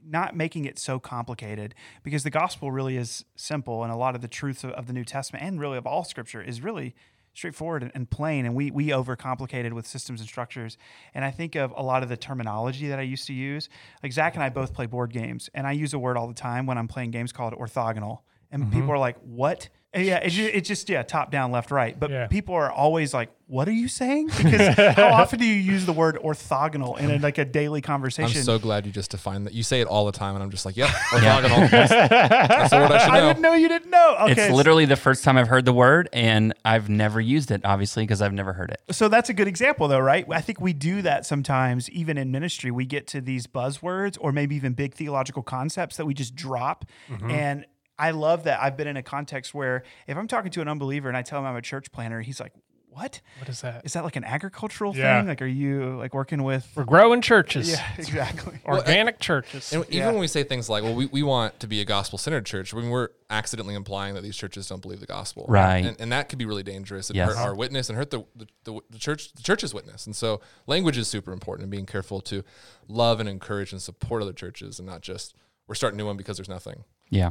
not 0.03 0.35
making 0.35 0.65
it 0.65 0.79
so 0.79 0.99
complicated 0.99 1.75
because 2.03 2.23
the 2.23 2.31
gospel 2.31 2.73
really 2.73 2.97
is 2.97 3.25
simple, 3.37 3.83
and 3.83 3.93
a 3.93 3.97
lot 3.97 4.15
of 4.15 4.23
the 4.23 4.29
truths 4.29 4.65
of, 4.65 4.71
of 4.71 4.87
the 4.87 4.93
New 4.93 5.05
Testament 5.05 5.45
and 5.45 5.61
really 5.61 5.77
of 5.77 5.87
all 5.87 6.05
Scripture 6.05 6.41
is 6.41 6.63
really 6.63 6.95
straightforward 7.35 7.83
and, 7.83 7.93
and 7.95 8.11
plain 8.11 8.45
and 8.45 8.55
we 8.55 8.71
we 8.71 8.89
overcomplicate 8.89 9.65
it 9.65 9.73
with 9.73 9.87
systems 9.87 10.21
and 10.21 10.29
structures. 10.29 10.77
And 11.15 11.25
i 11.25 11.31
think 11.31 11.55
of 11.55 11.73
a 11.77 11.83
lot 11.83 12.03
of 12.03 12.09
the 12.09 12.17
terminology 12.17 12.89
that 12.89 12.99
i 12.99 13.03
used 13.03 13.27
to 13.29 13.33
use. 13.33 13.69
Like 14.03 14.13
zach 14.13 14.35
and 14.35 14.43
i 14.43 14.49
both 14.49 14.75
play 14.75 14.87
board 14.87 15.13
games 15.13 15.49
and 15.55 15.67
i 15.67 15.73
use 15.73 15.95
a 15.95 15.99
word 15.99 16.17
all 16.17 16.27
the 16.27 16.35
time 16.35 16.67
when 16.67 16.79
i'm 16.79 16.89
playing 16.89 17.11
games 17.11 17.33
called 17.33 17.55
orthogonal. 17.55 18.21
And 18.53 18.73
people 18.73 18.91
are 18.91 18.99
like 18.99 19.17
what 19.19 19.69
yeah 19.95 20.19
it's 20.19 20.35
just, 20.35 20.55
it's 20.55 20.69
just 20.69 20.89
yeah 20.89 21.03
top 21.03 21.31
down 21.33 21.51
left 21.51 21.71
right 21.71 21.99
but 21.99 22.11
Yeah. 22.11 22.27
people 22.29 22.55
are 22.55 22.71
always 22.71 23.13
like 23.13 23.31
what 23.47 23.67
are 23.69 23.73
you 23.73 23.89
saying 23.89 24.29
because 24.29 24.77
how 24.95 25.09
often 25.13 25.41
do 25.41 25.45
you 25.45 25.55
use 25.55 25.85
the 25.85 25.93
word 25.93 26.17
orthogonal 26.23 26.97
in 27.01 27.11
a, 27.11 27.19
like 27.19 27.37
a 27.39 27.45
daily 27.45 27.81
conversation? 27.81 28.39
I'm 28.39 28.45
so 28.45 28.61
glad 28.61 28.87
you 28.87 28.93
just 28.93 29.11
defined 29.11 29.45
that. 29.47 29.55
You 29.55 29.65
say 29.65 29.81
it 29.81 29.89
all 29.89 30.07
the 30.07 30.13
time, 30.13 30.37
and 30.37 30.43
I'm 30.45 30.51
just 30.51 30.65
like, 30.65 30.77
yep, 30.77 30.89
orthogonal. 31.11 31.69
that's, 31.69 31.91
that's 31.91 32.71
the 32.71 32.77
word 32.77 32.93
I 32.93 32.99
should 32.99 33.09
know. 33.13 33.15
I 33.15 33.21
didn't 33.21 33.43
know 33.43 33.55
you 33.55 33.67
didn't 33.67 33.91
know. 33.91 34.17
Okay, 34.21 34.47
It's 34.47 34.55
literally 34.55 34.85
the 34.85 34.95
first 34.95 35.25
time 35.25 35.37
I've 35.37 35.49
heard 35.49 35.65
the 35.65 35.73
word, 35.73 36.09
and 36.13 36.55
I've 36.65 36.89
never 36.89 37.21
used 37.21 37.51
it, 37.51 37.63
obviously, 37.65 38.05
because 38.05 38.23
I've 38.23 38.33
never 38.33 38.53
heard 38.53 38.71
it. 38.71 38.81
So 38.95 39.09
that's 39.09 39.31
a 39.31 39.35
good 39.35 39.49
example, 39.49 39.89
though, 39.89 39.99
right? 39.99 40.25
I 40.31 40.41
think 40.41 40.61
we 40.61 40.73
do 40.73 41.03
that 41.03 41.27
sometimes, 41.27 41.91
even 41.91 42.17
in 42.17 42.31
ministry. 42.31 42.71
We 42.71 42.87
get 42.87 43.09
to 43.09 43.21
these 43.21 43.49
buzzwords 43.49 44.17
or 44.21 44.31
maybe 44.31 44.55
even 44.55 44.75
big 44.75 44.95
theological 44.95 45.43
concepts 45.43 45.97
that 45.97 46.07
we 46.07 46.15
just 46.15 46.37
drop. 46.37 46.85
Mm-hmm. 47.09 47.31
And 47.33 47.67
I 48.01 48.11
love 48.13 48.45
that. 48.45 48.61
I've 48.63 48.77
been 48.77 48.89
in 48.89 48.97
a 48.97 49.03
context 49.03 49.55
where 49.55 49.83
if 50.07 50.17
I'm 50.17 50.27
talking 50.29 50.51
to 50.53 50.61
an 50.61 50.69
unbeliever 50.69 51.09
and 51.09 51.17
I 51.17 51.23
tell 51.23 51.39
him 51.39 51.45
I'm 51.47 51.57
a 51.57 51.63
church 51.63 51.93
planter, 51.93 52.21
he's 52.23 52.41
like, 52.41 52.53
What? 52.93 53.21
What 53.39 53.49
is 53.49 53.61
that? 53.61 53.85
Is 53.85 53.93
that 53.93 54.03
like 54.03 54.17
an 54.17 54.25
agricultural 54.25 54.97
Yeah. 54.97 55.21
thing? 55.21 55.29
Like, 55.29 55.41
are 55.43 55.47
you 55.47 55.97
like 55.99 56.13
working 56.13 56.43
with. 56.43 56.67
We're 56.75 56.83
growing 56.85 57.21
churches, 57.23 57.71
Yeah, 57.71 57.87
exactly. 57.99 58.59
organic 58.67 59.21
churches. 59.21 59.73
And 59.73 59.85
even 59.85 59.99
Yeah. 59.99 60.07
when 60.11 60.19
we 60.19 60.27
say 60.27 60.43
things 60.43 60.69
like, 60.69 60.83
well, 60.83 60.95
we, 60.97 61.07
we 61.07 61.23
want 61.23 61.61
to 61.61 61.69
be 61.69 61.81
a 61.81 61.85
gospel 61.85 62.19
centered 62.19 62.47
church, 62.47 62.75
when 62.75 62.91
we're 62.91 63.11
accidentally 63.29 63.77
implying 63.77 64.15
that 64.15 64.23
these 64.23 64.37
churches 64.37 64.67
don't 64.67 64.83
believe 64.83 64.99
the 64.99 65.07
gospel. 65.07 65.45
Right. 65.49 65.85
And, 65.87 66.01
and 66.01 66.11
that 66.11 66.29
could 66.29 66.39
be 66.41 66.47
really 66.47 66.65
dangerous 66.65 67.11
and 67.11 67.17
Yes. 67.17 67.29
hurt 67.29 67.39
our 67.39 67.55
witness 67.55 67.89
and 67.91 67.97
hurt 67.97 68.11
the, 68.11 68.25
the, 68.35 68.47
the, 68.65 68.81
the 68.91 68.99
church, 68.99 69.33
the 69.35 69.43
church's 69.43 69.73
witness. 69.73 70.07
And 70.07 70.17
so 70.17 70.41
language 70.67 70.99
is 70.99 71.07
super 71.07 71.33
important 71.33 71.65
and 71.65 71.71
being 71.71 71.87
careful 71.87 72.21
to 72.23 72.43
love 72.89 73.21
and 73.21 73.29
encourage 73.29 73.71
and 73.73 73.81
support 73.81 74.21
other 74.23 74.33
churches 74.33 74.81
and 74.81 74.89
not 74.89 75.03
just, 75.03 75.37
we're 75.69 75.77
starting 75.77 75.97
a 75.97 76.03
new 76.03 76.07
one 76.07 76.17
because 76.17 76.39
there's 76.39 76.49
nothing. 76.49 76.83
Yeah. 77.09 77.31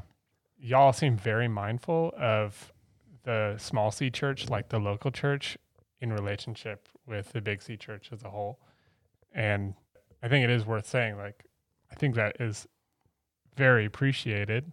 Y'all 0.59 0.93
seem 0.93 1.17
very 1.17 1.47
mindful 1.47 2.13
of 2.17 2.73
the 3.23 3.55
small 3.57 3.91
C 3.91 4.09
church, 4.09 4.49
like 4.49 4.69
the 4.69 4.79
local 4.79 5.11
church, 5.11 5.57
in 6.01 6.11
relationship 6.13 6.87
with 7.05 7.31
the 7.33 7.41
big 7.41 7.61
C 7.61 7.75
church 7.77 8.09
as 8.11 8.23
a 8.23 8.29
whole. 8.29 8.59
And 9.33 9.73
I 10.23 10.27
think 10.27 10.43
it 10.43 10.49
is 10.49 10.65
worth 10.65 10.87
saying, 10.87 11.17
like, 11.17 11.45
I 11.91 11.95
think 11.95 12.15
that 12.15 12.37
is 12.39 12.67
very 13.55 13.85
appreciated 13.85 14.71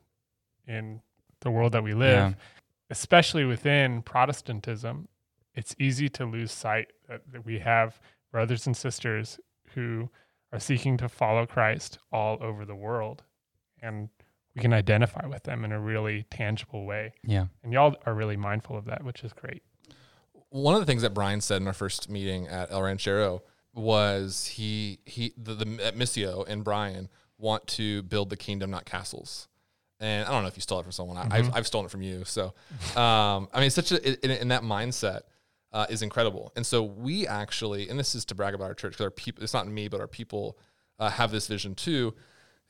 in 0.66 1.00
the 1.40 1.50
world 1.50 1.72
that 1.72 1.82
we 1.82 1.92
live, 1.94 2.30
Yeah. 2.30 2.34
especially 2.90 3.44
within 3.44 4.02
Protestantism. 4.02 5.08
It's 5.54 5.74
easy 5.78 6.08
to 6.10 6.24
lose 6.24 6.52
sight 6.52 6.92
that, 7.08 7.22
that 7.32 7.44
we 7.44 7.58
have 7.60 8.00
brothers 8.30 8.66
and 8.66 8.76
sisters 8.76 9.40
who 9.74 10.10
are 10.52 10.60
seeking 10.60 10.96
to 10.98 11.08
follow 11.08 11.46
Christ 11.46 11.98
all 12.12 12.38
over 12.40 12.64
the 12.64 12.74
world. 12.76 13.24
And 13.82 14.08
we 14.56 14.62
can 14.62 14.72
identify 14.72 15.26
with 15.26 15.42
them 15.44 15.64
in 15.64 15.72
a 15.72 15.78
really 15.78 16.24
tangible 16.30 16.86
way. 16.86 17.12
Yeah. 17.22 17.46
And 17.62 17.72
y'all 17.72 17.94
are 18.06 18.14
really 18.14 18.36
mindful 18.36 18.76
of 18.76 18.86
that, 18.86 19.04
which 19.04 19.22
is 19.22 19.32
great. 19.32 19.62
One 20.48 20.74
of 20.74 20.80
the 20.80 20.86
things 20.86 21.02
that 21.02 21.12
Brian 21.12 21.42
said 21.42 21.60
in 21.60 21.66
our 21.66 21.74
first 21.74 22.08
meeting 22.08 22.48
at 22.48 22.72
El 22.72 22.82
Ranchero 22.82 23.42
was 23.74 24.46
he 24.46 25.00
he 25.04 25.34
the, 25.36 25.54
the 25.54 25.86
at 25.86 25.96
Missio 25.96 26.48
and 26.48 26.64
Brian 26.64 27.10
want 27.36 27.66
to 27.66 28.02
build 28.04 28.30
the 28.30 28.36
kingdom, 28.36 28.70
not 28.70 28.86
castles. 28.86 29.48
And 30.00 30.26
I 30.26 30.30
don't 30.30 30.42
know 30.42 30.48
if 30.48 30.56
you 30.56 30.62
stole 30.62 30.80
it 30.80 30.82
from 30.82 30.92
someone. 30.92 31.16
I, 31.16 31.38
I've, 31.38 31.54
I've 31.54 31.66
stolen 31.66 31.86
it 31.86 31.90
from 31.90 32.02
you. 32.02 32.24
So, 32.24 32.54
um, 32.96 33.48
I 33.52 33.60
mean, 33.60 33.70
such 33.70 33.92
a 33.92 34.24
in, 34.24 34.30
in 34.30 34.48
that 34.48 34.62
mindset 34.62 35.22
uh, 35.72 35.86
is 35.90 36.00
incredible. 36.00 36.52
And 36.56 36.64
so 36.64 36.82
we 36.82 37.26
actually, 37.26 37.88
and 37.90 37.98
this 37.98 38.14
is 38.14 38.24
to 38.26 38.34
brag 38.34 38.54
about 38.54 38.66
our 38.66 38.74
church 38.74 38.92
because 38.92 39.04
our 39.04 39.10
people, 39.10 39.42
it's 39.42 39.52
not 39.52 39.66
me, 39.68 39.88
but 39.88 40.00
our 40.00 40.06
people 40.06 40.58
uh, 40.98 41.10
have 41.10 41.30
this 41.30 41.46
vision 41.46 41.74
too. 41.74 42.14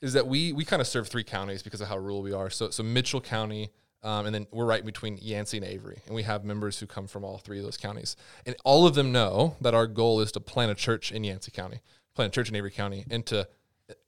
Is 0.01 0.13
that 0.13 0.27
we 0.27 0.53
we 0.53 0.63
kind 0.63 0.81
of 0.81 0.87
serve 0.87 1.07
three 1.07 1.23
counties 1.23 1.63
because 1.63 1.81
of 1.81 1.87
how 1.87 1.97
rural 1.97 2.21
we 2.21 2.33
are. 2.33 2.49
So 2.49 2.69
so 2.69 2.83
Mitchell 2.83 3.21
County, 3.21 3.71
um, 4.03 4.25
and 4.27 4.35
then 4.35 4.47
we're 4.51 4.65
right 4.65 4.85
between 4.85 5.17
Yancey 5.19 5.57
and 5.57 5.65
Avery, 5.65 6.01
and 6.05 6.15
we 6.15 6.23
have 6.23 6.45
members 6.45 6.79
who 6.79 6.85
come 6.85 7.07
from 7.07 7.23
all 7.23 7.39
three 7.39 7.57
of 7.57 7.63
those 7.63 7.77
counties, 7.77 8.15
and 8.45 8.55
all 8.63 8.85
of 8.85 8.93
them 8.93 9.11
know 9.11 9.55
that 9.61 9.73
our 9.73 9.87
goal 9.87 10.21
is 10.21 10.31
to 10.33 10.39
plant 10.39 10.71
a 10.71 10.75
church 10.75 11.11
in 11.11 11.23
Yancey 11.23 11.51
County, 11.51 11.81
plant 12.13 12.31
a 12.31 12.35
church 12.35 12.49
in 12.49 12.55
Avery 12.55 12.71
County, 12.71 13.05
and 13.09 13.25
to 13.25 13.47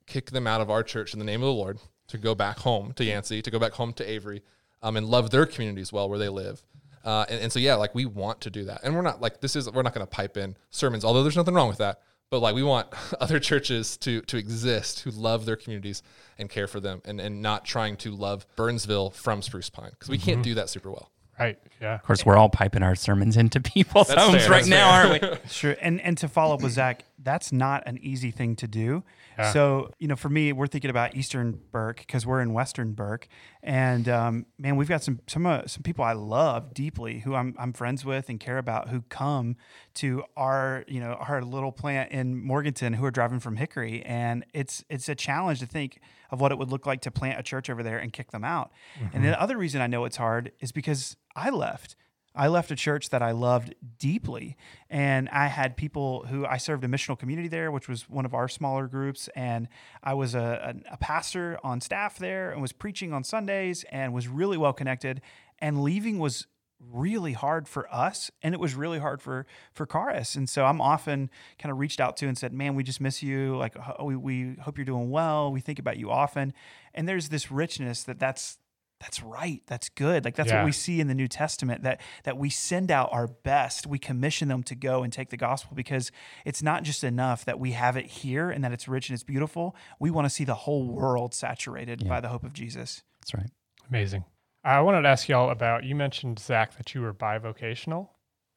kick 0.05 0.31
them 0.31 0.45
out 0.45 0.61
of 0.61 0.69
our 0.69 0.83
church 0.83 1.13
in 1.13 1.19
the 1.19 1.25
name 1.25 1.41
of 1.41 1.47
the 1.47 1.53
Lord 1.53 1.79
to 2.07 2.17
go 2.17 2.35
back 2.35 2.59
home 2.59 2.91
to 2.93 3.03
Yancey, 3.03 3.41
to 3.41 3.51
go 3.51 3.59
back 3.59 3.73
home 3.73 3.93
to 3.93 4.09
Avery, 4.09 4.41
um, 4.81 4.97
and 4.97 5.07
love 5.07 5.29
their 5.29 5.45
communities 5.45 5.93
well 5.93 6.09
where 6.09 6.19
they 6.19 6.29
live. 6.29 6.61
Uh, 7.03 7.25
and, 7.29 7.39
and 7.41 7.51
so 7.51 7.59
yeah, 7.59 7.75
like 7.75 7.95
we 7.95 8.05
want 8.05 8.41
to 8.41 8.49
do 8.49 8.65
that, 8.65 8.81
and 8.83 8.93
we're 8.93 9.01
not 9.01 9.21
like 9.21 9.39
this 9.39 9.55
is 9.55 9.71
we're 9.71 9.81
not 9.81 9.93
going 9.93 10.05
to 10.05 10.09
pipe 10.09 10.35
in 10.37 10.55
sermons, 10.69 11.05
although 11.05 11.23
there's 11.23 11.37
nothing 11.37 11.53
wrong 11.53 11.69
with 11.69 11.77
that. 11.77 12.01
But 12.31 12.39
like 12.39 12.55
we 12.55 12.63
want 12.63 12.87
other 13.19 13.39
churches 13.39 13.97
to 13.97 14.21
to 14.21 14.37
exist 14.37 15.01
who 15.01 15.11
love 15.11 15.45
their 15.45 15.55
communities 15.55 16.03
and 16.37 16.49
care 16.49 16.67
for 16.67 16.79
them, 16.79 17.01
and 17.05 17.19
and 17.19 17.41
not 17.41 17.65
trying 17.65 17.97
to 17.97 18.11
love 18.11 18.45
Burnsville 18.55 19.11
from 19.11 19.41
Spruce 19.41 19.69
Pine 19.69 19.91
because 19.91 20.09
we 20.09 20.17
can't 20.17 20.37
mm-hmm. 20.37 20.43
do 20.43 20.53
that 20.55 20.69
super 20.69 20.91
well. 20.91 21.11
Right. 21.39 21.57
Yeah. 21.81 21.95
Of 21.95 22.03
course, 22.03 22.25
we're 22.25 22.35
all 22.35 22.49
piping 22.49 22.83
our 22.83 22.95
sermons 22.95 23.37
into 23.37 23.61
people's 23.61 24.09
That's 24.09 24.21
homes 24.25 24.41
fair, 24.41 24.49
right 24.49 24.57
that's 24.57 24.67
now, 24.67 24.91
fair. 24.91 25.31
aren't 25.31 25.43
we? 25.43 25.49
Sure. 25.49 25.75
And 25.81 26.01
and 26.01 26.17
to 26.17 26.27
follow 26.27 26.55
up 26.55 26.61
with 26.61 26.73
Zach, 26.73 27.05
that's 27.21 27.51
not 27.51 27.83
an 27.85 27.97
easy 28.01 28.31
thing 28.31 28.55
to 28.57 28.67
do. 28.67 29.03
Yeah. 29.37 29.51
So, 29.51 29.91
you 29.99 30.07
know, 30.07 30.15
for 30.15 30.29
me, 30.29 30.53
we're 30.53 30.67
thinking 30.67 30.89
about 30.89 31.15
Eastern 31.15 31.59
Burke 31.71 31.97
because 31.97 32.25
we're 32.25 32.41
in 32.41 32.53
Western 32.53 32.93
Burke. 32.93 33.27
And 33.61 34.07
um, 34.07 34.45
man, 34.57 34.75
we've 34.75 34.87
got 34.87 35.03
some 35.03 35.19
some 35.27 35.45
uh, 35.45 35.67
some 35.67 35.83
people 35.83 36.05
I 36.05 36.13
love 36.13 36.73
deeply 36.73 37.19
who 37.19 37.35
I'm 37.35 37.55
I'm 37.59 37.73
friends 37.73 38.05
with 38.05 38.29
and 38.29 38.39
care 38.39 38.57
about 38.57 38.89
who 38.89 39.01
come 39.09 39.57
to 39.95 40.23
our, 40.37 40.85
you 40.87 40.99
know, 40.99 41.13
our 41.13 41.41
little 41.41 41.71
plant 41.71 42.11
in 42.11 42.41
Morganton 42.41 42.93
who 42.93 43.05
are 43.05 43.11
driving 43.11 43.39
from 43.39 43.57
Hickory. 43.57 44.01
And 44.03 44.45
it's 44.53 44.83
it's 44.89 45.09
a 45.09 45.15
challenge 45.15 45.59
to 45.59 45.65
think 45.65 45.99
of 46.31 46.39
what 46.39 46.51
it 46.51 46.57
would 46.57 46.69
look 46.71 46.85
like 46.85 47.01
to 47.01 47.11
plant 47.11 47.39
a 47.39 47.43
church 47.43 47.69
over 47.69 47.83
there 47.83 47.97
and 47.97 48.13
kick 48.13 48.31
them 48.31 48.43
out. 48.43 48.71
And 49.13 49.23
the 49.25 49.41
other 49.41 49.57
reason 49.57 49.81
I 49.81 49.87
know 49.87 50.05
it's 50.05 50.17
hard 50.17 50.51
is 50.59 50.71
because 50.71 51.17
I 51.35 51.49
left. 51.49 51.95
I 52.35 52.47
left 52.47 52.71
a 52.71 52.75
church 52.75 53.09
that 53.09 53.21
I 53.21 53.31
loved 53.31 53.75
deeply, 53.97 54.55
and 54.89 55.27
I 55.29 55.47
had 55.47 55.75
people 55.75 56.25
who 56.27 56.45
I 56.45 56.57
served 56.57 56.83
a 56.83 56.87
missional 56.87 57.17
community 57.17 57.47
there, 57.47 57.71
which 57.71 57.87
was 57.87 58.07
one 58.09 58.25
of 58.25 58.33
our 58.33 58.47
smaller 58.47 58.87
groups, 58.87 59.29
and 59.35 59.67
I 60.03 60.13
was 60.13 60.35
a, 60.35 60.75
a, 60.89 60.93
a 60.93 60.97
pastor 60.97 61.59
on 61.63 61.81
staff 61.81 62.17
there 62.17 62.51
and 62.51 62.61
was 62.61 62.71
preaching 62.71 63.13
on 63.13 63.23
Sundays 63.23 63.83
and 63.91 64.13
was 64.13 64.27
really 64.27 64.57
well 64.57 64.73
connected. 64.73 65.21
And 65.59 65.83
leaving 65.83 66.19
was 66.19 66.47
really 66.79 67.33
hard 67.33 67.67
for 67.67 67.93
us, 67.93 68.31
and 68.41 68.53
it 68.53 68.59
was 68.59 68.73
really 68.75 68.99
hard 68.99 69.21
for 69.21 69.45
for 69.73 69.85
Karis. 69.85 70.35
And 70.35 70.49
so 70.49 70.65
I'm 70.65 70.81
often 70.81 71.29
kind 71.57 71.71
of 71.71 71.79
reached 71.79 71.99
out 71.99 72.15
to 72.17 72.27
and 72.27 72.37
said, 72.37 72.53
"Man, 72.53 72.75
we 72.75 72.83
just 72.83 73.01
miss 73.01 73.21
you. 73.21 73.57
Like 73.57 73.75
we 74.01 74.15
we 74.15 74.55
hope 74.61 74.77
you're 74.77 74.85
doing 74.85 75.09
well. 75.09 75.51
We 75.51 75.61
think 75.61 75.79
about 75.79 75.97
you 75.97 76.09
often." 76.09 76.53
And 76.93 77.07
there's 77.07 77.29
this 77.29 77.51
richness 77.51 78.03
that 78.03 78.19
that's 78.19 78.57
that's 78.99 79.23
right 79.23 79.61
that's 79.67 79.87
good 79.89 80.25
like 80.25 80.35
that's 80.35 80.49
Yeah. 80.49 80.57
what 80.57 80.65
we 80.65 80.71
see 80.71 80.99
in 80.99 81.07
the 81.07 81.15
new 81.15 81.27
testament 81.27 81.83
that 81.83 82.01
that 82.23 82.37
we 82.37 82.49
send 82.49 82.91
out 82.91 83.09
our 83.11 83.27
best 83.27 83.87
we 83.87 83.97
commission 83.97 84.47
them 84.49 84.61
to 84.63 84.75
go 84.75 85.03
and 85.03 85.13
take 85.13 85.29
the 85.29 85.37
gospel 85.37 85.73
because 85.75 86.11
it's 86.45 86.61
not 86.61 86.83
just 86.83 87.03
enough 87.03 87.45
that 87.45 87.59
we 87.59 87.71
have 87.71 87.95
it 87.95 88.05
here 88.07 88.49
and 88.49 88.63
that 88.63 88.71
it's 88.73 88.87
rich 88.87 89.09
and 89.09 89.13
it's 89.15 89.23
beautiful 89.23 89.75
we 89.99 90.11
want 90.11 90.25
to 90.25 90.29
see 90.29 90.43
the 90.43 90.55
whole 90.55 90.85
world 90.85 91.33
saturated 91.33 92.07
by 92.07 92.19
the 92.19 92.27
hope 92.29 92.43
of 92.43 92.53
jesus 92.53 93.03
That's 93.21 93.33
right. 93.33 93.49
Amazing. 93.89 94.23
I 94.63 94.81
wanted 94.81 95.01
to 95.03 95.07
ask 95.09 95.29
y'all 95.29 95.49
about 95.49 95.83
you 95.85 95.95
mentioned 95.95 96.37
Zach 96.37 96.75
that 96.77 96.93
you 96.93 97.01
were 97.01 97.13
bivocational. 97.13 98.09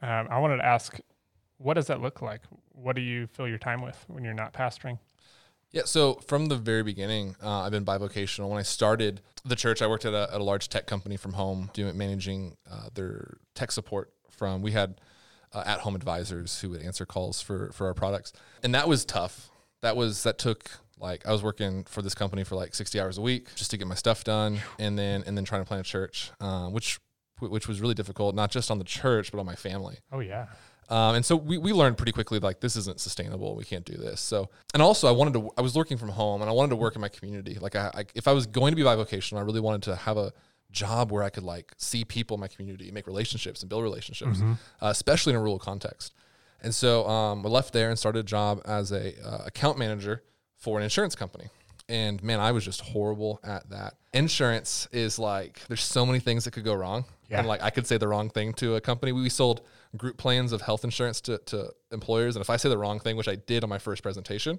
Um, 0.02 0.26
I 0.30 0.38
wanted 0.40 0.56
to 0.58 0.66
ask, 0.66 0.98
what 1.58 1.74
does 1.74 1.86
that 1.86 2.00
look 2.02 2.20
like? 2.20 2.42
What 2.72 2.96
do 2.96 3.02
you 3.02 3.28
fill 3.28 3.46
your 3.48 3.58
time 3.58 3.80
with 3.82 4.04
when 4.08 4.24
you're 4.24 4.34
not 4.34 4.52
pastoring? 4.52 4.98
Yeah, 5.72 5.82
so 5.86 6.14
from 6.26 6.46
the 6.46 6.56
very 6.56 6.82
beginning, 6.82 7.34
uh, 7.42 7.60
I've 7.60 7.72
been 7.72 7.84
bivocational. 7.84 8.48
When 8.50 8.58
I 8.58 8.62
started 8.62 9.22
the 9.44 9.56
church, 9.56 9.80
I 9.80 9.86
worked 9.86 10.04
at 10.04 10.12
a, 10.12 10.28
at 10.32 10.40
a 10.40 10.44
large 10.44 10.68
tech 10.68 10.86
company 10.86 11.16
from 11.16 11.32
home, 11.32 11.70
doing 11.72 11.96
managing 11.96 12.58
uh, 12.70 12.88
their 12.94 13.38
tech 13.54 13.72
support. 13.72 14.12
From 14.30 14.60
we 14.60 14.72
had 14.72 15.00
uh, 15.52 15.62
at 15.64 15.80
home 15.80 15.94
advisors 15.94 16.60
who 16.60 16.70
would 16.70 16.82
answer 16.82 17.06
calls 17.06 17.40
for 17.40 17.70
for 17.72 17.86
our 17.86 17.94
products, 17.94 18.32
and 18.62 18.74
that 18.74 18.86
was 18.88 19.04
tough. 19.04 19.50
That 19.80 19.96
was 19.96 20.24
that 20.24 20.38
took 20.38 20.70
like 20.98 21.26
I 21.26 21.32
was 21.32 21.42
working 21.42 21.84
for 21.84 22.02
this 22.02 22.14
company 22.14 22.44
for 22.44 22.56
like 22.56 22.74
sixty 22.74 23.00
hours 23.00 23.18
a 23.18 23.22
week 23.22 23.54
just 23.54 23.70
to 23.70 23.76
get 23.76 23.86
my 23.86 23.94
stuff 23.94 24.24
done, 24.24 24.60
and 24.78 24.98
then 24.98 25.22
and 25.26 25.36
then 25.36 25.44
trying 25.44 25.62
to 25.62 25.66
plan 25.66 25.80
a 25.80 25.84
church, 25.84 26.32
uh, 26.40 26.68
which 26.68 26.98
which 27.40 27.66
was 27.66 27.80
really 27.80 27.94
difficult, 27.94 28.34
not 28.34 28.50
just 28.50 28.70
on 28.70 28.78
the 28.78 28.84
church 28.84 29.32
but 29.32 29.38
on 29.38 29.46
my 29.46 29.54
family. 29.54 29.98
Oh 30.10 30.20
yeah. 30.20 30.46
Um, 30.92 31.14
and 31.14 31.24
so 31.24 31.36
we, 31.36 31.56
we 31.56 31.72
learned 31.72 31.96
pretty 31.96 32.12
quickly 32.12 32.38
like 32.38 32.60
this 32.60 32.76
isn't 32.76 33.00
sustainable. 33.00 33.56
We 33.56 33.64
can't 33.64 33.84
do 33.84 33.96
this. 33.96 34.20
So 34.20 34.50
and 34.74 34.82
also 34.82 35.08
I 35.08 35.12
wanted 35.12 35.32
to 35.32 35.50
I 35.56 35.62
was 35.62 35.74
working 35.74 35.96
from 35.96 36.10
home 36.10 36.42
and 36.42 36.50
I 36.50 36.52
wanted 36.52 36.68
to 36.70 36.76
work 36.76 36.94
in 36.94 37.00
my 37.00 37.08
community. 37.08 37.56
Like 37.58 37.74
I, 37.74 37.90
I 37.94 38.04
if 38.14 38.28
I 38.28 38.32
was 38.32 38.46
going 38.46 38.72
to 38.72 38.76
be 38.76 38.82
bivocational, 38.82 39.38
I 39.38 39.40
really 39.40 39.60
wanted 39.60 39.82
to 39.84 39.96
have 39.96 40.18
a 40.18 40.34
job 40.70 41.10
where 41.10 41.22
I 41.22 41.30
could 41.30 41.44
like 41.44 41.72
see 41.78 42.04
people 42.04 42.34
in 42.34 42.42
my 42.42 42.48
community, 42.48 42.90
make 42.90 43.06
relationships 43.06 43.62
and 43.62 43.70
build 43.70 43.82
relationships, 43.82 44.40
uh, 44.82 44.88
especially 44.88 45.32
in 45.32 45.38
a 45.38 45.40
rural 45.40 45.58
context. 45.58 46.12
And 46.62 46.74
so 46.74 47.08
um, 47.08 47.44
I 47.46 47.48
left 47.48 47.72
there 47.72 47.88
and 47.88 47.98
started 47.98 48.18
a 48.18 48.22
job 48.24 48.60
as 48.66 48.92
a 48.92 49.14
uh, 49.26 49.44
account 49.46 49.78
manager 49.78 50.22
for 50.58 50.76
an 50.76 50.84
insurance 50.84 51.14
company. 51.14 51.46
And 51.88 52.22
man, 52.22 52.38
I 52.38 52.52
was 52.52 52.64
just 52.64 52.82
horrible 52.82 53.40
at 53.42 53.68
that. 53.70 53.94
Insurance 54.12 54.88
is 54.92 55.18
like 55.18 55.60
there's 55.68 55.82
so 55.82 56.04
many 56.04 56.20
things 56.20 56.44
that 56.44 56.50
could 56.50 56.64
go 56.64 56.74
wrong. 56.74 57.06
Yeah. 57.30 57.38
And 57.38 57.48
like 57.48 57.62
I 57.62 57.70
could 57.70 57.86
say 57.86 57.96
the 57.96 58.08
wrong 58.08 58.28
thing 58.28 58.52
to 58.54 58.76
a 58.76 58.80
company. 58.80 59.12
We 59.12 59.28
sold 59.30 59.62
group 59.96 60.16
plans 60.16 60.52
of 60.52 60.62
health 60.62 60.84
insurance 60.84 61.20
to, 61.22 61.38
to 61.38 61.72
employers. 61.90 62.36
And 62.36 62.42
if 62.42 62.50
I 62.50 62.56
say 62.56 62.68
the 62.68 62.78
wrong 62.78 62.98
thing, 62.98 63.16
which 63.16 63.28
I 63.28 63.36
did 63.36 63.62
on 63.62 63.70
my 63.70 63.78
first 63.78 64.02
presentation, 64.02 64.58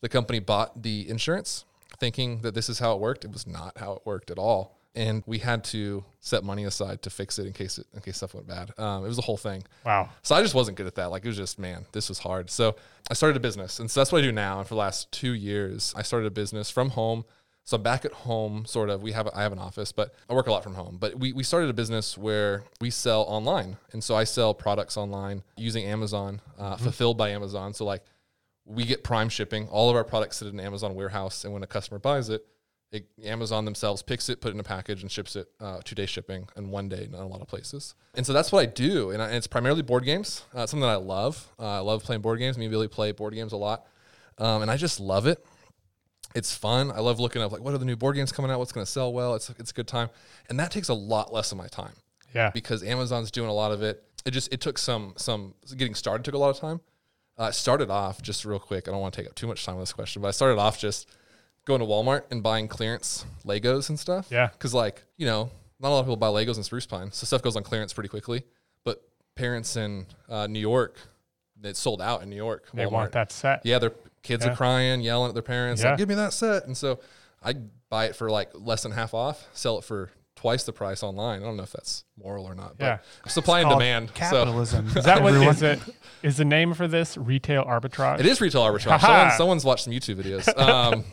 the 0.00 0.08
company 0.08 0.38
bought 0.38 0.82
the 0.82 1.08
insurance 1.08 1.64
thinking 1.98 2.40
that 2.42 2.54
this 2.54 2.68
is 2.68 2.78
how 2.78 2.94
it 2.94 3.00
worked. 3.00 3.24
It 3.24 3.32
was 3.32 3.46
not 3.46 3.78
how 3.78 3.92
it 3.92 4.02
worked 4.04 4.30
at 4.30 4.38
all. 4.38 4.78
And 4.96 5.24
we 5.26 5.38
had 5.38 5.64
to 5.64 6.04
set 6.20 6.44
money 6.44 6.64
aside 6.64 7.02
to 7.02 7.10
fix 7.10 7.38
it 7.40 7.46
in 7.46 7.52
case 7.52 7.78
it, 7.78 7.86
in 7.94 8.00
case 8.00 8.16
stuff 8.18 8.34
went 8.34 8.46
bad. 8.46 8.70
Um, 8.78 9.04
it 9.04 9.08
was 9.08 9.18
a 9.18 9.22
whole 9.22 9.36
thing. 9.36 9.64
Wow. 9.84 10.10
So 10.22 10.36
I 10.36 10.42
just 10.42 10.54
wasn't 10.54 10.76
good 10.76 10.86
at 10.86 10.94
that. 10.96 11.10
Like 11.10 11.24
it 11.24 11.28
was 11.28 11.36
just, 11.36 11.58
man, 11.58 11.84
this 11.92 12.08
was 12.08 12.20
hard. 12.20 12.48
So 12.48 12.76
I 13.10 13.14
started 13.14 13.36
a 13.36 13.40
business, 13.40 13.80
and 13.80 13.90
so 13.90 14.00
that's 14.00 14.12
what 14.12 14.18
I 14.18 14.22
do 14.22 14.30
now. 14.30 14.58
And 14.58 14.68
for 14.68 14.74
the 14.74 14.80
last 14.80 15.10
two 15.10 15.32
years, 15.32 15.92
I 15.96 16.02
started 16.02 16.26
a 16.28 16.30
business 16.30 16.70
from 16.70 16.90
home. 16.90 17.24
So 17.66 17.76
I'm 17.78 17.82
back 17.82 18.04
at 18.04 18.12
home, 18.12 18.66
sort 18.66 18.90
of. 18.90 19.02
We 19.02 19.12
have 19.12 19.26
I 19.34 19.42
have 19.42 19.52
an 19.52 19.58
office, 19.58 19.90
but 19.90 20.14
I 20.28 20.34
work 20.34 20.46
a 20.46 20.52
lot 20.52 20.62
from 20.62 20.74
home. 20.74 20.98
But 21.00 21.18
we 21.18 21.32
we 21.32 21.42
started 21.42 21.70
a 21.70 21.72
business 21.72 22.16
where 22.18 22.62
we 22.80 22.90
sell 22.90 23.22
online, 23.22 23.78
and 23.92 24.04
so 24.04 24.14
I 24.14 24.24
sell 24.24 24.52
products 24.52 24.98
online 24.98 25.42
using 25.56 25.84
Amazon, 25.84 26.42
uh, 26.58 26.76
fulfilled 26.76 27.16
by 27.16 27.30
Amazon. 27.30 27.72
So 27.72 27.86
like 27.86 28.04
we 28.66 28.84
get 28.84 29.02
Prime 29.02 29.30
shipping. 29.30 29.66
All 29.68 29.88
of 29.88 29.96
our 29.96 30.04
products 30.04 30.38
sit 30.38 30.48
in 30.48 30.58
an 30.60 30.64
Amazon 30.64 30.94
warehouse, 30.94 31.44
and 31.44 31.54
when 31.54 31.62
a 31.62 31.66
customer 31.66 31.98
buys 31.98 32.28
it, 32.28 32.46
it, 32.92 33.08
Amazon 33.24 33.64
themselves 33.64 34.02
picks 34.02 34.28
it, 34.28 34.42
put 34.42 34.48
it 34.48 34.54
in 34.54 34.60
a 34.60 34.64
package, 34.64 35.00
and 35.00 35.10
ships 35.10 35.34
it 35.34 35.48
uh, 35.58 35.80
two 35.84 35.94
day 35.94 36.06
shipping 36.06 36.48
in 36.56 36.70
one 36.70 36.90
day 36.90 37.04
in 37.04 37.14
a 37.14 37.26
lot 37.26 37.40
of 37.40 37.48
places. 37.48 37.94
And 38.14 38.26
so 38.26 38.34
that's 38.34 38.52
what 38.52 38.60
I 38.60 38.66
do, 38.66 39.10
and, 39.10 39.22
I, 39.22 39.28
and 39.28 39.36
it's 39.36 39.46
primarily 39.46 39.82
board 39.82 40.04
games. 40.04 40.44
Uh, 40.54 40.66
something 40.66 40.82
that 40.82 40.88
I 40.88 40.96
love. 40.96 41.48
Uh, 41.58 41.62
I 41.62 41.78
love 41.78 42.04
playing 42.04 42.20
board 42.20 42.38
games. 42.38 42.58
Me 42.58 42.66
and 42.66 42.72
Billy 42.72 42.88
play 42.88 43.12
board 43.12 43.34
games 43.34 43.52
a 43.52 43.56
lot, 43.56 43.86
um, 44.36 44.60
and 44.60 44.70
I 44.70 44.76
just 44.76 45.00
love 45.00 45.26
it. 45.26 45.44
It's 46.34 46.54
fun. 46.54 46.90
I 46.90 46.98
love 47.00 47.20
looking 47.20 47.42
up 47.42 47.52
like 47.52 47.60
what 47.62 47.74
are 47.74 47.78
the 47.78 47.84
new 47.84 47.96
board 47.96 48.16
games 48.16 48.32
coming 48.32 48.50
out, 48.50 48.58
what's 48.58 48.72
going 48.72 48.84
to 48.84 48.90
sell 48.90 49.12
well. 49.12 49.34
It's 49.34 49.50
it's 49.50 49.70
a 49.70 49.74
good 49.74 49.86
time, 49.86 50.10
and 50.48 50.58
that 50.58 50.70
takes 50.70 50.88
a 50.88 50.94
lot 50.94 51.32
less 51.32 51.52
of 51.52 51.58
my 51.58 51.68
time 51.68 51.92
Yeah. 52.34 52.50
because 52.50 52.82
Amazon's 52.82 53.30
doing 53.30 53.48
a 53.48 53.52
lot 53.52 53.70
of 53.72 53.82
it. 53.82 54.02
It 54.24 54.32
just 54.32 54.52
it 54.52 54.60
took 54.60 54.78
some 54.78 55.14
some 55.16 55.54
getting 55.76 55.94
started 55.94 56.24
took 56.24 56.34
a 56.34 56.38
lot 56.38 56.50
of 56.50 56.58
time. 56.58 56.80
Uh, 57.38 57.44
I 57.44 57.50
started 57.50 57.90
off 57.90 58.20
just 58.22 58.44
real 58.44 58.58
quick. 58.58 58.88
I 58.88 58.90
don't 58.90 59.00
want 59.00 59.14
to 59.14 59.20
take 59.20 59.28
up 59.28 59.34
too 59.34 59.46
much 59.46 59.64
time 59.64 59.76
with 59.76 59.82
this 59.82 59.92
question, 59.92 60.22
but 60.22 60.28
I 60.28 60.32
started 60.32 60.58
off 60.58 60.78
just 60.78 61.08
going 61.66 61.80
to 61.80 61.86
Walmart 61.86 62.22
and 62.30 62.42
buying 62.42 62.68
clearance 62.68 63.24
Legos 63.46 63.88
and 63.88 63.98
stuff. 63.98 64.26
Yeah. 64.30 64.48
because 64.48 64.74
like 64.74 65.04
you 65.16 65.26
know, 65.26 65.50
not 65.80 65.88
a 65.88 65.90
lot 65.90 66.00
of 66.00 66.06
people 66.06 66.16
buy 66.16 66.28
Legos 66.28 66.56
in 66.56 66.62
Spruce 66.64 66.86
Pine, 66.86 67.12
so 67.12 67.26
stuff 67.26 67.42
goes 67.42 67.54
on 67.56 67.62
clearance 67.62 67.92
pretty 67.92 68.08
quickly. 68.08 68.44
But 68.84 69.02
parents 69.36 69.76
in 69.76 70.06
uh, 70.28 70.46
New 70.48 70.58
York, 70.60 70.96
it's 71.62 71.78
sold 71.78 72.02
out 72.02 72.22
in 72.22 72.30
New 72.30 72.36
York. 72.36 72.68
They 72.74 72.84
Walmart. 72.84 72.90
want 72.90 73.12
that 73.12 73.30
set. 73.32 73.60
Yeah, 73.64 73.78
their 73.78 73.92
kids 74.24 74.44
Yeah. 74.44 74.52
are 74.52 74.56
crying, 74.56 75.00
yelling 75.02 75.28
at 75.28 75.34
their 75.34 75.42
parents, 75.44 75.80
Yeah. 75.82 75.90
like, 75.90 75.98
"Give 75.98 76.08
me 76.08 76.16
that 76.16 76.32
set!" 76.32 76.66
And 76.66 76.76
so 76.76 76.98
I 77.42 77.54
buy 77.88 78.06
it 78.06 78.16
for 78.16 78.28
like 78.30 78.50
less 78.54 78.82
than 78.82 78.90
half 78.92 79.14
off, 79.14 79.46
sell 79.52 79.78
it 79.78 79.84
for 79.84 80.10
twice 80.34 80.64
the 80.64 80.72
price 80.72 81.02
online. 81.04 81.42
I 81.42 81.44
don't 81.46 81.56
know 81.56 81.62
if 81.62 81.70
that's 81.72 82.04
moral 82.18 82.44
or 82.44 82.54
not, 82.54 82.76
but 82.76 82.84
Yeah. 82.84 82.98
supply 83.28 83.60
and 83.60 83.70
demand. 83.70 84.08
So 84.08 84.14
capitalism 84.14 84.88
Is 84.96 85.04
that 85.04 85.22
what 85.22 85.32
is 85.34 85.62
it? 85.62 85.78
Is 86.22 86.36
the 86.38 86.44
name 86.44 86.74
for 86.74 86.88
this 86.88 87.16
retail 87.16 87.64
arbitrage? 87.64 88.18
it 88.20 88.26
is 88.26 88.40
retail 88.40 88.62
arbitrage. 88.62 89.00
Someone, 89.00 89.30
someone's 89.32 89.64
watched 89.64 89.84
some 89.84 89.92
YouTube 89.92 90.16
videos. 90.22 90.48
Um, 90.58 91.04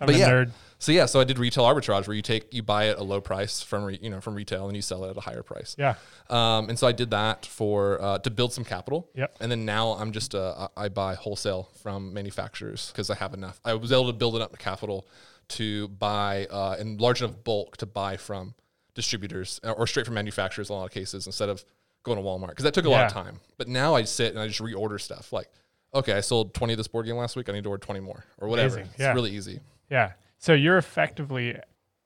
I'm 0.00 0.06
but 0.06 0.14
a 0.16 0.18
yeah. 0.18 0.30
nerd. 0.30 0.50
So 0.82 0.90
yeah, 0.90 1.06
so 1.06 1.20
I 1.20 1.24
did 1.24 1.38
retail 1.38 1.62
arbitrage 1.62 2.08
where 2.08 2.16
you 2.16 2.22
take 2.22 2.52
you 2.52 2.60
buy 2.62 2.86
it 2.86 2.90
at 2.94 2.98
a 2.98 3.04
low 3.04 3.20
price 3.20 3.62
from 3.62 3.84
re, 3.84 3.98
you 4.02 4.10
know 4.10 4.20
from 4.20 4.34
retail 4.34 4.66
and 4.66 4.74
you 4.74 4.82
sell 4.82 5.04
it 5.04 5.10
at 5.10 5.16
a 5.16 5.20
higher 5.20 5.44
price. 5.44 5.76
Yeah. 5.78 5.94
Um, 6.28 6.68
and 6.68 6.76
so 6.76 6.88
I 6.88 6.92
did 6.92 7.10
that 7.10 7.46
for 7.46 8.02
uh, 8.02 8.18
to 8.18 8.30
build 8.30 8.52
some 8.52 8.64
capital. 8.64 9.08
Yep. 9.14 9.36
And 9.40 9.50
then 9.52 9.64
now 9.64 9.90
I'm 9.92 10.10
just 10.10 10.34
uh, 10.34 10.66
I 10.76 10.88
buy 10.88 11.14
wholesale 11.14 11.68
from 11.82 12.12
manufacturers 12.12 12.90
because 12.92 13.10
I 13.10 13.14
have 13.14 13.32
enough. 13.32 13.60
I 13.64 13.74
was 13.74 13.92
able 13.92 14.08
to 14.08 14.12
build 14.12 14.34
enough 14.34 14.50
capital 14.58 15.06
to 15.50 15.86
buy 15.88 16.46
uh, 16.50 16.76
in 16.80 16.98
large 16.98 17.22
enough 17.22 17.36
bulk 17.44 17.76
to 17.76 17.86
buy 17.86 18.16
from 18.16 18.54
distributors 18.94 19.60
uh, 19.62 19.70
or 19.70 19.86
straight 19.86 20.04
from 20.06 20.14
manufacturers 20.16 20.68
in 20.68 20.74
a 20.74 20.78
lot 20.78 20.84
of 20.86 20.90
cases 20.90 21.26
instead 21.26 21.48
of 21.48 21.64
going 22.02 22.18
to 22.18 22.24
Walmart 22.24 22.48
because 22.48 22.64
that 22.64 22.74
took 22.74 22.86
a 22.86 22.90
lot 22.90 23.06
of 23.06 23.12
time. 23.12 23.38
But 23.56 23.68
now 23.68 23.94
I 23.94 24.02
sit 24.02 24.32
and 24.32 24.40
I 24.40 24.48
just 24.48 24.60
reorder 24.60 25.00
stuff 25.00 25.32
like. 25.32 25.48
Okay, 25.94 26.14
I 26.14 26.20
sold 26.20 26.54
20 26.54 26.72
of 26.72 26.76
this 26.78 26.88
board 26.88 27.04
game 27.04 27.16
last 27.16 27.36
week. 27.36 27.50
I 27.50 27.52
need 27.52 27.64
to 27.64 27.68
order 27.70 27.84
20 27.84 28.00
more 28.00 28.24
or 28.38 28.48
whatever. 28.48 28.76
Amazing. 28.76 28.90
It's 28.94 29.00
Yeah. 29.00 29.12
really 29.12 29.30
easy. 29.30 29.60
Yeah. 29.90 30.12
So 30.42 30.54
you're 30.54 30.76
effectively 30.76 31.56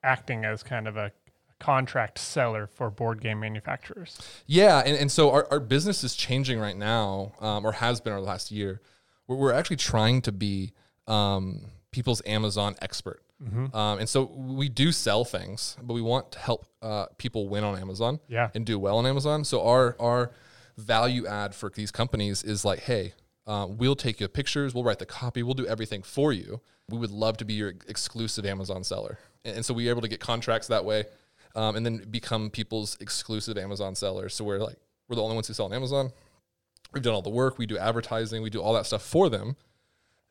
acting 0.03 0.45
as 0.45 0.63
kind 0.63 0.87
of 0.87 0.99
a 0.99 1.11
contract 1.59 2.19
seller 2.19 2.67
for 2.67 2.91
board 2.91 3.23
game 3.23 3.41
manufacturers. 3.41 4.19
Yeah, 4.47 4.83
and, 4.85 4.95
and 4.95 5.11
so 5.11 5.31
our, 5.31 5.49
our 5.51 5.59
business 5.59 6.05
is 6.05 6.15
changing 6.15 6.59
right 6.61 6.77
now, 6.77 7.33
um, 7.41 7.65
or 7.65 7.73
has 7.73 8.03
been 8.03 8.13
over 8.13 8.21
the 8.21 8.27
last 8.27 8.51
year. 8.51 8.83
Where 9.25 9.39
we're 9.39 9.53
actually 9.55 9.77
trying 9.77 10.21
to 10.21 10.33
be 10.33 10.75
um, 11.07 11.63
people's 11.93 12.21
Amazon 12.27 12.77
expert. 12.83 13.23
Um, 13.75 13.99
and 13.99 14.09
so 14.09 14.25
we 14.25 14.69
do 14.69 14.93
sell 14.93 15.25
things, 15.25 15.77
but 15.83 15.95
we 15.95 16.03
want 16.03 16.33
to 16.33 16.39
help 16.39 16.67
uh, 16.83 17.07
people 17.17 17.49
win 17.49 17.65
on 17.65 17.79
Amazon 17.79 18.21
Yeah. 18.29 18.51
and 18.55 18.65
do 18.67 18.79
well 18.79 18.99
on 18.99 19.07
Amazon. 19.07 19.45
So 19.45 19.63
our 19.67 19.95
our 19.99 20.31
value 20.79 21.27
add 21.27 21.55
for 21.55 21.71
these 21.71 21.91
companies 21.91 22.43
is 22.43 22.65
like, 22.67 22.81
hey, 22.81 23.13
uh, 23.47 23.67
we'll 23.69 23.97
take 23.97 24.19
your 24.19 24.29
pictures, 24.29 24.75
we'll 24.75 24.85
write 24.85 24.99
the 24.99 25.07
copy, 25.07 25.43
we'll 25.43 25.55
do 25.55 25.67
everything 25.67 26.03
for 26.03 26.33
you. 26.33 26.61
We 26.89 26.99
would 26.99 27.11
love 27.11 27.37
to 27.39 27.45
be 27.45 27.55
your 27.55 27.75
exclusive 27.89 28.47
Amazon 28.47 28.85
seller, 28.85 29.19
and, 29.45 29.57
and 29.57 29.65
so 29.65 29.75
we're 29.75 29.91
able 29.91 30.03
to 30.03 30.09
get 30.09 30.21
contracts 30.21 30.69
that 30.69 30.85
way, 30.85 31.05
um, 31.55 31.77
and 31.77 31.85
then 31.85 32.05
become 32.11 32.51
people's 32.51 32.97
exclusive 33.01 33.59
Amazon 33.59 33.95
sellers. 33.95 34.35
So 34.35 34.45
we're 34.45 34.59
like 34.59 34.77
we're 35.09 35.17
the 35.17 35.23
only 35.23 35.35
ones 35.35 35.49
who 35.49 35.55
sell 35.55 35.67
on 35.67 35.73
Amazon. 35.73 36.11
We've 36.93 37.03
done 37.03 37.15
all 37.15 37.23
the 37.23 37.31
work, 37.31 37.59
we 37.59 37.67
do 37.67 37.77
advertising, 37.77 38.43
we 38.43 38.51
do 38.51 38.63
all 38.63 38.73
that 38.75 38.87
stuff 38.87 39.03
for 39.03 39.29
them, 39.29 39.57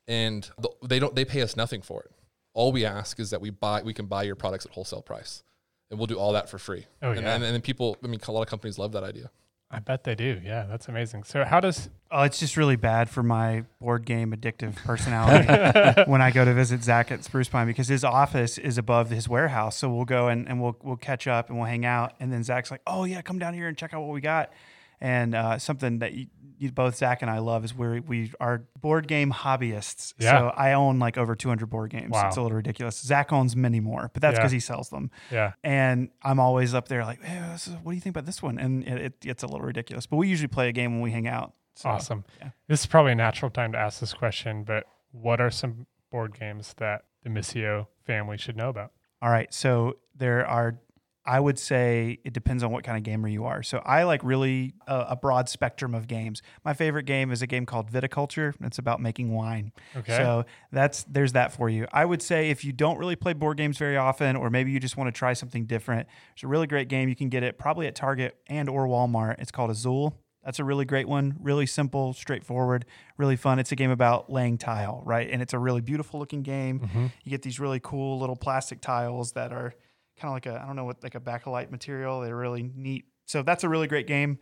and 0.08 0.48
the, 0.58 0.70
they 0.86 0.98
don't 0.98 1.14
they 1.14 1.24
pay 1.24 1.42
us 1.42 1.56
nothing 1.56 1.82
for 1.82 2.02
it. 2.02 2.10
All 2.54 2.72
we 2.72 2.86
ask 2.86 3.20
is 3.20 3.30
that 3.30 3.40
we 3.40 3.50
buy 3.50 3.82
we 3.82 3.92
can 3.92 4.06
buy 4.06 4.22
your 4.22 4.36
products 4.36 4.64
at 4.64 4.72
wholesale 4.72 5.02
price, 5.02 5.42
and 5.90 5.98
we'll 5.98 6.06
do 6.06 6.18
all 6.18 6.32
that 6.32 6.48
for 6.48 6.58
free. 6.58 6.86
Oh, 7.02 7.10
and, 7.10 7.20
yeah. 7.20 7.34
and, 7.34 7.44
and 7.44 7.54
then 7.54 7.60
people, 7.60 7.98
I 8.02 8.06
mean, 8.06 8.20
a 8.26 8.32
lot 8.32 8.42
of 8.42 8.48
companies 8.48 8.78
love 8.78 8.92
that 8.92 9.04
idea. 9.04 9.30
I 9.70 9.80
bet 9.80 10.04
they 10.04 10.14
do. 10.14 10.40
Yeah, 10.44 10.64
that's 10.68 10.88
amazing. 10.88 11.24
So 11.24 11.44
how 11.44 11.60
does 11.60 11.90
Oh, 12.08 12.22
it's 12.22 12.38
just 12.38 12.56
really 12.56 12.76
bad 12.76 13.10
for 13.10 13.24
my 13.24 13.64
board 13.80 14.04
game 14.04 14.32
addictive 14.32 14.76
personality 14.84 16.02
when 16.10 16.22
I 16.22 16.30
go 16.30 16.44
to 16.44 16.54
visit 16.54 16.84
Zach 16.84 17.10
at 17.10 17.24
Spruce 17.24 17.48
Pine 17.48 17.66
because 17.66 17.88
his 17.88 18.04
office 18.04 18.58
is 18.58 18.78
above 18.78 19.10
his 19.10 19.28
warehouse. 19.28 19.76
So 19.76 19.92
we'll 19.92 20.04
go 20.04 20.28
and, 20.28 20.48
and 20.48 20.62
we'll 20.62 20.76
we'll 20.82 20.96
catch 20.96 21.26
up 21.26 21.48
and 21.48 21.58
we'll 21.58 21.66
hang 21.66 21.84
out. 21.84 22.14
And 22.20 22.32
then 22.32 22.44
Zach's 22.44 22.70
like, 22.70 22.80
"Oh 22.86 23.04
yeah, 23.04 23.22
come 23.22 23.40
down 23.40 23.54
here 23.54 23.66
and 23.66 23.76
check 23.76 23.92
out 23.92 24.02
what 24.02 24.14
we 24.14 24.20
got." 24.20 24.52
And 25.00 25.34
uh, 25.34 25.58
something 25.58 25.98
that 26.00 26.12
you, 26.14 26.26
you, 26.58 26.72
both 26.72 26.96
Zach 26.96 27.20
and 27.22 27.30
I 27.30 27.38
love 27.38 27.64
is 27.64 27.74
where 27.74 28.00
we 28.00 28.32
are 28.40 28.64
board 28.80 29.06
game 29.08 29.30
hobbyists. 29.32 30.14
Yeah. 30.18 30.38
So 30.38 30.46
I 30.56 30.72
own 30.72 30.98
like 30.98 31.18
over 31.18 31.34
200 31.34 31.66
board 31.66 31.90
games. 31.90 32.10
Wow. 32.12 32.28
It's 32.28 32.36
a 32.36 32.42
little 32.42 32.56
ridiculous. 32.56 32.98
Zach 32.98 33.32
owns 33.32 33.54
many 33.54 33.78
more, 33.80 34.10
but 34.12 34.22
that's 34.22 34.34
Yeah. 34.36 34.40
because 34.40 34.52
he 34.52 34.60
sells 34.60 34.88
them. 34.88 35.10
yeah 35.30 35.52
And 35.62 36.08
I'm 36.22 36.40
always 36.40 36.72
up 36.74 36.88
there 36.88 37.04
like, 37.04 37.22
hey, 37.22 37.36
is, 37.54 37.68
what 37.82 37.92
do 37.92 37.94
you 37.96 38.00
think 38.00 38.14
about 38.16 38.24
this 38.26 38.42
one? 38.42 38.58
And 38.58 38.84
it, 38.84 39.00
it, 39.02 39.12
it's 39.24 39.42
a 39.42 39.46
little 39.46 39.66
ridiculous. 39.66 40.06
But 40.06 40.16
we 40.16 40.28
usually 40.28 40.48
play 40.48 40.68
a 40.68 40.72
game 40.72 40.92
when 40.92 41.02
we 41.02 41.10
hang 41.10 41.26
out. 41.28 41.52
So, 41.74 41.90
awesome? 41.90 42.24
yeah. 42.40 42.50
This 42.68 42.80
is 42.80 42.86
probably 42.86 43.12
a 43.12 43.16
natural 43.16 43.50
time 43.50 43.72
to 43.72 43.78
ask 43.78 44.00
this 44.00 44.14
question, 44.14 44.64
but 44.64 44.84
what 45.12 45.42
are 45.42 45.50
some 45.50 45.86
board 46.10 46.38
games 46.40 46.74
that 46.78 47.04
the 47.22 47.28
Missio 47.28 47.88
family 48.06 48.38
should 48.38 48.56
know 48.56 48.70
about? 48.70 48.92
All 49.20 49.28
right. 49.28 49.52
So 49.52 49.98
there 50.16 50.46
are, 50.46 50.78
I 51.26 51.40
would 51.40 51.58
say 51.58 52.18
it 52.24 52.32
depends 52.32 52.62
on 52.62 52.70
what 52.70 52.84
kind 52.84 52.96
of 52.96 53.02
gamer 53.02 53.28
you 53.28 53.44
are. 53.44 53.62
So 53.62 53.78
I 53.84 54.04
like 54.04 54.22
really 54.22 54.74
uh, 54.86 55.06
a 55.08 55.16
broad 55.16 55.48
spectrum 55.48 55.94
of 55.94 56.06
games. 56.06 56.40
My 56.64 56.72
favorite 56.72 57.04
game 57.04 57.32
is 57.32 57.42
a 57.42 57.46
game 57.46 57.66
called 57.66 57.90
Viticulture. 57.90 58.54
It's 58.60 58.78
about 58.78 59.00
making 59.00 59.32
wine. 59.32 59.72
Okay. 59.96 60.16
So 60.16 60.44
that's 60.70 61.04
there's 61.04 61.32
that 61.32 61.52
for 61.52 61.68
you. 61.68 61.86
I 61.92 62.04
would 62.04 62.22
say 62.22 62.50
if 62.50 62.64
you 62.64 62.72
don't 62.72 62.98
really 62.98 63.16
play 63.16 63.32
board 63.32 63.56
games 63.56 63.76
very 63.76 63.96
often, 63.96 64.36
or 64.36 64.50
maybe 64.50 64.70
you 64.70 64.78
just 64.78 64.96
want 64.96 65.08
to 65.08 65.18
try 65.18 65.32
something 65.32 65.66
different, 65.66 66.08
it's 66.34 66.44
a 66.44 66.48
really 66.48 66.66
great 66.66 66.88
game. 66.88 67.08
You 67.08 67.16
can 67.16 67.28
get 67.28 67.42
it 67.42 67.58
probably 67.58 67.86
at 67.86 67.94
Target 67.94 68.36
and 68.46 68.68
or 68.68 68.86
Walmart. 68.86 69.40
It's 69.40 69.50
called 69.50 69.70
Azul. 69.70 70.14
That's 70.44 70.60
a 70.60 70.64
really 70.64 70.84
great 70.84 71.08
one. 71.08 71.34
Really 71.40 71.66
simple, 71.66 72.12
straightforward, 72.12 72.84
really 73.16 73.34
fun. 73.34 73.58
It's 73.58 73.72
a 73.72 73.76
game 73.76 73.90
about 73.90 74.30
laying 74.30 74.58
tile, 74.58 75.02
right? 75.04 75.28
And 75.28 75.42
it's 75.42 75.52
a 75.52 75.58
really 75.58 75.80
beautiful 75.80 76.20
looking 76.20 76.42
game. 76.42 77.10
You 77.24 77.30
get 77.30 77.42
these 77.42 77.58
really 77.58 77.80
cool 77.82 78.20
little 78.20 78.36
plastic 78.36 78.80
tiles 78.80 79.32
that 79.32 79.52
are 79.52 79.74
kind 80.20 80.30
of 80.30 80.34
like 80.34 80.46
a 80.46 80.60
I 80.62 80.66
don't 80.66 80.76
know 80.76 80.84
what 80.84 81.02
like 81.02 81.14
a 81.14 81.20
bakelite 81.20 81.70
material. 81.70 82.20
They're 82.20 82.36
really 82.36 82.70
neat. 82.74 83.06
So 83.26 83.42
that's 83.42 83.64
a 83.64 83.68
really 83.68 83.86
great 83.86 84.06
game. 84.06 84.38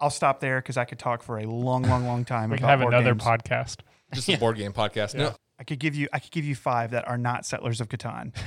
I'll 0.00 0.10
stop 0.10 0.40
there 0.40 0.60
because 0.60 0.76
I 0.76 0.84
could 0.84 0.98
talk 0.98 1.22
for 1.22 1.38
a 1.38 1.44
long, 1.44 1.82
long, 1.82 2.06
long 2.06 2.24
time. 2.24 2.50
we 2.50 2.58
can 2.58 2.68
have 2.68 2.82
another 2.82 3.14
games. 3.14 3.24
podcast. 3.24 3.76
Just 4.14 4.28
a 4.28 4.36
board 4.36 4.56
game 4.56 4.72
podcast. 4.72 5.14
Yeah. 5.18 5.30
No, 5.30 5.34
I 5.60 5.64
could 5.64 5.80
give 5.80 5.96
you 5.96 6.08
I 6.12 6.20
could 6.20 6.30
give 6.30 6.44
you 6.44 6.54
five 6.54 6.92
that 6.92 7.08
are 7.08 7.18
not 7.18 7.44
Settlers 7.44 7.80
of 7.80 7.88
Catan. 7.88 8.32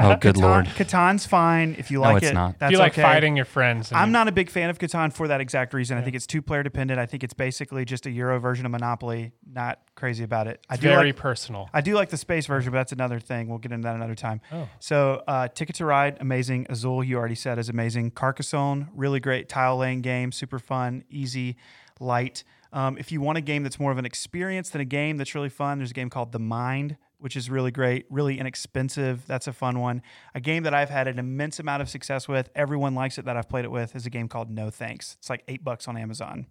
Oh, 0.00 0.16
good 0.20 0.34
Catan- 0.36 0.42
lord. 0.42 0.66
Catan's 0.66 1.26
fine 1.26 1.74
if 1.78 1.90
you 1.90 1.98
No, 1.98 2.02
like 2.12 2.22
it's 2.22 2.30
it. 2.30 2.34
not. 2.34 2.58
That's 2.58 2.70
if 2.70 2.72
you 2.72 2.78
like 2.78 2.92
okay. 2.92 3.02
fighting 3.02 3.36
your 3.36 3.44
friends, 3.44 3.90
I'm 3.92 4.08
you- 4.08 4.12
not 4.12 4.28
a 4.28 4.32
big 4.32 4.50
fan 4.50 4.68
of 4.70 4.78
Catan 4.78 5.12
for 5.12 5.28
that 5.28 5.40
exact 5.40 5.72
reason. 5.74 5.96
I 5.96 6.02
think 6.02 6.14
it's 6.16 6.26
two 6.26 6.42
player 6.42 6.62
dependent. 6.62 7.00
I 7.00 7.06
think 7.06 7.24
it's 7.24 7.34
basically 7.34 7.84
just 7.84 8.06
a 8.06 8.10
Euro 8.10 8.38
version 8.38 8.66
of 8.66 8.72
Monopoly. 8.72 9.32
Not 9.50 9.80
crazy 9.94 10.22
about 10.24 10.46
it. 10.46 10.60
I 10.68 10.76
do 10.76 10.82
very 10.88 11.06
like 11.08 11.16
personal. 11.16 11.68
I 11.72 11.80
do 11.80 11.94
like 11.94 12.10
the 12.10 12.16
space 12.18 12.46
version, 12.46 12.72
but 12.72 12.78
that's 12.78 12.92
another 12.92 13.20
thing. 13.20 13.48
We'll 13.48 13.58
get 13.58 13.72
into 13.72 13.86
that 13.86 13.94
another 13.96 14.14
time. 14.14 14.40
Oh. 14.52 14.68
So, 14.80 15.22
uh, 15.26 15.48
Ticket 15.48 15.76
to 15.76 15.84
Ride, 15.86 16.18
amazing. 16.20 16.66
Azul, 16.68 17.02
you 17.02 17.16
already 17.16 17.34
said, 17.34 17.58
is 17.58 17.68
amazing. 17.68 18.10
Carcassonne, 18.12 18.88
really 18.94 19.20
great 19.20 19.48
tile 19.48 19.76
laying 19.78 20.02
game, 20.02 20.30
super 20.32 20.58
fun, 20.58 21.04
easy, 21.10 21.56
light. 22.00 22.44
Um, 22.72 22.98
if 22.98 23.10
you 23.10 23.20
want 23.20 23.38
a 23.38 23.40
game 23.40 23.62
that's 23.62 23.80
more 23.80 23.90
of 23.92 23.98
an 23.98 24.04
experience 24.04 24.70
than 24.70 24.80
a 24.80 24.84
game 24.84 25.16
that's 25.16 25.34
really 25.34 25.48
fun, 25.48 25.78
there's 25.78 25.90
a 25.90 25.94
game 25.94 26.10
called 26.10 26.32
The 26.32 26.38
Mind, 26.38 26.96
which 27.18 27.36
is 27.36 27.48
really 27.50 27.70
great, 27.70 28.04
really 28.10 28.38
inexpensive. 28.38 29.26
That's 29.26 29.46
a 29.46 29.52
fun 29.52 29.80
one. 29.80 30.02
A 30.34 30.40
game 30.40 30.62
that 30.64 30.74
I've 30.74 30.90
had 30.90 31.08
an 31.08 31.18
immense 31.18 31.58
amount 31.58 31.82
of 31.82 31.88
success 31.88 32.28
with, 32.28 32.50
everyone 32.54 32.94
likes 32.94 33.16
it 33.18 33.24
that 33.24 33.36
I've 33.36 33.48
played 33.48 33.64
it 33.64 33.70
with, 33.70 33.96
is 33.96 34.04
a 34.06 34.10
game 34.10 34.28
called 34.28 34.50
No 34.50 34.68
Thanks. 34.70 35.16
It's 35.18 35.30
like 35.30 35.44
eight 35.48 35.64
bucks 35.64 35.88
on 35.88 35.96
Amazon. 35.96 36.46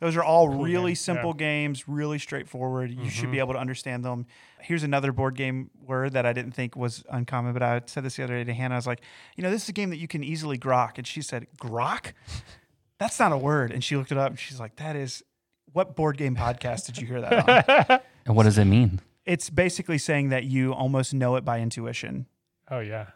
Those 0.00 0.16
are 0.16 0.24
all 0.24 0.48
Cool 0.48 0.64
really 0.64 0.90
game, 0.92 0.96
simple 0.96 1.32
yeah. 1.32 1.44
games, 1.44 1.86
really 1.86 2.18
straightforward. 2.18 2.90
You 2.90 3.10
should 3.10 3.28
Mhm. 3.28 3.32
be 3.32 3.38
able 3.38 3.52
to 3.52 3.58
understand 3.58 4.02
them. 4.02 4.24
Here's 4.62 4.82
another 4.82 5.12
board 5.12 5.36
game 5.36 5.68
word 5.78 6.14
that 6.14 6.24
I 6.24 6.32
didn't 6.32 6.52
think 6.52 6.74
was 6.74 7.04
uncommon, 7.10 7.52
but 7.52 7.62
I 7.62 7.82
said 7.84 8.02
this 8.04 8.16
the 8.16 8.24
other 8.24 8.38
day 8.38 8.44
to 8.44 8.54
Hannah. 8.54 8.76
I 8.76 8.78
was 8.78 8.86
like, 8.86 9.02
you 9.36 9.42
know, 9.42 9.50
this 9.50 9.64
is 9.64 9.68
a 9.68 9.72
game 9.74 9.90
that 9.90 9.98
you 9.98 10.08
can 10.08 10.24
easily 10.24 10.56
grok. 10.56 10.96
And 10.96 11.06
she 11.06 11.20
said, 11.20 11.46
grok? 11.60 12.14
That's 13.00 13.18
not 13.18 13.32
a 13.32 13.36
word. 13.38 13.72
And 13.72 13.82
she 13.82 13.96
looked 13.96 14.12
it 14.12 14.18
up 14.18 14.30
and 14.30 14.38
she's 14.38 14.60
like, 14.60 14.76
that 14.76 14.94
is, 14.94 15.24
what 15.72 15.96
board 15.96 16.16
game 16.18 16.36
podcast 16.36 16.86
did 16.86 16.98
you 16.98 17.06
hear 17.08 17.20
that 17.22 17.90
on? 17.90 18.00
And 18.26 18.36
what 18.36 18.44
does 18.44 18.58
it 18.58 18.66
mean? 18.66 19.00
it's 19.26 19.50
basically 19.50 19.98
saying 19.98 20.28
that 20.28 20.44
you 20.44 20.72
almost 20.72 21.12
know 21.14 21.34
it 21.36 21.44
by 21.44 21.60
intuition. 21.60 22.26
oh 22.70 22.80
yeah. 22.80 23.06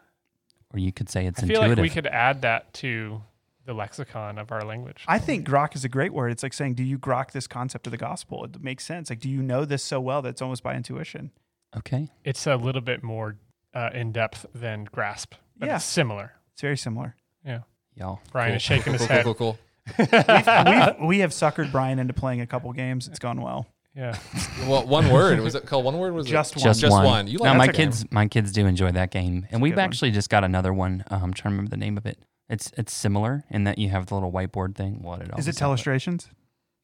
Or 0.73 0.79
you 0.79 0.91
could 0.91 1.09
say 1.09 1.25
it's 1.25 1.41
I 1.41 1.47
feel 1.47 1.61
intuitive. 1.61 1.77
like 1.77 1.83
we 1.83 1.89
could 1.93 2.07
add 2.07 2.41
that 2.41 2.73
to 2.75 3.21
the 3.65 3.73
lexicon 3.73 4.37
of 4.37 4.51
our 4.51 4.61
language. 4.63 5.03
I 5.07 5.19
think 5.19 5.47
grok 5.47 5.75
is 5.75 5.83
a 5.85 5.89
great 5.89 6.13
word. 6.13 6.31
It's 6.31 6.43
like 6.43 6.53
saying, 6.53 6.73
do 6.75 6.83
you 6.83 6.97
grok 6.99 7.31
this 7.31 7.47
concept 7.47 7.87
of 7.87 7.91
the 7.91 7.97
gospel? 7.97 8.43
It 8.45 8.61
makes 8.61 8.83
sense. 8.85 9.09
Like, 9.09 9.19
do 9.19 9.29
you 9.29 9.41
know 9.41 9.63
this 9.65 9.83
so 9.83 9.99
well 10.01 10.21
that 10.23 10.29
it's 10.29 10.41
almost 10.41 10.63
by 10.63 10.75
intuition? 10.75 11.31
okay. 11.77 12.09
it's 12.23 12.45
a 12.47 12.55
little 12.55 12.81
bit 12.81 13.03
more 13.03 13.37
uh, 13.73 13.89
in 13.93 14.11
depth 14.11 14.45
than 14.55 14.85
grasp, 14.91 15.33
but 15.57 15.67
Yeah. 15.67 15.75
it's 15.75 15.85
similar. 15.85 16.33
It's 16.53 16.61
very 16.61 16.77
similar. 16.77 17.15
Yeah. 17.45 17.59
Y'all. 17.95 18.21
Brian 18.31 18.51
Cool. 18.51 18.55
is 18.57 18.61
shaking 18.61 18.93
his 18.93 19.01
cool, 19.01 19.07
head. 19.15 19.23
Cool, 19.23 19.33
cool, 19.35 19.59
We've, 19.97 20.07
we 21.07 21.19
have 21.19 21.31
suckered 21.31 21.71
Brian 21.71 21.99
into 21.99 22.13
playing 22.13 22.41
a 22.41 22.47
couple 22.47 22.71
games. 22.73 23.07
It's 23.07 23.19
gone 23.19 23.41
well. 23.41 23.67
Yeah. 23.95 24.17
Well, 24.67 24.87
one 24.87 25.09
word. 25.09 25.39
Was 25.41 25.53
it 25.53 25.65
called 25.67 25.85
one 25.85 25.99
word? 25.99 26.13
Was 26.13 26.25
Just 26.25 26.53
it? 26.53 26.59
one. 26.59 26.63
Just, 26.63 26.79
Just 26.79 26.91
one. 26.91 27.05
one. 27.05 27.27
You 27.27 27.37
like 27.37 27.51
no, 27.53 27.57
my 27.57 27.65
that's 27.67 27.77
okay. 27.77 27.85
kids, 27.85 28.05
my 28.11 28.27
kids 28.27 28.51
do 28.51 28.65
enjoy 28.65 28.91
that 28.93 29.11
game, 29.11 29.45
and 29.51 29.61
a 29.61 29.63
we've 29.63 29.73
good 29.73 29.77
one. 29.77 29.85
actually 29.85 30.11
just 30.11 30.29
got 30.29 30.43
another 30.43 30.73
one. 30.73 31.03
Uh, 31.11 31.19
I'm 31.21 31.33
trying 31.33 31.51
to 31.51 31.55
remember 31.57 31.69
the 31.69 31.77
name 31.77 31.97
of 31.97 32.05
it. 32.07 32.17
It's 32.49 32.71
it's 32.77 32.93
similar 32.93 33.43
in 33.51 33.65
that 33.65 33.77
you 33.77 33.89
have 33.89 34.07
the 34.07 34.15
little 34.15 34.31
whiteboard 34.31 34.73
thing. 34.75 35.03
What 35.03 35.19
it 35.19 35.25
Is 35.25 35.31
always 35.31 35.47
it 35.49 35.59
have 35.59 35.69
Telestrations? 35.69 36.29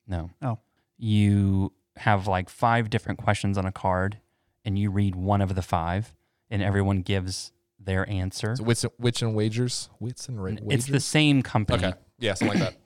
No. 0.06 0.30
Oh. 0.44 0.60
You 0.98 1.74
have 1.96 2.28
like 2.28 2.50
five 2.50 2.90
different 2.92 3.20
questions 3.20 3.58
on 3.58 3.66
a 3.66 3.72
card, 3.72 4.20
and 4.64 4.78
you 4.78 4.92
read 4.92 5.16
one 5.16 5.42
of 5.42 5.56
the 5.56 5.62
five, 5.64 6.14
and 6.52 6.62
everyone 6.62 7.02
gives 7.02 7.52
their 7.80 8.08
answer. 8.10 8.56
So 8.58 8.64
wits, 8.64 8.86
wits 9.00 9.22
and 9.24 9.34
wagers. 9.34 9.90
Wits 10.00 10.28
and 10.28 10.38
ra- 10.44 10.52
wagers. 10.52 10.68
It's 10.70 10.86
the 10.86 11.00
same 11.00 11.42
company. 11.42 11.86
Okay. 11.86 11.98
Yeah, 12.20 12.36
something 12.36 12.60
like 12.60 12.74
that. 12.74 12.81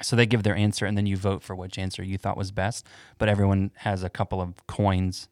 So 0.00 0.16
they 0.16 0.26
give 0.26 0.42
their 0.42 0.56
answer, 0.56 0.86
and 0.86 0.96
then 0.96 1.06
you 1.06 1.16
vote 1.16 1.42
for 1.42 1.54
which 1.54 1.78
answer 1.78 2.02
you 2.02 2.18
thought 2.18 2.36
was 2.36 2.50
best. 2.50 2.86
But 3.18 3.28
everyone 3.28 3.70
has 3.76 4.02
a 4.02 4.08
couple 4.10 4.40
of 4.40 4.66
coins, 4.66 5.28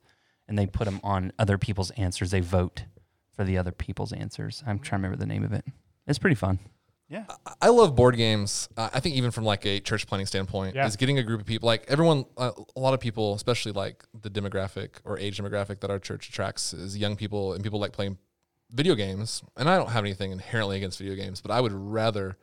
and 0.46 0.58
they 0.58 0.66
put 0.66 0.84
them 0.84 1.00
on 1.02 1.32
other 1.38 1.58
people's 1.58 1.90
answers. 1.92 2.30
They 2.30 2.40
vote 2.40 2.84
for 3.32 3.44
the 3.44 3.56
other 3.58 3.72
people's 3.72 4.12
answers. 4.12 4.62
I'm 4.66 4.78
trying 4.78 5.00
to 5.00 5.08
remember 5.08 5.16
the 5.16 5.26
name 5.32 5.44
of 5.44 5.52
it. 5.52 5.64
It's 6.06 6.18
pretty 6.18 6.36
fun. 6.36 6.58
Yeah. 7.08 7.24
I 7.60 7.70
love 7.70 7.96
board 7.96 8.16
games. 8.16 8.68
Uh, 8.76 8.88
I 8.94 9.00
think 9.00 9.16
even 9.16 9.32
from 9.32 9.42
like 9.44 9.66
a 9.66 9.80
church 9.80 10.06
planting 10.06 10.26
standpoint, 10.26 10.76
Yeah. 10.76 10.86
is 10.86 10.94
getting 10.94 11.18
a 11.18 11.24
group 11.24 11.40
of 11.40 11.46
people 11.46 11.66
like 11.66 11.84
everyone. 11.88 12.24
Uh, 12.36 12.52
a 12.76 12.78
lot 12.80 12.94
of 12.94 13.00
people, 13.00 13.34
especially 13.34 13.72
like 13.72 14.04
the 14.22 14.30
demographic 14.30 14.90
or 15.04 15.18
age 15.18 15.38
demographic 15.38 15.80
that 15.80 15.90
our 15.90 15.98
church 15.98 16.28
attracts, 16.28 16.72
is 16.72 16.96
young 16.96 17.16
people 17.16 17.52
and 17.52 17.64
people 17.64 17.80
like 17.80 17.90
playing 17.92 18.18
video 18.70 18.94
games. 18.94 19.42
And 19.56 19.68
I 19.68 19.76
don't 19.76 19.90
have 19.90 20.04
anything 20.04 20.30
inherently 20.30 20.76
against 20.76 20.98
video 20.98 21.16
games, 21.16 21.40
but 21.40 21.50
I 21.50 21.60
would 21.60 21.72
rather 21.72 22.36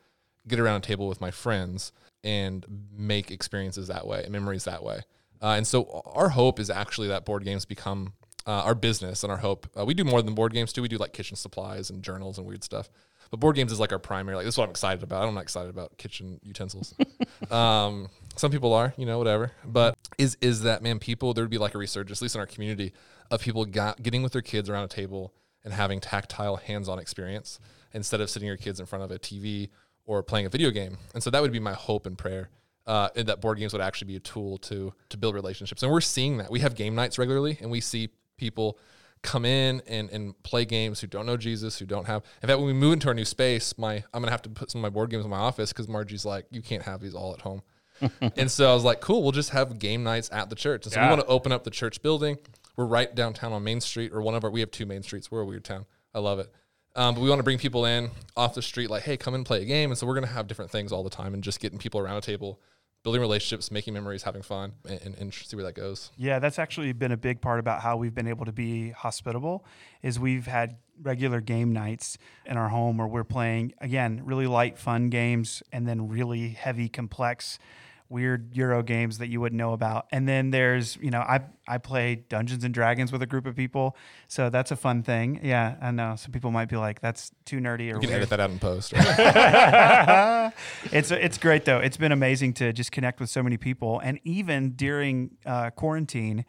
get 0.46 0.60
around 0.60 0.76
a 0.76 0.80
table 0.86 1.08
with 1.08 1.20
my 1.20 1.30
friends 1.30 1.90
and 2.24 2.64
make 2.92 3.30
experiences 3.30 3.88
that 3.88 4.06
way 4.06 4.22
and 4.22 4.32
memories 4.32 4.64
that 4.64 4.82
way. 4.82 5.00
Uh, 5.40 5.54
and 5.56 5.66
so 5.66 6.02
our 6.06 6.30
hope 6.30 6.58
is 6.58 6.68
actually 6.70 7.08
that 7.08 7.24
board 7.24 7.44
games 7.44 7.64
become 7.64 8.12
uh, 8.46 8.62
our 8.64 8.74
business 8.74 9.22
and 9.22 9.30
our 9.30 9.38
hope. 9.38 9.68
Uh, 9.78 9.84
we 9.84 9.94
do 9.94 10.04
more 10.04 10.22
than 10.22 10.34
board 10.34 10.52
games 10.52 10.72
too. 10.72 10.82
We 10.82 10.88
do 10.88 10.96
like 10.96 11.12
kitchen 11.12 11.36
supplies 11.36 11.90
and 11.90 12.02
journals 12.02 12.38
and 12.38 12.46
weird 12.46 12.64
stuff. 12.64 12.88
But 13.30 13.40
board 13.40 13.56
games 13.56 13.72
is 13.72 13.78
like 13.78 13.92
our 13.92 13.98
primary. 13.98 14.36
Like 14.36 14.46
this 14.46 14.54
is 14.54 14.58
what 14.58 14.64
I'm 14.64 14.70
excited 14.70 15.02
about. 15.02 15.28
I'm 15.28 15.34
not 15.34 15.42
excited 15.42 15.68
about 15.68 15.96
kitchen 15.98 16.40
utensils. 16.42 16.94
um, 17.50 18.08
some 18.36 18.50
people 18.50 18.72
are, 18.72 18.94
you 18.96 19.04
know, 19.04 19.18
whatever. 19.18 19.52
But 19.66 19.96
is 20.16 20.38
is 20.40 20.62
that 20.62 20.82
man? 20.82 20.98
People 20.98 21.34
there 21.34 21.44
would 21.44 21.50
be 21.50 21.58
like 21.58 21.74
a 21.74 21.78
resurgence, 21.78 22.20
at 22.20 22.22
least 22.22 22.36
in 22.36 22.40
our 22.40 22.46
community, 22.46 22.94
of 23.30 23.42
people 23.42 23.64
got, 23.66 24.02
getting 24.02 24.22
with 24.22 24.32
their 24.32 24.42
kids 24.42 24.70
around 24.70 24.84
a 24.84 24.88
table 24.88 25.34
and 25.62 25.74
having 25.74 26.00
tactile, 26.00 26.56
hands-on 26.56 26.98
experience 26.98 27.60
instead 27.92 28.20
of 28.20 28.30
sitting 28.30 28.46
your 28.46 28.56
kids 28.56 28.80
in 28.80 28.86
front 28.86 29.04
of 29.04 29.10
a 29.10 29.18
TV 29.18 29.68
or 30.08 30.22
playing 30.22 30.46
a 30.46 30.48
video 30.48 30.70
game. 30.70 30.96
And 31.14 31.22
so 31.22 31.30
that 31.30 31.42
would 31.42 31.52
be 31.52 31.60
my 31.60 31.74
hope 31.74 32.06
and 32.06 32.18
prayer. 32.18 32.48
Uh, 32.86 33.10
and 33.14 33.28
that 33.28 33.42
board 33.42 33.58
games 33.58 33.74
would 33.74 33.82
actually 33.82 34.06
be 34.06 34.16
a 34.16 34.20
tool 34.20 34.56
to 34.56 34.94
to 35.10 35.16
build 35.18 35.34
relationships. 35.34 35.82
And 35.82 35.92
we're 35.92 36.00
seeing 36.00 36.38
that. 36.38 36.50
We 36.50 36.60
have 36.60 36.74
game 36.74 36.94
nights 36.94 37.18
regularly, 37.18 37.58
and 37.60 37.70
we 37.70 37.82
see 37.82 38.08
people 38.38 38.78
come 39.20 39.44
in 39.44 39.82
and, 39.86 40.08
and 40.08 40.42
play 40.42 40.64
games 40.64 41.00
who 41.00 41.06
don't 41.06 41.26
know 41.26 41.36
Jesus, 41.36 41.78
who 41.78 41.84
don't 41.84 42.06
have. 42.06 42.22
In 42.42 42.48
fact, 42.48 42.58
when 42.58 42.66
we 42.66 42.72
move 42.72 42.94
into 42.94 43.08
our 43.08 43.14
new 43.14 43.26
space, 43.26 43.76
my 43.76 43.96
I'm 44.14 44.22
gonna 44.22 44.30
have 44.30 44.40
to 44.42 44.48
put 44.48 44.70
some 44.70 44.78
of 44.78 44.82
my 44.82 44.88
board 44.88 45.10
games 45.10 45.24
in 45.24 45.30
my 45.30 45.36
office 45.36 45.70
because 45.70 45.86
Margie's 45.86 46.24
like, 46.24 46.46
you 46.50 46.62
can't 46.62 46.82
have 46.84 47.02
these 47.02 47.14
all 47.14 47.34
at 47.34 47.42
home. 47.42 47.62
and 48.36 48.50
so 48.50 48.70
I 48.70 48.74
was 48.74 48.84
like, 48.84 49.02
cool, 49.02 49.22
we'll 49.22 49.32
just 49.32 49.50
have 49.50 49.78
game 49.78 50.02
nights 50.02 50.30
at 50.32 50.48
the 50.48 50.56
church. 50.56 50.86
And 50.86 50.92
so 50.92 51.00
we 51.02 51.06
want 51.08 51.20
to 51.20 51.26
open 51.26 51.52
up 51.52 51.64
the 51.64 51.70
church 51.70 52.00
building. 52.00 52.38
We're 52.76 52.86
right 52.86 53.14
downtown 53.14 53.52
on 53.52 53.62
Main 53.64 53.82
Street, 53.82 54.12
or 54.14 54.22
one 54.22 54.34
of 54.34 54.44
our. 54.44 54.50
We 54.50 54.60
have 54.60 54.70
two 54.70 54.86
main 54.86 55.02
streets. 55.02 55.30
We're 55.30 55.40
a 55.40 55.44
weird 55.46 55.64
town. 55.64 55.84
I 56.14 56.20
love 56.20 56.38
it. 56.38 56.50
Um, 56.98 57.14
but 57.14 57.20
we 57.20 57.28
want 57.28 57.38
to 57.38 57.44
bring 57.44 57.58
people 57.58 57.84
in 57.84 58.10
off 58.36 58.54
the 58.54 58.62
street, 58.62 58.90
like, 58.90 59.04
hey, 59.04 59.16
come 59.16 59.32
and 59.34 59.46
play 59.46 59.62
a 59.62 59.64
game. 59.64 59.92
And 59.92 59.96
so 59.96 60.04
we're 60.04 60.16
gonna 60.16 60.26
have 60.26 60.48
different 60.48 60.72
things 60.72 60.90
all 60.90 61.04
the 61.04 61.10
time, 61.10 61.32
and 61.32 61.44
just 61.44 61.60
getting 61.60 61.78
people 61.78 62.00
around 62.00 62.16
a 62.16 62.20
table, 62.20 62.60
building 63.04 63.20
relationships, 63.20 63.70
making 63.70 63.94
memories, 63.94 64.24
having 64.24 64.42
fun, 64.42 64.72
and, 64.84 65.00
and, 65.02 65.14
and 65.16 65.32
see 65.32 65.54
where 65.54 65.64
that 65.64 65.74
goes. 65.76 66.10
Yeah, 66.16 66.40
that's 66.40 66.58
actually 66.58 66.92
been 66.92 67.12
a 67.12 67.16
big 67.16 67.40
part 67.40 67.60
about 67.60 67.82
how 67.82 67.96
we've 67.96 68.16
been 68.16 68.26
able 68.26 68.46
to 68.46 68.52
be 68.52 68.90
hospitable 68.90 69.64
is 70.02 70.18
we've 70.18 70.48
had 70.48 70.76
regular 71.00 71.40
game 71.40 71.72
nights 71.72 72.18
in 72.44 72.56
our 72.56 72.68
home 72.68 72.98
where 72.98 73.06
we're 73.06 73.22
playing 73.22 73.72
again 73.80 74.20
really 74.24 74.48
light 74.48 74.76
fun 74.76 75.08
games 75.08 75.62
and 75.70 75.86
then 75.86 76.08
really 76.08 76.48
heavy 76.48 76.88
complex 76.88 77.60
weird 78.10 78.56
euro 78.56 78.82
games 78.82 79.18
that 79.18 79.28
you 79.28 79.40
wouldn't 79.40 79.58
know 79.58 79.72
about. 79.74 80.06
And 80.10 80.26
then 80.26 80.50
there's, 80.50 80.96
you 80.96 81.10
know, 81.10 81.20
I 81.20 81.40
I 81.66 81.78
play 81.78 82.14
Dungeons 82.28 82.64
and 82.64 82.72
Dragons 82.72 83.12
with 83.12 83.20
a 83.22 83.26
group 83.26 83.44
of 83.46 83.54
people. 83.54 83.96
So 84.28 84.48
that's 84.48 84.70
a 84.70 84.76
fun 84.76 85.02
thing. 85.02 85.40
Yeah, 85.42 85.76
I 85.82 85.90
know 85.90 86.16
some 86.16 86.32
people 86.32 86.50
might 86.50 86.68
be 86.68 86.76
like 86.76 87.00
that's 87.00 87.30
too 87.44 87.58
nerdy 87.58 87.92
or 87.92 87.96
You 87.96 88.00
can 88.00 88.08
weird. 88.08 88.12
edit 88.22 88.30
that 88.30 88.40
out 88.40 88.50
in 88.50 88.58
post. 88.58 88.92
right? 88.94 90.52
it's 90.92 91.10
it's 91.10 91.38
great 91.38 91.64
though. 91.64 91.78
It's 91.78 91.96
been 91.96 92.12
amazing 92.12 92.54
to 92.54 92.72
just 92.72 92.92
connect 92.92 93.20
with 93.20 93.30
so 93.30 93.42
many 93.42 93.56
people, 93.56 94.00
and 94.00 94.18
even 94.24 94.70
during 94.70 95.36
uh, 95.44 95.70
quarantine, 95.70 96.44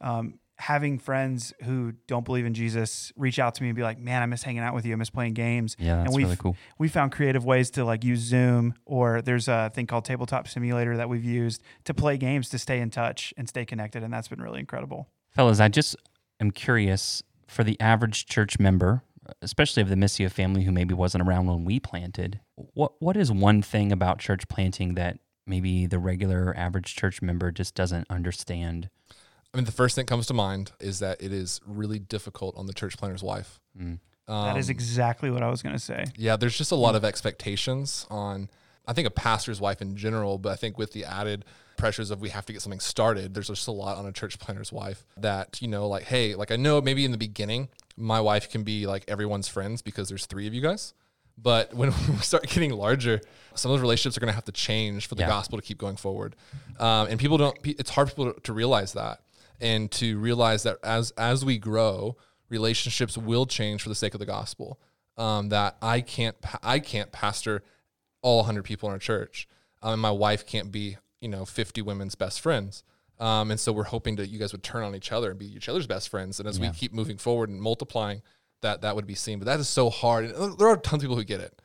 um, 0.00 0.38
having 0.58 0.98
friends 0.98 1.52
who 1.64 1.92
don't 2.06 2.24
believe 2.24 2.46
in 2.46 2.54
Jesus 2.54 3.12
reach 3.16 3.38
out 3.38 3.54
to 3.56 3.62
me 3.62 3.68
and 3.68 3.76
be 3.76 3.82
like, 3.82 3.98
"Man, 3.98 4.22
I 4.22 4.26
miss 4.26 4.42
hanging 4.42 4.62
out 4.62 4.74
with 4.74 4.86
you. 4.86 4.92
I 4.92 4.96
miss 4.96 5.10
playing 5.10 5.34
games." 5.34 5.76
Yeah, 5.78 5.96
that's 5.96 6.08
and 6.08 6.16
we've, 6.16 6.26
really 6.26 6.36
cool. 6.36 6.56
We 6.78 6.88
found 6.88 7.12
creative 7.12 7.44
ways 7.44 7.70
to 7.72 7.84
like 7.84 8.04
use 8.04 8.20
Zoom, 8.20 8.74
or 8.84 9.22
there's 9.22 9.48
a 9.48 9.70
thing 9.74 9.86
called 9.86 10.04
Tabletop 10.04 10.48
Simulator 10.48 10.96
that 10.96 11.08
we've 11.08 11.24
used 11.24 11.62
to 11.84 11.94
play 11.94 12.16
games 12.16 12.48
to 12.50 12.58
stay 12.58 12.80
in 12.80 12.90
touch 12.90 13.34
and 13.36 13.48
stay 13.48 13.64
connected, 13.64 14.02
and 14.02 14.12
that's 14.12 14.28
been 14.28 14.40
really 14.40 14.60
incredible. 14.60 15.08
Fellas, 15.30 15.60
I 15.60 15.68
just 15.68 15.96
am 16.40 16.50
curious 16.50 17.22
for 17.48 17.64
the 17.64 17.80
average 17.80 18.26
church 18.26 18.58
member, 18.58 19.02
especially 19.42 19.82
of 19.82 19.88
the 19.88 19.96
Missio 19.96 20.30
family 20.30 20.64
who 20.64 20.72
maybe 20.72 20.94
wasn't 20.94 21.26
around 21.26 21.46
when 21.46 21.64
we 21.64 21.80
planted. 21.80 22.40
What 22.54 22.92
what 23.00 23.16
is 23.16 23.32
one 23.32 23.62
thing 23.62 23.92
about 23.92 24.18
church 24.18 24.46
planting 24.48 24.94
that 24.94 25.18
maybe 25.46 25.86
the 25.86 25.98
regular 25.98 26.54
average 26.56 26.94
church 26.94 27.20
member 27.20 27.50
just 27.50 27.74
doesn't 27.74 28.06
understand? 28.08 28.88
I 29.54 29.56
mean, 29.56 29.64
the 29.66 29.72
first 29.72 29.94
thing 29.94 30.02
that 30.04 30.08
comes 30.10 30.26
to 30.26 30.34
mind 30.34 30.72
is 30.80 30.98
that 30.98 31.22
it 31.22 31.32
is 31.32 31.60
really 31.64 32.00
difficult 32.00 32.56
on 32.58 32.66
the 32.66 32.74
church 32.74 32.98
planter's 32.98 33.22
wife. 33.22 33.60
Mm. 33.80 34.00
that 34.26 34.56
is 34.56 34.66
Um, 34.68 34.70
exactly 34.72 35.30
what 35.30 35.42
I 35.44 35.48
was 35.48 35.62
going 35.62 35.74
to 35.74 35.78
say. 35.80 36.04
Yeah, 36.16 36.34
there's 36.36 36.58
just 36.58 36.72
a 36.72 36.76
lot 36.76 36.94
of 36.96 37.04
expectations 37.04 38.06
on, 38.10 38.48
I 38.86 38.92
think, 38.92 39.06
a 39.06 39.10
pastor's 39.12 39.60
wife 39.60 39.80
in 39.80 39.96
general, 39.96 40.38
but 40.38 40.50
I 40.50 40.56
think 40.56 40.76
with 40.76 40.92
the 40.92 41.04
added 41.04 41.44
pressures 41.76 42.10
of 42.10 42.20
we 42.20 42.30
have 42.30 42.46
to 42.46 42.52
get 42.52 42.62
something 42.62 42.80
started, 42.80 43.34
there's 43.34 43.46
just 43.48 43.68
a 43.68 43.72
lot 43.72 43.96
on 43.96 44.06
a 44.06 44.12
church 44.12 44.38
planter's 44.38 44.72
wife 44.72 45.04
that, 45.16 45.60
you 45.62 45.68
know, 45.68 45.86
like, 45.88 46.04
hey, 46.04 46.34
like 46.34 46.50
I 46.50 46.56
know 46.56 46.80
maybe 46.80 47.04
in 47.04 47.10
the 47.12 47.18
beginning, 47.18 47.68
my 47.96 48.20
wife 48.20 48.50
can 48.50 48.64
be 48.64 48.86
like 48.86 49.04
everyone's 49.08 49.46
friends 49.48 49.82
because 49.82 50.08
there's 50.08 50.26
three 50.26 50.46
of 50.48 50.54
you 50.54 50.60
guys. 50.62 50.94
But 51.36 51.74
when 51.74 51.90
we 52.08 52.16
start 52.18 52.46
getting 52.48 52.72
larger, 52.72 53.20
some 53.54 53.70
of 53.70 53.76
those 53.76 53.82
relationships 53.82 54.16
are 54.16 54.20
going 54.20 54.30
to 54.32 54.34
have 54.34 54.44
to 54.46 54.52
change 54.52 55.06
for 55.06 55.16
the 55.16 55.22
Yeah. 55.22 55.28
gospel 55.28 55.58
to 55.58 55.62
keep 55.64 55.78
going 55.78 55.96
forward. 55.96 56.34
Um, 56.78 57.08
and 57.08 57.20
people 57.20 57.38
don't, 57.38 57.56
it's 57.64 57.90
hard 57.90 58.08
for 58.08 58.14
people 58.14 58.32
to, 58.34 58.40
to 58.40 58.52
realize 58.52 58.92
that 58.94 59.20
and 59.60 59.90
to 59.92 60.18
realize 60.18 60.62
that 60.64 60.78
as, 60.82 61.10
as 61.12 61.44
we 61.44 61.58
grow, 61.58 62.16
relationships 62.48 63.16
will 63.16 63.46
change 63.46 63.82
for 63.82 63.88
the 63.88 63.94
sake 63.94 64.14
of 64.14 64.20
the 64.20 64.26
gospel. 64.26 64.80
Um, 65.16 65.50
that 65.50 65.76
I 65.80 66.00
can't, 66.00 66.36
I 66.62 66.80
can't 66.80 67.12
pastor 67.12 67.62
all 68.20 68.38
100 68.38 68.64
people 68.64 68.88
in 68.88 68.92
our 68.92 68.98
church. 68.98 69.46
Um, 69.80 69.92
and 69.92 70.02
my 70.02 70.10
wife 70.10 70.44
can't 70.44 70.72
be, 70.72 70.96
you 71.20 71.28
know, 71.28 71.44
50 71.44 71.82
women's 71.82 72.16
best 72.16 72.40
friends. 72.40 72.82
Um, 73.20 73.50
and 73.52 73.60
so 73.60 73.72
we're 73.72 73.84
hoping 73.84 74.16
that 74.16 74.28
you 74.28 74.38
guys 74.38 74.52
would 74.52 74.64
turn 74.64 74.82
on 74.82 74.94
each 74.94 75.12
other 75.12 75.30
and 75.30 75.38
be 75.38 75.46
each 75.46 75.68
other's 75.68 75.86
best 75.86 76.08
friends. 76.08 76.40
And 76.40 76.48
as 76.48 76.58
we 76.58 76.68
keep 76.70 76.92
moving 76.92 77.16
forward 77.16 77.48
and 77.48 77.60
multiplying, 77.60 78.22
that 78.62 78.80
that 78.80 78.96
would 78.96 79.06
be 79.06 79.14
seen. 79.14 79.38
But 79.38 79.44
that 79.44 79.60
is 79.60 79.68
so 79.68 79.88
hard. 79.88 80.24
And 80.24 80.58
there 80.58 80.68
are 80.68 80.76
tons 80.76 81.02
of 81.02 81.08
people 81.08 81.16
who 81.16 81.24
get 81.24 81.40
it, 81.40 81.62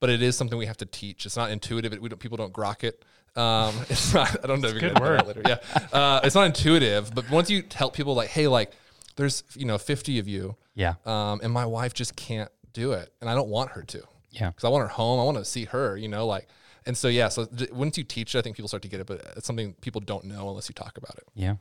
but 0.00 0.10
it 0.10 0.22
is 0.22 0.36
something 0.36 0.58
we 0.58 0.66
have 0.66 0.76
to 0.78 0.86
teach. 0.86 1.26
It's 1.26 1.36
not 1.36 1.50
intuitive. 1.50 1.92
It, 1.92 2.00
we 2.02 2.08
don't, 2.08 2.18
people 2.18 2.36
don't 2.36 2.52
grok 2.52 2.84
it. 2.84 3.04
Um, 3.36 3.74
it's 3.90 4.14
not. 4.14 4.42
I 4.42 4.46
don't 4.46 4.60
know 4.60 4.68
if 4.68 4.74
you're 4.74 4.90
good 4.90 4.94
gonna 4.98 5.14
edit 5.14 5.26
later. 5.28 5.42
Yeah, 5.46 5.58
uh, 5.92 6.20
it's 6.24 6.34
not 6.34 6.46
intuitive. 6.46 7.14
But 7.14 7.30
once 7.30 7.50
you 7.50 7.62
tell 7.62 7.90
people 7.90 8.14
like, 8.14 8.28
hey, 8.30 8.48
like, 8.48 8.72
there's 9.16 9.42
you 9.54 9.64
know 9.64 9.78
50 9.78 10.18
of 10.18 10.28
you, 10.28 10.56
Yeah. 10.74 10.94
um, 11.04 11.40
and 11.42 11.52
my 11.52 11.66
wife 11.66 11.94
just 11.94 12.16
can't 12.16 12.50
do 12.72 12.92
it, 12.92 13.12
and 13.20 13.28
I 13.28 13.34
don't 13.34 13.48
want 13.48 13.70
her 13.72 13.82
to 13.82 14.02
Yeah. 14.30 14.50
because 14.50 14.64
I 14.64 14.68
want 14.68 14.82
her 14.82 14.88
home. 14.88 15.18
I 15.20 15.24
want 15.24 15.36
to 15.38 15.44
see 15.44 15.64
her, 15.66 15.96
you 15.96 16.08
know, 16.08 16.26
like, 16.26 16.48
and 16.86 16.96
so 16.96 17.08
yeah. 17.08 17.28
So 17.28 17.46
d- 17.46 17.68
once 17.72 17.98
you 17.98 18.04
teach 18.04 18.34
it, 18.34 18.38
I 18.38 18.42
think 18.42 18.56
people 18.56 18.68
start 18.68 18.82
to 18.84 18.88
get 18.88 19.00
it, 19.00 19.06
but 19.06 19.20
it's 19.36 19.46
something 19.46 19.74
people 19.80 20.00
don't 20.00 20.24
know 20.24 20.48
unless 20.48 20.68
you 20.68 20.74
talk 20.74 20.96
about 20.96 21.16
it. 21.16 21.24
Yeah. 21.34 21.56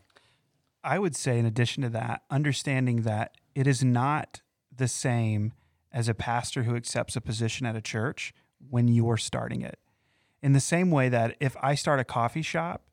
I 0.84 1.00
would 1.00 1.16
say, 1.16 1.38
in 1.40 1.46
addition 1.46 1.84
to 1.84 1.90
that, 1.90 2.22
understanding 2.30 3.02
that 3.02 3.36
it 3.56 3.68
is 3.68 3.84
not 3.84 4.42
the 4.76 4.88
same 4.88 5.54
as 5.98 6.08
a 6.08 6.14
pastor 6.14 6.62
who 6.62 6.76
accepts 6.76 7.16
a 7.16 7.22
position 7.22 7.66
at 7.66 7.76
a 7.76 7.82
church 7.82 8.32
when 8.70 8.88
you're 8.88 9.18
starting 9.18 9.64
it. 9.64 9.80
In 10.44 10.54
the 10.54 10.60
same 10.60 10.92
way 10.92 11.10
that 11.10 11.36
if 11.40 11.58
I 11.60 11.74
start 11.74 12.00
a 12.00 12.04
coffee 12.04 12.44
shop, 12.44 12.84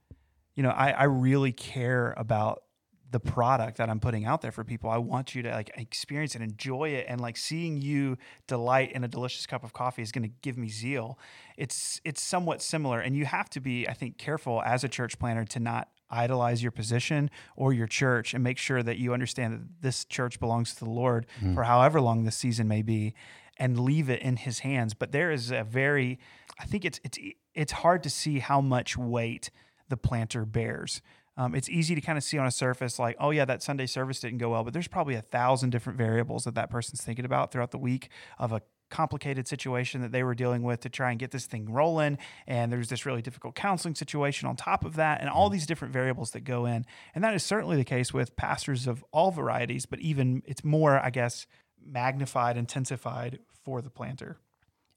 you 0.55 0.62
know, 0.62 0.70
I, 0.70 0.92
I 0.92 1.05
really 1.05 1.52
care 1.52 2.14
about 2.16 2.62
the 3.11 3.20
product 3.20 3.76
that 3.76 3.90
I'm 3.90 4.00
putting 4.00 4.24
out 4.24 4.40
there 4.40 4.52
for 4.52 4.64
people. 4.64 4.88
I 4.88 4.96
want 4.96 5.34
you 5.34 5.42
to 5.42 5.50
like 5.50 5.70
experience 5.76 6.34
and 6.34 6.42
enjoy 6.42 6.88
it 6.92 7.05
and 7.07 7.20
like 7.20 7.36
seeing 7.36 7.76
you 7.76 8.16
delight 8.46 8.92
in 8.92 9.05
a 9.05 9.09
delicious 9.09 9.44
cup 9.44 9.64
of 9.64 9.74
coffee 9.74 10.00
is 10.00 10.11
going 10.11 10.26
to 10.26 10.34
give 10.40 10.57
me 10.57 10.70
zeal. 10.70 11.18
It's 11.59 12.00
it's 12.07 12.22
somewhat 12.22 12.62
similar 12.62 13.00
and 13.00 13.14
you 13.14 13.26
have 13.26 13.50
to 13.50 13.61
be 13.61 13.86
I 13.86 13.92
think 13.92 14.16
careful 14.16 14.62
as 14.62 14.82
a 14.82 14.88
church 14.88 15.18
planter 15.18 15.44
to 15.44 15.61
not 15.61 15.90
idolize 16.15 16.62
your 16.62 16.73
position 16.73 17.31
or 17.57 17.73
your 17.73 17.87
church 17.87 18.35
and 18.35 18.43
make 18.45 18.59
sure 18.59 18.83
that 18.83 18.99
you 18.99 19.12
understand 19.12 19.53
that 19.55 19.83
this 19.83 20.05
church 20.05 20.39
belongs 20.41 20.75
to 20.77 20.85
the 20.85 20.91
Lord 20.91 21.27
for 21.55 21.65
however 21.65 22.01
long 22.01 22.25
this 22.25 22.37
season 22.37 22.69
may 22.69 22.83
be 22.83 23.15
and 23.57 23.79
leave 23.79 24.09
it 24.11 24.21
in 24.23 24.37
his 24.37 24.61
hands. 24.61 24.95
But 24.95 25.12
there 25.12 25.31
is 25.31 25.51
a 25.51 25.65
very 25.65 26.19
I 26.59 26.65
think 26.65 26.85
it's 26.85 27.01
it's 27.05 27.19
it's 27.55 27.73
hard 27.73 28.03
to 28.05 28.11
see 28.11 28.39
how 28.39 28.61
much 28.61 28.97
weight 28.97 29.51
the 29.89 29.97
planter 29.97 30.45
bears. 30.45 31.03
Um, 31.37 31.55
it's 31.57 31.69
easy 31.69 31.97
to 31.97 32.01
kind 32.01 32.17
of 32.17 32.23
see 32.23 32.39
on 32.39 32.47
a 32.47 32.51
surface, 32.53 32.99
like, 33.01 33.17
oh 33.19 33.31
yeah, 33.33 33.45
that 33.45 33.61
Sunday 33.61 33.87
service 33.87 34.21
didn't 34.21 34.39
go 34.39 34.51
well, 34.51 34.62
but 34.62 34.73
there's 34.73 34.87
probably 34.87 35.17
a 35.17 35.21
thousand 35.21 35.71
different 35.71 35.99
variables 35.99 36.45
that 36.45 36.55
that 36.55 36.71
person's 36.71 37.03
thinking 37.03 37.25
about 37.25 37.51
throughout 37.51 37.73
the 37.73 37.79
week 37.79 38.09
of 38.39 38.53
a 38.53 38.62
complicated 38.91 39.49
situation 39.49 40.03
that 40.03 40.12
they 40.12 40.22
were 40.22 40.35
dealing 40.35 40.62
with 40.62 40.80
to 40.80 40.89
try 40.89 41.11
and 41.11 41.18
get 41.18 41.30
this 41.30 41.47
thing 41.47 41.70
rolling. 41.70 42.18
And 42.47 42.72
there's 42.72 42.89
this 42.89 43.05
really 43.07 43.22
difficult 43.22 43.55
counseling 43.55 43.95
situation 43.95 44.49
on 44.49 44.57
top 44.57 44.85
of 44.85 44.97
that, 44.97 45.20
and 45.20 45.28
all 45.28 45.47
mm-hmm. 45.47 45.55
these 45.55 45.66
different 45.66 45.93
variables 45.93 46.30
that 46.32 46.45
go 46.45 46.66
in. 46.66 46.85
And 47.14 47.24
that 47.24 47.35
is 47.35 47.43
certainly 47.43 47.76
the 47.76 47.85
case 47.85 48.12
with 48.12 48.37
pastors 48.37 48.87
of 48.87 49.05
all 49.12 49.30
varieties, 49.30 49.87
but 49.87 50.01
even 50.01 50.43
it's 50.47 50.64
more, 50.64 50.99
I 50.99 51.11
guess, 51.11 51.47
magnified, 51.85 52.57
intensified 52.57 53.39
for 53.64 53.82
the 53.82 53.91
planter. 53.91 54.39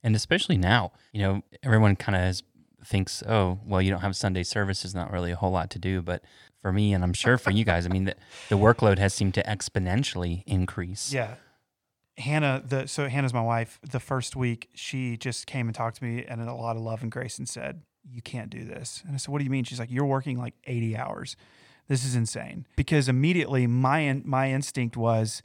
And 0.03 0.15
especially 0.15 0.57
now, 0.57 0.91
you 1.11 1.21
know, 1.21 1.41
everyone 1.63 1.95
kind 1.95 2.15
of 2.15 2.41
thinks, 2.85 3.23
oh, 3.27 3.59
well, 3.65 3.81
you 3.81 3.89
don't 3.89 4.01
have 4.01 4.15
Sunday 4.15 4.43
service. 4.43 4.83
There's 4.83 4.95
not 4.95 5.11
really 5.11 5.31
a 5.31 5.35
whole 5.35 5.51
lot 5.51 5.69
to 5.71 5.79
do. 5.79 6.01
But 6.01 6.23
for 6.61 6.71
me, 6.71 6.93
and 6.93 7.03
I'm 7.03 7.13
sure 7.13 7.37
for 7.37 7.51
you 7.51 7.65
guys, 7.65 7.85
I 7.85 7.89
mean, 7.89 8.05
the, 8.05 8.15
the 8.49 8.57
workload 8.57 8.99
has 8.99 9.13
seemed 9.13 9.33
to 9.35 9.43
exponentially 9.43 10.43
increase. 10.45 11.11
Yeah. 11.11 11.35
Hannah, 12.17 12.63
the 12.65 12.87
so 12.87 13.07
Hannah's 13.07 13.33
my 13.33 13.41
wife. 13.41 13.79
The 13.89 13.99
first 13.99 14.35
week, 14.35 14.69
she 14.73 15.17
just 15.17 15.47
came 15.47 15.67
and 15.67 15.75
talked 15.75 15.97
to 15.97 16.03
me 16.03 16.25
and 16.25 16.41
in 16.41 16.47
a 16.47 16.55
lot 16.55 16.75
of 16.75 16.81
love 16.81 17.03
and 17.03 17.11
grace 17.11 17.37
and 17.37 17.47
said, 17.47 17.83
"You 18.03 18.21
can't 18.21 18.49
do 18.49 18.65
this." 18.65 19.03
And 19.05 19.13
I 19.13 19.17
said, 19.17 19.31
"What 19.31 19.37
do 19.39 19.43
you 19.43 19.51
mean?" 19.51 19.63
She's 19.63 19.79
like, 19.79 19.91
"You're 19.91 20.05
working 20.05 20.37
like 20.37 20.55
80 20.65 20.97
hours. 20.97 21.35
This 21.87 22.03
is 22.03 22.15
insane." 22.15 22.65
Because 22.75 23.07
immediately 23.07 23.67
my 23.67 23.99
in, 23.99 24.23
my 24.25 24.51
instinct 24.51 24.97
was 24.97 25.43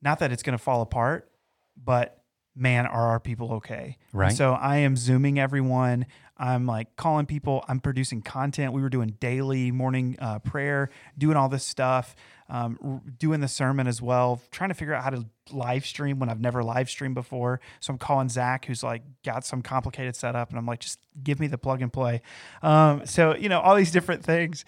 not 0.00 0.18
that 0.18 0.32
it's 0.32 0.42
going 0.42 0.56
to 0.56 0.62
fall 0.62 0.80
apart, 0.80 1.30
but 1.76 2.23
man, 2.56 2.86
are 2.86 3.08
our 3.08 3.20
people 3.20 3.52
okay? 3.54 3.98
And 4.12 4.20
Right. 4.20 4.32
so 4.32 4.52
I 4.52 4.78
am 4.78 4.96
zooming 4.96 5.38
everyone. 5.38 6.06
I'm 6.36 6.66
like 6.66 6.96
calling 6.96 7.26
people. 7.26 7.64
I'm 7.68 7.78
producing 7.80 8.20
content. 8.20 8.72
We 8.72 8.82
were 8.82 8.88
doing 8.88 9.16
daily 9.20 9.70
morning 9.70 10.16
uh, 10.18 10.40
prayer, 10.40 10.90
doing 11.16 11.36
all 11.36 11.48
this 11.48 11.64
stuff, 11.64 12.16
um, 12.48 12.76
r- 12.84 13.00
doing 13.18 13.40
the 13.40 13.46
sermon 13.48 13.86
as 13.86 14.02
well, 14.02 14.40
trying 14.50 14.70
to 14.70 14.74
figure 14.74 14.94
out 14.94 15.04
how 15.04 15.10
to 15.10 15.26
live 15.52 15.86
stream 15.86 16.18
when 16.18 16.28
I've 16.28 16.40
never 16.40 16.64
live 16.64 16.90
streamed 16.90 17.14
before. 17.14 17.60
So 17.78 17.92
I'm 17.92 17.98
calling 17.98 18.28
Zach, 18.28 18.64
who's 18.66 18.82
like 18.82 19.02
got 19.24 19.44
some 19.44 19.62
complicated 19.62 20.16
setup, 20.16 20.50
and 20.50 20.58
I'm 20.58 20.66
like, 20.66 20.80
just 20.80 20.98
give 21.22 21.38
me 21.38 21.46
the 21.46 21.58
plug 21.58 21.82
and 21.82 21.92
play. 21.92 22.20
Um, 22.62 23.06
so 23.06 23.36
you 23.36 23.48
know, 23.48 23.60
all 23.60 23.76
these 23.76 23.92
different 23.92 24.24
things. 24.24 24.64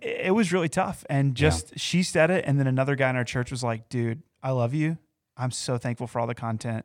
It, 0.00 0.26
it 0.26 0.34
was 0.34 0.52
really 0.52 0.68
tough, 0.68 1.04
and 1.10 1.34
just 1.34 1.76
she 1.78 2.04
said 2.04 2.30
it, 2.30 2.44
and 2.46 2.58
then 2.58 2.68
another 2.68 2.94
guy 2.94 3.10
in 3.10 3.16
our 3.16 3.24
church 3.24 3.50
was 3.50 3.64
like, 3.64 3.88
"Dude, 3.88 4.22
I 4.44 4.50
love 4.52 4.74
you. 4.74 4.98
I'm 5.38 5.50
so 5.50 5.78
thankful 5.78 6.06
for 6.06 6.20
all 6.20 6.26
the 6.26 6.34
content. 6.34 6.84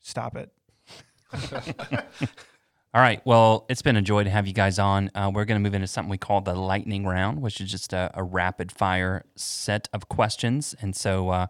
Stop 0.00 0.36
it." 0.36 0.50
All 2.94 3.00
right. 3.00 3.20
Well, 3.24 3.66
it's 3.68 3.82
been 3.82 3.96
a 3.96 4.02
joy 4.02 4.22
to 4.22 4.30
have 4.30 4.46
you 4.46 4.52
guys 4.52 4.78
on. 4.78 5.10
Uh, 5.16 5.28
we're 5.34 5.44
going 5.44 5.60
to 5.60 5.62
move 5.62 5.74
into 5.74 5.88
something 5.88 6.08
we 6.10 6.16
call 6.18 6.40
the 6.42 6.54
lightning 6.54 7.04
round, 7.04 7.42
which 7.42 7.60
is 7.60 7.68
just 7.68 7.92
a, 7.92 8.08
a 8.14 8.22
rapid 8.22 8.70
fire 8.70 9.24
set 9.34 9.88
of 9.92 10.08
questions. 10.08 10.76
And 10.80 10.94
so 10.94 11.30
uh, 11.30 11.46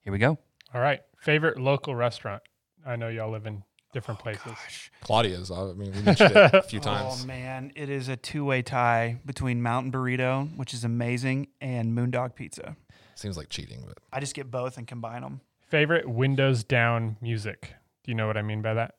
here 0.00 0.12
we 0.12 0.18
go. 0.18 0.38
All 0.74 0.80
right. 0.80 1.00
Favorite 1.20 1.56
local 1.60 1.94
restaurant? 1.94 2.42
I 2.84 2.96
know 2.96 3.08
y'all 3.08 3.30
live 3.30 3.46
in 3.46 3.62
different 3.92 4.18
places. 4.18 4.54
Claudia's. 5.00 5.52
I 5.52 5.72
mean, 5.74 5.92
we 5.92 6.02
mentioned 6.02 6.34
it 6.34 6.54
a 6.54 6.62
few 6.62 6.80
times. 6.80 7.22
Oh 7.22 7.26
man, 7.26 7.70
it 7.76 7.90
is 7.90 8.08
a 8.08 8.16
two-way 8.16 8.62
tie 8.62 9.20
between 9.24 9.62
Mountain 9.62 9.92
Burrito, 9.92 10.56
which 10.56 10.74
is 10.74 10.82
amazing, 10.82 11.48
and 11.60 11.96
Moondog 11.96 12.34
Pizza. 12.34 12.76
Seems 13.14 13.36
like 13.36 13.48
cheating, 13.48 13.84
but 13.86 13.98
I 14.12 14.20
just 14.20 14.34
get 14.34 14.50
both 14.50 14.78
and 14.78 14.86
combine 14.86 15.22
them. 15.22 15.40
Favorite 15.68 16.08
windows 16.08 16.64
down 16.64 17.16
music? 17.20 17.74
Do 18.04 18.10
you 18.10 18.14
know 18.14 18.26
what 18.26 18.36
I 18.36 18.42
mean 18.42 18.62
by 18.62 18.74
that? 18.74 18.94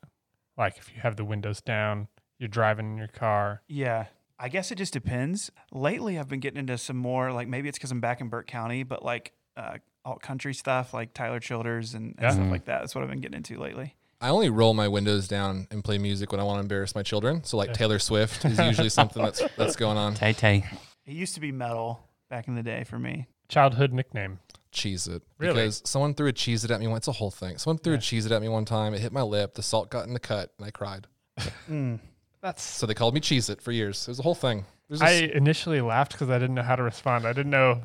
Like 0.57 0.77
if 0.77 0.91
you 0.93 1.01
have 1.01 1.15
the 1.15 1.25
windows 1.25 1.61
down, 1.61 2.07
you're 2.37 2.47
driving 2.47 2.91
in 2.91 2.97
your 2.97 3.07
car. 3.07 3.61
Yeah. 3.67 4.05
I 4.37 4.49
guess 4.49 4.71
it 4.71 4.75
just 4.75 4.93
depends. 4.93 5.51
Lately, 5.71 6.17
I've 6.19 6.29
been 6.29 6.39
getting 6.39 6.59
into 6.59 6.77
some 6.77 6.95
more, 6.97 7.31
like 7.31 7.47
maybe 7.47 7.67
it's 7.69 7.77
because 7.77 7.91
I'm 7.91 7.99
back 8.01 8.21
in 8.21 8.29
Burke 8.29 8.47
County, 8.47 8.83
but 8.83 9.03
like 9.03 9.33
uh, 9.57 9.77
alt 10.05 10.21
country 10.21 10.53
stuff, 10.53 10.93
like 10.93 11.13
Tyler 11.13 11.39
Childers 11.39 11.93
and, 11.95 12.13
and 12.17 12.21
Yeah. 12.21 12.29
stuff 12.31 12.51
like 12.51 12.65
that. 12.65 12.79
That's 12.81 12.93
what 12.95 13.03
I've 13.03 13.09
been 13.09 13.19
getting 13.19 13.37
into 13.37 13.57
lately. 13.59 13.95
I 14.21 14.29
only 14.29 14.49
roll 14.49 14.73
my 14.73 14.87
windows 14.87 15.27
down 15.27 15.67
and 15.71 15.83
play 15.83 15.97
music 15.97 16.31
when 16.31 16.39
I 16.39 16.43
want 16.43 16.57
to 16.57 16.61
embarrass 16.61 16.93
my 16.93 17.03
children. 17.03 17.43
So 17.45 17.57
like 17.57 17.73
Taylor 17.73 17.99
Swift 17.99 18.45
is 18.45 18.59
usually 18.59 18.89
something 18.89 19.23
that's 19.23 19.41
that's 19.57 19.75
going 19.75 19.97
on. 19.97 20.13
Tay 20.13 20.33
Tay. 20.33 20.65
It 21.05 21.13
used 21.13 21.33
to 21.33 21.39
be 21.41 21.51
metal 21.51 22.01
back 22.29 22.47
in 22.47 22.53
the 22.55 22.63
day 22.63 22.83
for 22.83 22.99
me. 22.99 23.27
Childhood 23.47 23.91
nickname. 23.91 24.39
Cheese 24.71 25.07
it. 25.07 25.23
Really? 25.37 25.53
Because 25.55 25.81
someone 25.85 26.13
threw 26.13 26.27
a 26.27 26.33
cheese 26.33 26.63
it 26.63 26.71
at 26.71 26.79
me. 26.79 26.87
It's 26.93 27.07
a 27.07 27.11
whole 27.11 27.31
thing. 27.31 27.57
Someone 27.57 27.77
threw 27.79 27.93
Yeah. 27.93 27.99
a 27.99 28.01
cheese 28.01 28.25
it 28.25 28.31
at 28.31 28.41
me 28.41 28.49
one 28.49 28.65
time. 28.65 28.93
It 28.93 28.99
hit 29.01 29.11
my 29.11 29.21
lip. 29.23 29.55
The 29.55 29.63
salt 29.63 29.89
got 29.89 30.05
in 30.07 30.13
the 30.13 30.19
cut, 30.19 30.51
and 30.57 30.67
I 30.67 30.71
cried. 30.71 31.07
Mm. 31.69 31.99
That's. 32.41 32.61
So 32.63 32.85
they 32.85 32.93
called 32.93 33.13
me 33.13 33.19
cheese 33.19 33.49
it 33.49 33.61
for 33.61 33.71
years. 33.71 34.07
It 34.07 34.11
was 34.11 34.19
a 34.19 34.23
whole 34.23 34.35
thing. 34.35 34.65
There's 34.87 35.01
I 35.01 35.11
initially 35.33 35.81
laughed 35.81 36.13
because 36.13 36.29
I 36.29 36.39
didn't 36.39 36.55
know 36.55 36.63
how 36.63 36.75
to 36.75 36.83
respond. 36.83 37.25
I 37.27 37.33
didn't 37.33 37.51
know. 37.51 37.81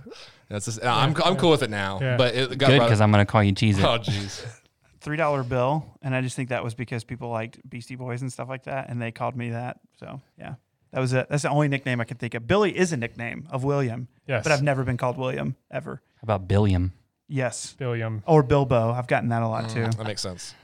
that's 0.49 0.64
just, 0.66 0.82
I'm 0.85 1.14
I'm 1.24 1.37
cool 1.37 1.51
with 1.51 1.62
it 1.62 1.70
now. 1.70 1.99
Yeah. 2.01 2.16
But 2.16 2.35
it 2.35 2.57
got 2.59 2.68
Good, 2.70 2.80
because 2.80 3.01
I'm 3.01 3.11
going 3.12 3.24
to 3.24 3.30
call 3.30 3.43
you 3.43 3.53
Cheese 3.53 3.78
It. 3.78 3.85
Oh 3.85 3.99
jeez. 3.99 4.45
Three 5.01 5.16
dollar 5.18 5.43
bill, 5.43 5.85
and 6.03 6.14
I 6.14 6.22
just 6.22 6.35
think 6.35 6.49
that 6.49 6.64
was 6.64 6.72
because 6.74 7.05
people 7.05 7.28
liked 7.28 7.59
Beastie 7.68 7.97
Boys 7.97 8.22
and 8.22 8.32
stuff 8.32 8.49
like 8.49 8.64
that, 8.64 8.89
and 8.89 9.03
they 9.03 9.11
called 9.12 9.37
me 9.37 9.51
that. 9.51 9.80
So 10.01 10.20
yeah, 10.39 10.55
that 10.93 11.01
was 11.01 11.12
it. 11.12 11.28
That's 11.28 11.43
the 11.43 11.51
only 11.51 11.68
nickname 11.68 12.01
I 12.01 12.05
can 12.05 12.16
think 12.16 12.32
of. 12.35 12.47
Billy 12.47 12.74
is 12.76 12.93
a 12.93 12.97
nickname 12.97 13.47
of 13.51 13.64
William, 13.64 14.09
Yes. 14.26 14.43
but 14.45 14.53
I've 14.53 14.62
never 14.62 14.82
been 14.82 14.97
called 14.97 15.18
William 15.18 15.57
ever. 15.70 16.01
How 16.25 16.37
about 16.37 16.49
Billiam? 16.49 16.95
Yes, 17.29 17.75
Billiam. 17.79 18.22
or 18.27 18.43
Bilbo. 18.43 18.93
I've 18.93 19.07
gotten 19.07 19.29
that 19.29 19.43
a 19.43 19.47
lot 19.49 19.68
too. 19.68 19.81
Mm, 19.81 19.97
that 19.99 20.07
makes 20.07 20.22
sense. 20.22 20.55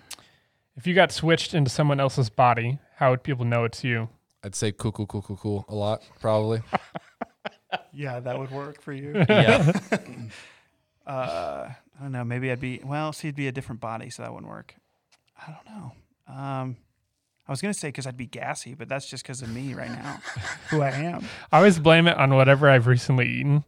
If 0.75 0.87
you 0.87 0.95
got 0.95 1.13
switched 1.13 1.53
into 1.53 1.69
someone 1.69 2.01
else's 2.01 2.31
body, 2.31 2.79
how 2.97 3.11
would 3.11 3.23
people 3.23 3.45
know 3.45 3.65
it's 3.65 3.85
you? 3.85 4.09
I'd 4.43 4.55
say 4.55 4.73
cool, 4.73 4.91
cool, 4.91 5.05
cool, 5.05 5.21
cool, 5.21 5.37
cool 5.37 5.67
a 5.69 5.75
lot, 5.75 6.03
probably. 6.21 6.63
Yeah, 7.93 8.19
that 8.19 8.37
would 8.37 8.51
work 8.51 8.81
for 8.83 8.93
you. 8.93 9.13
Yeah. 9.29 9.73
uh, 11.07 11.69
I 11.69 12.03
don't 12.03 12.11
know. 12.11 12.25
Maybe 12.25 12.51
I'd 12.51 12.59
be 12.59 12.81
well. 12.83 13.13
See, 13.13 13.29
it'd 13.29 13.37
be 13.37 13.47
a 13.47 13.53
different 13.53 13.81
body, 13.81 14.11
so 14.11 14.23
that 14.23 14.33
wouldn't 14.33 14.51
work. 14.51 14.75
I 15.39 15.53
don't 15.53 15.77
know. 15.77 15.93
Um, 16.35 16.77
I 17.47 17.53
was 17.53 17.61
gonna 17.61 17.75
say 17.75 17.89
because 17.89 18.07
I'd 18.09 18.17
be 18.17 18.27
gassy, 18.27 18.75
but 18.75 18.89
that's 18.89 19.09
just 19.09 19.23
because 19.23 19.43
of 19.43 19.51
me 19.55 19.75
right 19.75 19.91
now, 19.91 20.21
who 20.71 20.81
I 20.83 20.91
am. 20.91 21.27
I 21.53 21.59
always 21.59 21.79
blame 21.79 22.09
it 22.09 22.17
on 22.17 22.35
whatever 22.35 22.69
I've 22.69 22.89
recently 22.89 23.29
eaten. 23.29 23.65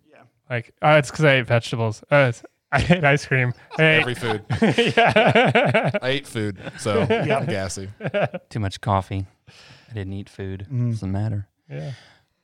Yeah. 0.48 0.54
Like, 0.56 0.74
oh, 0.82 0.92
it's 0.96 1.10
because 1.10 1.24
I 1.24 1.34
ate 1.36 1.46
vegetables. 1.46 2.02
Oh, 2.10 2.26
it's, 2.28 2.42
I 2.72 2.78
ate 2.88 3.04
ice 3.04 3.26
cream. 3.26 3.52
I 3.78 3.82
ate, 3.82 4.00
Every 4.00 4.14
food. 4.14 4.44
yeah. 4.96 5.90
I 6.02 6.08
ate 6.08 6.26
food, 6.26 6.58
so 6.78 7.02
I'm 7.02 7.46
gassy. 7.46 7.88
Too 8.48 8.60
much 8.60 8.80
coffee. 8.80 9.26
I 9.90 9.94
didn't 9.94 10.12
eat 10.14 10.28
food. 10.30 10.66
Mm. 10.72 10.90
Doesn't 10.92 11.12
matter. 11.12 11.48
yeah. 11.68 11.92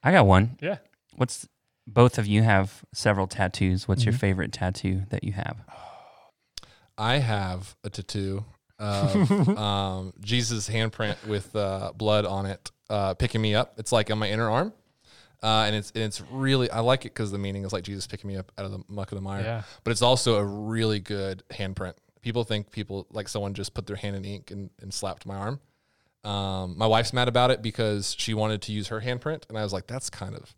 I 0.03 0.13
got 0.13 0.27
one. 0.27 0.57
Yeah. 0.61 0.79
What's 1.17 1.49
both 1.87 2.19
of 2.19 2.27
you 2.27 2.43
have 2.43 2.85
several 2.93 3.27
tattoos. 3.27 3.89
What's 3.89 4.05
your 4.05 4.13
Mhm. 4.13 4.19
favorite 4.21 4.53
tattoo 4.53 5.03
that 5.09 5.25
you 5.25 5.33
have? 5.33 5.57
I 6.99 7.19
have 7.19 7.75
a 7.85 7.91
tattoo 7.91 8.45
of 8.79 9.59
um, 9.59 10.13
Jesus' 10.21 10.69
handprint 10.69 11.25
with 11.27 11.55
uh, 11.57 11.93
blood 11.97 12.27
on 12.27 12.47
it, 12.47 12.71
uh, 12.91 13.15
picking 13.15 13.41
me 13.41 13.55
up. 13.55 13.75
It's 13.79 13.93
like 13.93 14.11
on 14.11 14.19
my 14.19 14.29
inner 14.29 14.51
arm, 14.51 14.73
uh, 15.43 15.65
and 15.67 15.77
it's 15.77 15.91
and 15.93 16.05
it's 16.05 16.21
really 16.31 16.71
I 16.71 16.81
like 16.81 17.03
it 17.05 17.15
because 17.15 17.31
the 17.31 17.39
meaning 17.39 17.65
is 17.65 17.73
like 17.73 17.85
Jesus 17.85 18.07
picking 18.07 18.29
me 18.29 18.37
up 18.37 18.51
out 18.59 18.65
of 18.65 18.73
the 18.73 18.81
muck 18.89 19.13
of 19.13 19.17
the 19.17 19.23
mire. 19.23 19.43
Yeah. 19.43 19.63
But 19.85 19.91
it's 19.93 20.03
also 20.03 20.37
a 20.37 20.45
really 20.45 21.01
good 21.01 21.43
handprint. 21.51 21.95
People 22.23 22.45
think 22.45 22.71
people 22.71 23.07
like 23.11 23.29
someone 23.29 23.55
just 23.55 23.75
put 23.75 23.87
their 23.87 23.97
hand 23.97 24.17
in 24.17 24.25
ink 24.25 24.51
and, 24.51 24.71
and 24.83 24.93
slapped 24.93 25.25
my 25.27 25.37
arm. 25.37 25.61
Um, 26.25 26.77
my 26.77 26.87
wife's 26.87 27.13
mad 27.13 27.29
about 27.29 27.51
it 27.51 27.63
because 27.63 28.15
she 28.19 28.35
wanted 28.35 28.61
to 28.63 28.73
use 28.73 28.89
her 28.89 29.01
handprint, 29.01 29.49
and 29.49 29.57
I 29.57 29.63
was 29.63 29.73
like, 29.73 29.87
that's 29.87 30.11
kind 30.11 30.35
of 30.35 30.55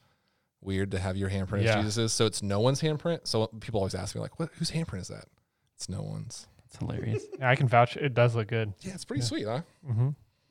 weird 0.62 0.91
to 0.93 0.99
have 0.99 1.16
your 1.16 1.28
handprint 1.31 1.62
Yeah. 1.62 1.78
as 1.78 1.85
Jesus's. 1.85 2.12
So 2.14 2.24
it's 2.26 2.43
no 2.43 2.61
one's 2.61 2.81
handprint. 2.81 3.20
So 3.26 3.47
people 3.61 3.78
always 3.81 3.95
ask 3.95 4.14
me 4.14 4.20
like, 4.22 4.39
what? 4.41 4.49
Whose 4.55 4.70
handprint 4.70 5.03
is 5.03 5.09
that? 5.09 5.26
It's 5.76 5.89
no 5.89 6.03
one's. 6.03 6.47
It's 6.66 6.76
hilarious. 6.78 7.24
I 7.43 7.55
can 7.57 7.68
vouch. 7.68 7.97
It 7.97 8.14
does 8.14 8.35
look 8.35 8.49
good. 8.49 8.72
Yeah, 8.81 8.95
it's 8.95 9.05
pretty 9.05 9.20
Yeah. 9.20 9.26
sweet, 9.26 9.47
huh? 9.47 9.61
Mm-hmm. 9.89 10.09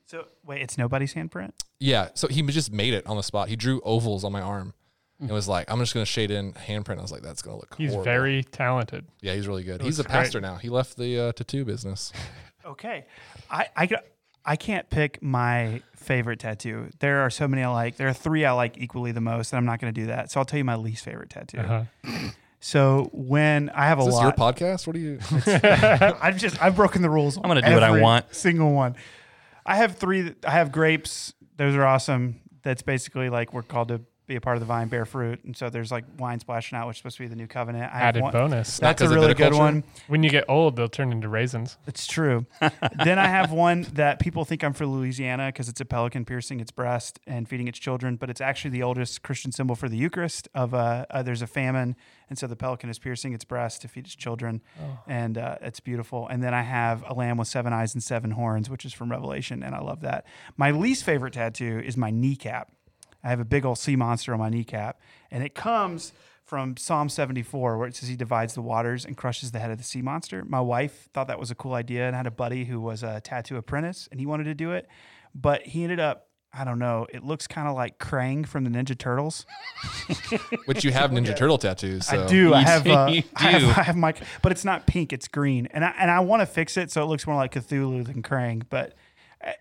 So 0.10 0.26
wait, 0.44 0.62
it's 0.62 0.78
nobody's 0.78 1.14
handprint. 1.14 1.52
Yeah. 1.80 2.10
So 2.16 2.28
he 2.28 2.42
just 2.44 2.72
made 2.72 2.94
it 2.94 3.06
on 3.06 3.16
the 3.16 3.24
spot. 3.24 3.48
He 3.48 3.56
drew 3.56 3.80
ovals 3.82 4.24
on 4.24 4.32
my 4.32 4.42
arm. 4.42 4.74
And 5.22 5.30
was 5.32 5.50
like, 5.50 5.70
I'm 5.70 5.80
just 5.80 5.94
gonna 5.94 6.06
shade 6.06 6.32
in 6.32 6.54
handprint. 6.54 6.98
I 6.98 7.02
was 7.02 7.12
like, 7.12 7.22
that's 7.22 7.42
gonna 7.42 7.58
look. 7.58 7.72
Cool. 7.72 7.78
He's 7.78 7.90
horrible. 7.92 8.06
very 8.06 8.44
talented. 8.46 9.06
yeah, 9.22 9.34
he's 9.34 9.50
really 9.50 9.64
good. 9.64 9.82
It 9.82 9.84
He's 9.84 10.00
a 10.00 10.04
looks 10.04 10.12
great. 10.12 10.24
pastor 10.24 10.40
now. 10.40 10.56
He 10.56 10.70
left 10.70 10.96
the 10.96 11.20
uh, 11.20 11.32
tattoo 11.34 11.66
business. 11.66 12.12
Okay, 12.66 13.06
I 13.50 13.68
I 13.76 13.90
I 14.46 14.56
can't 14.56 14.88
pick 14.90 15.24
my 15.24 15.82
favorite 15.96 16.40
tattoo. 16.40 16.90
There 17.00 17.22
are 17.22 17.30
so 17.30 17.48
many 17.48 17.64
I 17.64 17.70
like. 17.70 17.96
There 17.96 18.08
are 18.08 18.14
three 18.14 18.46
I 18.46 18.52
like 18.52 18.78
equally 18.78 19.12
the 19.12 19.22
most, 19.22 19.54
and 19.54 19.58
I'm 19.58 19.66
not 19.66 19.80
going 19.80 19.92
to 19.94 20.02
do 20.02 20.08
that. 20.08 20.30
So 20.30 20.40
I'll 20.40 20.46
tell 20.46 20.58
you 20.60 20.66
my 20.66 20.76
least 20.76 21.04
favorite 21.04 21.30
tattoo. 21.30 21.60
Uh-huh. 21.60 21.84
So 22.60 23.10
when 23.14 23.70
I 23.70 23.88
have 23.88 23.98
a 24.00 24.02
Is 24.02 24.08
this 24.08 24.16
lot, 24.16 24.24
your 24.24 24.32
podcast? 24.34 24.86
What 24.86 24.94
do 24.94 25.00
you? 25.00 25.20
I've 26.22 26.38
just 26.38 26.62
I've 26.62 26.76
broken 26.76 27.02
the 27.02 27.10
rules. 27.10 27.38
I'm 27.38 27.44
gonna 27.44 27.62
do 27.62 27.74
what 27.74 27.84
I 27.84 28.02
want. 28.02 28.36
Single 28.36 28.72
one. 28.74 28.96
I 29.70 29.76
have 29.76 29.98
three. 29.98 30.34
I 30.44 30.50
have 30.50 30.72
grapes. 30.72 31.34
Those 31.58 31.76
are 31.76 31.86
awesome. 31.86 32.42
That's 32.64 32.82
basically 32.82 33.30
like 33.30 33.54
we're 33.54 33.62
called 33.62 33.90
to 33.90 34.02
be 34.30 34.38
a 34.38 34.42
part 34.42 34.56
of 34.56 34.62
the 34.62 34.66
vine, 34.66 34.88
bear 34.88 35.06
fruit, 35.06 35.44
and 35.44 35.58
so 35.58 35.70
there's 35.70 35.92
like 35.92 36.06
wine 36.18 36.40
splashing 36.40 36.78
out, 36.78 36.88
which 36.88 36.96
is 36.96 36.98
supposed 37.00 37.18
to 37.18 37.24
be 37.24 37.28
the 37.28 37.36
new 37.36 37.48
covenant. 37.48 37.92
I 37.92 37.98
have 37.98 38.08
Added 38.10 38.22
one- 38.24 38.32
bonus. 38.32 38.78
That's 38.78 39.02
a 39.02 39.10
really 39.10 39.34
good 39.34 39.54
one. 39.54 39.84
When 40.08 40.24
you 40.24 40.30
get 40.30 40.46
old, 40.48 40.76
they'll 40.78 40.88
turn 40.88 41.12
into 41.12 41.28
raisins. 41.28 41.78
It's 41.88 42.08
true. 42.08 42.46
then 43.04 43.20
I 43.20 43.28
have 43.28 43.52
one 43.52 43.88
that 43.94 44.20
people 44.20 44.46
think 44.46 44.64
I'm 44.64 44.74
for 44.74 44.86
Louisiana 44.86 45.48
because 45.48 45.68
it's 45.68 45.82
a 45.82 45.86
pelican 45.86 46.24
piercing 46.24 46.60
its 46.60 46.72
breast 46.72 47.20
and 47.28 47.50
feeding 47.50 47.68
its 47.68 47.80
children, 47.80 48.16
but 48.16 48.30
it's 48.30 48.40
actually 48.42 48.72
the 48.72 48.84
oldest 48.84 49.24
Christian 49.24 49.52
symbol 49.52 49.76
for 49.76 49.90
the 49.90 49.98
Eucharist. 49.98 50.48
Of 50.54 50.74
uh, 50.74 51.06
uh, 51.10 51.24
there's 51.24 51.42
a 51.42 51.48
famine, 51.48 51.96
and 52.30 52.38
so 52.38 52.46
the 52.48 52.56
pelican 52.56 52.90
is 52.90 53.00
piercing 53.00 53.34
its 53.34 53.44
breast 53.44 53.82
to 53.82 53.88
feed 53.88 54.06
its 54.06 54.16
children, 54.16 54.62
and 55.08 55.38
uh, 55.38 55.56
it's 55.62 55.80
beautiful. 55.80 56.28
And 56.28 56.44
then 56.44 56.54
I 56.54 56.62
have 56.62 57.04
a 57.08 57.14
lamb 57.14 57.38
with 57.38 57.48
seven 57.48 57.74
eyes 57.74 57.94
and 57.96 58.04
seven 58.04 58.32
horns, 58.32 58.70
which 58.70 58.86
is 58.86 58.94
from 58.94 59.10
Revelation, 59.12 59.64
and 59.64 59.74
I 59.74 59.80
love 59.80 60.02
that. 60.02 60.26
My 60.56 60.72
least 60.72 61.04
favorite 61.04 61.34
tattoo 61.34 61.82
is 61.84 61.98
my 61.98 62.12
kneecap. 62.12 62.72
I 63.24 63.30
have 63.30 63.40
a 63.40 63.46
big 63.46 63.66
old 63.66 63.78
sea 63.78 63.96
monster 63.96 64.34
on 64.34 64.40
my 64.40 64.50
kneecap, 64.50 65.00
and 65.30 65.44
it 65.44 65.56
comes 65.56 66.14
from 66.50 66.76
Psalm 66.78 67.10
74, 67.10 67.78
where 67.78 67.88
it 67.88 67.96
says 67.96 68.10
he 68.10 68.16
divides 68.16 68.56
the 68.56 68.62
waters 68.62 69.06
and 69.06 69.16
crushes 69.16 69.52
the 69.52 69.60
head 69.60 69.70
of 69.70 69.78
the 69.78 69.84
sea 69.84 70.02
monster. 70.02 70.44
My 70.44 70.60
wife 70.60 71.08
thought 71.14 71.28
that 71.28 71.40
was 71.40 71.52
a 71.52 71.56
cool 71.56 71.76
idea 71.76 72.08
and 72.08 72.16
had 72.16 72.26
a 72.26 72.32
buddy 72.32 72.66
who 72.66 72.82
was 72.82 73.04
a 73.04 73.22
tattoo 73.22 73.58
apprentice, 73.58 74.10
and 74.10 74.20
he 74.20 74.26
wanted 74.26 74.46
to 74.46 74.56
do 74.56 74.72
it, 74.72 74.88
but 75.36 75.62
he 75.62 75.84
ended 75.84 76.00
up, 76.00 76.30
I 76.52 76.64
don't 76.64 76.80
know, 76.80 77.06
it 77.14 77.24
looks 77.24 77.46
kind 77.46 77.68
of 77.68 77.76
like 77.76 78.00
Krang 78.00 78.48
from 78.48 78.64
the 78.64 78.72
Ninja 78.72 78.98
Turtles. 78.98 79.46
Which 80.66 80.84
you 80.84 80.92
have 80.92 81.12
Ninja 81.12 81.38
Turtle 81.38 81.60
tattoos. 81.60 82.08
So. 82.08 82.24
I 82.24 82.28
do. 82.28 82.56
I 82.56 82.62
have, 82.62 82.88
uh, 82.88 83.08
you 83.12 83.22
I 83.36 83.52
have, 83.52 83.62
do. 83.62 83.68
I 83.68 83.84
have 83.84 83.96
my, 83.96 84.16
but 84.42 84.52
it's 84.52 84.66
not 84.66 84.88
pink. 84.88 85.14
It's 85.14 85.28
green, 85.28 85.68
and 85.68 85.86
I 85.86 85.94
and 86.00 86.10
I 86.10 86.20
want 86.22 86.42
to 86.42 86.48
fix 86.48 86.78
it 86.78 86.90
so 86.90 87.04
it 87.04 87.06
looks 87.06 87.28
more 87.28 87.36
like 87.36 87.54
Cthulhu 87.54 88.08
than 88.08 88.24
Krang. 88.24 88.64
But 88.68 88.96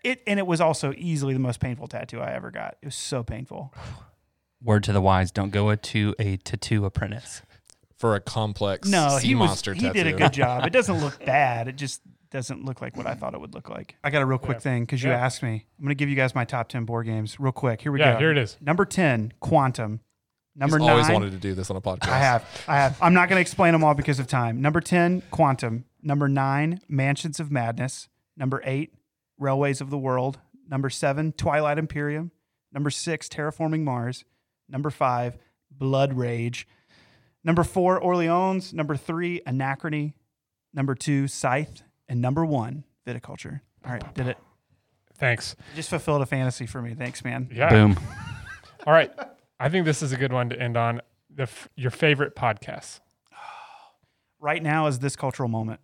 it 0.02 0.22
and 0.26 0.38
it 0.38 0.46
was 0.46 0.60
also 0.60 0.92
easily 0.96 1.32
the 1.34 1.40
most 1.40 1.60
painful 1.60 1.86
tattoo 1.88 2.20
I 2.20 2.32
ever 2.32 2.50
got. 2.50 2.76
It 2.82 2.86
was 2.86 2.94
so 2.94 3.22
painful. 3.22 3.72
Word 4.62 4.82
to 4.84 4.92
the 4.92 5.00
wise: 5.00 5.30
Don't 5.30 5.50
go 5.50 5.74
to 5.74 6.14
a 6.18 6.36
tattoo 6.38 6.84
apprentice. 6.84 7.42
for 7.96 8.14
a 8.14 8.20
complex 8.20 8.88
No, 8.88 9.18
sea 9.18 9.28
he 9.28 9.34
was. 9.34 9.48
monster 9.48 9.74
He 9.74 9.80
tattoo. 9.82 9.92
did 10.04 10.06
a 10.14 10.16
good 10.16 10.32
job. 10.32 10.64
It 10.66 10.70
doesn't 10.72 10.98
look 11.00 11.24
bad. 11.24 11.66
It 11.68 11.76
just 11.76 12.00
doesn't 12.30 12.64
look 12.64 12.80
like 12.82 12.96
what 12.96 13.06
I 13.06 13.14
thought 13.14 13.34
it 13.34 13.40
would 13.40 13.54
look 13.54 13.68
like. 13.70 13.96
I 14.04 14.10
got 14.10 14.20
a 14.22 14.26
real 14.26 14.38
quick 14.38 14.56
Yeah. 14.56 14.60
thing 14.62 14.82
because 14.84 15.02
you 15.02 15.10
Yeah. 15.10 15.16
asked 15.24 15.42
me. 15.42 15.64
I'm 15.78 15.84
going 15.84 15.88
to 15.90 15.94
give 15.94 16.08
you 16.08 16.14
guys 16.16 16.34
my 16.34 16.44
top 16.44 16.68
ten 16.68 16.84
board 16.84 17.06
games 17.06 17.40
real 17.40 17.52
quick. 17.52 17.80
Here 17.80 17.90
we 17.90 18.00
Yeah, 18.00 18.12
go. 18.14 18.18
here 18.18 18.30
it 18.30 18.38
is. 18.38 18.56
Number 18.60 18.84
ten, 18.84 19.32
Quantum. 19.40 20.00
Number 20.54 20.78
He's 20.78 20.86
nine. 20.86 20.90
always 20.90 21.08
wanted 21.08 21.30
to 21.32 21.38
do 21.38 21.54
this 21.54 21.70
on 21.70 21.76
a 21.76 21.80
podcast. 21.80 22.08
I 22.08 22.18
have. 22.18 22.64
I 22.66 22.76
have. 22.76 22.98
I'm 23.00 23.14
not 23.14 23.28
going 23.28 23.36
to 23.36 23.40
explain 23.40 23.72
them 23.72 23.84
all 23.84 23.94
because 23.94 24.18
of 24.18 24.26
time. 24.26 24.60
Number 24.60 24.80
10, 24.80 25.22
Quantum. 25.30 25.84
Number 26.02 26.26
9, 26.28 26.80
Mansions 26.88 27.38
of 27.38 27.52
Madness. 27.52 28.08
Number 28.36 28.60
8, 28.64 28.92
Railways 29.38 29.80
of 29.80 29.90
the 29.90 29.98
World. 29.98 30.38
Number 30.68 30.90
7, 30.90 31.32
Twilight 31.32 31.78
Imperium. 31.78 32.30
Number 32.72 32.90
6, 32.90 33.28
Terraforming 33.28 33.82
Mars. 33.82 34.24
Number 34.68 34.90
5, 34.90 35.38
Blood 35.70 36.14
Rage. 36.14 36.66
Number 37.44 37.64
4, 37.64 37.98
Orleans. 37.98 38.74
Number 38.74 38.96
3, 38.96 39.40
Anachrony. 39.46 40.12
Number 40.74 40.94
2, 40.94 41.28
Scythe. 41.28 41.82
And 42.08 42.20
number 42.20 42.44
1, 42.44 42.84
Viticulture. 43.06 43.60
All 43.86 43.92
right, 43.92 44.14
did 44.14 44.26
it. 44.26 44.36
Thanks. 45.16 45.56
Just 45.74 45.90
fulfilled 45.90 46.22
a 46.22 46.26
fantasy 46.26 46.66
for 46.66 46.80
me. 46.82 46.94
Thanks, 46.94 47.24
man. 47.24 47.48
Yeah. 47.52 47.70
Boom. 47.70 47.98
All 48.86 48.92
right. 48.92 49.10
I 49.58 49.68
think 49.68 49.84
this 49.84 50.02
is 50.02 50.12
a 50.12 50.16
good 50.16 50.32
one 50.32 50.48
to 50.50 50.60
end 50.60 50.76
on. 50.76 51.00
The 51.34 51.42
f- 51.44 51.68
your 51.76 51.90
favorite 51.90 52.36
podcasts. 52.36 53.00
Right 54.40 54.62
now 54.62 54.86
is 54.86 55.00
this 55.00 55.16
cultural 55.16 55.48
moment. 55.48 55.80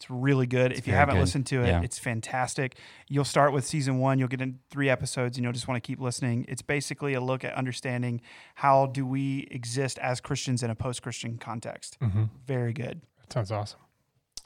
It's 0.00 0.08
really 0.08 0.46
good. 0.46 0.70
if 0.72 0.86
you 0.86 0.92
haven't 0.92 1.16
good. 1.16 1.22
listened 1.22 1.46
to 1.48 1.62
it, 1.64 1.66
Yeah. 1.66 1.80
it's 1.82 1.98
fantastic. 1.98 2.76
You'll 3.08 3.24
start 3.24 3.52
with 3.52 3.66
season 3.66 3.98
one. 3.98 4.20
You'll 4.20 4.28
get 4.28 4.40
in 4.40 4.60
three 4.70 4.88
episodes, 4.88 5.36
and 5.36 5.42
you'll 5.42 5.52
just 5.52 5.66
want 5.66 5.82
to 5.82 5.86
keep 5.86 6.00
listening. 6.00 6.44
It's 6.48 6.62
basically 6.62 7.14
a 7.14 7.20
look 7.20 7.42
at 7.42 7.52
understanding 7.54 8.20
how 8.54 8.86
do 8.86 9.04
we 9.04 9.48
exist 9.50 9.98
as 9.98 10.20
Christians 10.20 10.62
in 10.62 10.70
a 10.70 10.76
post-Christian 10.76 11.36
context. 11.38 11.98
Mm-hmm. 12.00 12.24
Very 12.46 12.72
good. 12.72 13.00
That 13.22 13.32
sounds 13.32 13.50
awesome. 13.50 13.80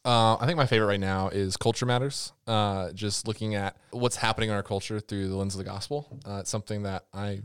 Uh, 0.07 0.37
I 0.41 0.47
think 0.47 0.57
my 0.57 0.65
favorite 0.67 0.87
right 0.89 0.99
now 1.01 1.29
is 1.29 1.59
Culture 1.59 1.85
Matters. 1.85 2.33
Uh, 2.47 2.91
just 2.93 3.29
looking 3.29 3.55
at 3.55 3.77
what's 3.91 4.17
happening 4.17 4.49
in 4.49 4.55
our 4.57 4.63
culture 4.63 5.01
through 5.01 5.29
the 5.29 5.37
lens 5.37 5.55
of 5.55 5.59
the 5.59 5.65
gospel. 5.65 6.09
Uh, 6.27 6.39
it's 6.41 6.51
something 6.51 6.83
that 6.85 7.05
I 7.13 7.43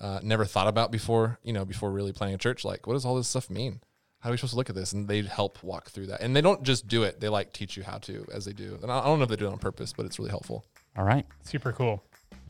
uh, 0.00 0.18
never 0.24 0.44
thought 0.44 0.66
about 0.66 0.90
before. 0.90 1.38
You 1.44 1.52
know, 1.52 1.64
before 1.64 1.92
really 1.92 2.12
planting 2.12 2.34
a 2.34 2.38
church. 2.38 2.64
Like, 2.64 2.86
what 2.88 2.94
does 2.94 3.04
all 3.06 3.14
this 3.14 3.28
stuff 3.28 3.48
mean? 3.48 3.80
How 4.24 4.30
are 4.30 4.32
we 4.32 4.38
supposed 4.38 4.54
to 4.54 4.56
look 4.56 4.70
at 4.70 4.74
this? 4.74 4.94
And 4.94 5.06
they 5.06 5.20
help 5.20 5.62
walk 5.62 5.90
through 5.90 6.06
that. 6.06 6.22
And 6.22 6.34
they 6.34 6.40
don't 6.40 6.62
just 6.62 6.88
do 6.88 7.02
it; 7.02 7.20
they 7.20 7.28
like 7.28 7.52
teach 7.52 7.76
you 7.76 7.82
how 7.82 7.98
to 7.98 8.26
as 8.32 8.46
they 8.46 8.54
do. 8.54 8.78
And 8.82 8.90
I 8.90 9.00
I 9.00 9.04
don't 9.04 9.18
know 9.18 9.24
if 9.24 9.28
they 9.28 9.36
do 9.36 9.46
it 9.46 9.52
on 9.52 9.58
purpose, 9.58 9.92
but 9.94 10.06
it's 10.06 10.18
really 10.18 10.30
helpful. 10.30 10.64
All 10.96 11.04
right. 11.04 11.26
Super 11.42 11.72
cool. 11.72 12.02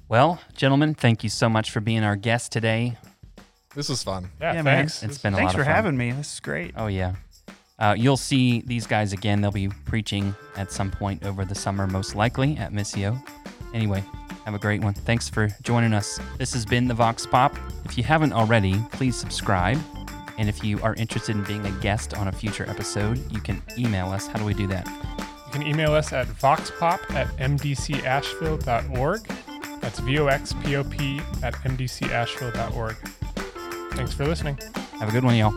Well, 0.09 0.41
gentlemen, 0.55 0.95
thank 0.95 1.25
you 1.25 1.31
so 1.31 1.49
much 1.49 1.73
for 1.73 1.81
being 1.81 2.05
our 2.05 2.15
guest 2.15 2.53
today. 2.53 2.97
This 3.75 3.89
was 3.89 4.05
fun. 4.05 4.31
Yeah, 4.41 4.53
Yeah, 4.55 4.63
man. 4.63 4.77
thanks. 4.79 5.03
It's 5.03 5.19
been 5.19 5.35
a 5.35 5.37
Thanks 5.37 5.53
lot 5.55 5.59
for 5.59 5.65
fun. 5.65 5.75
having 5.75 5.97
me. 5.97 6.13
This 6.13 6.35
is 6.35 6.41
great. 6.41 6.75
Oh 6.77 6.87
yeah. 6.87 7.17
Uh, 7.77 7.97
you'll 7.99 8.17
see 8.17 8.61
these 8.61 8.87
guys 8.87 9.13
again. 9.13 9.41
They'll 9.41 9.51
be 9.51 9.67
preaching 9.85 10.33
at 10.57 10.71
some 10.71 10.93
point 10.93 11.25
over 11.27 11.45
the 11.45 11.57
summer, 11.57 11.89
most 11.89 12.15
likely 12.15 12.57
at 12.57 12.71
Missio. 12.73 13.21
Anyway, 13.75 14.05
have 14.45 14.55
a 14.55 14.61
great 14.61 14.81
one. 14.81 14.95
Thanks 14.95 15.29
for 15.29 15.49
joining 15.63 15.93
us. 15.93 16.21
This 16.39 16.53
has 16.53 16.65
been 16.65 16.87
the 16.87 16.95
Vox 16.95 17.27
Pop. 17.27 17.57
If 17.85 17.99
you 17.99 18.05
haven't 18.05 18.33
already, 18.33 18.77
please 18.93 19.17
subscribe. 19.17 19.81
And 20.39 20.49
if 20.49 20.65
you 20.65 20.81
are 20.83 20.95
interested 20.95 21.37
in 21.37 21.45
being 21.45 21.65
a 21.67 21.71
guest 21.81 22.15
on 22.15 22.29
a 22.29 22.33
future 22.33 22.69
episode, 22.69 23.19
you 23.33 23.41
can 23.41 23.63
email 23.79 24.09
us. 24.11 24.27
How 24.27 24.39
do 24.39 24.45
we 24.45 24.55
do 24.55 24.67
that? 24.69 24.87
You 24.87 25.53
can 25.53 25.63
email 25.67 25.93
us 25.93 26.13
at 26.13 26.27
voxpop 26.27 27.11
at 27.15 27.29
mdcasheville.org. 27.37 29.21
That's 29.81 29.99
V-O-X-P-O-P 30.01 31.21
at 31.43 31.55
mdcasheville.org. 31.55 32.97
Thanks 33.93 34.15
for 34.15 34.25
listening. 34.27 34.59
Have 34.99 35.09
a 35.09 35.13
good 35.13 35.25
one, 35.25 35.37
y'all. 35.37 35.55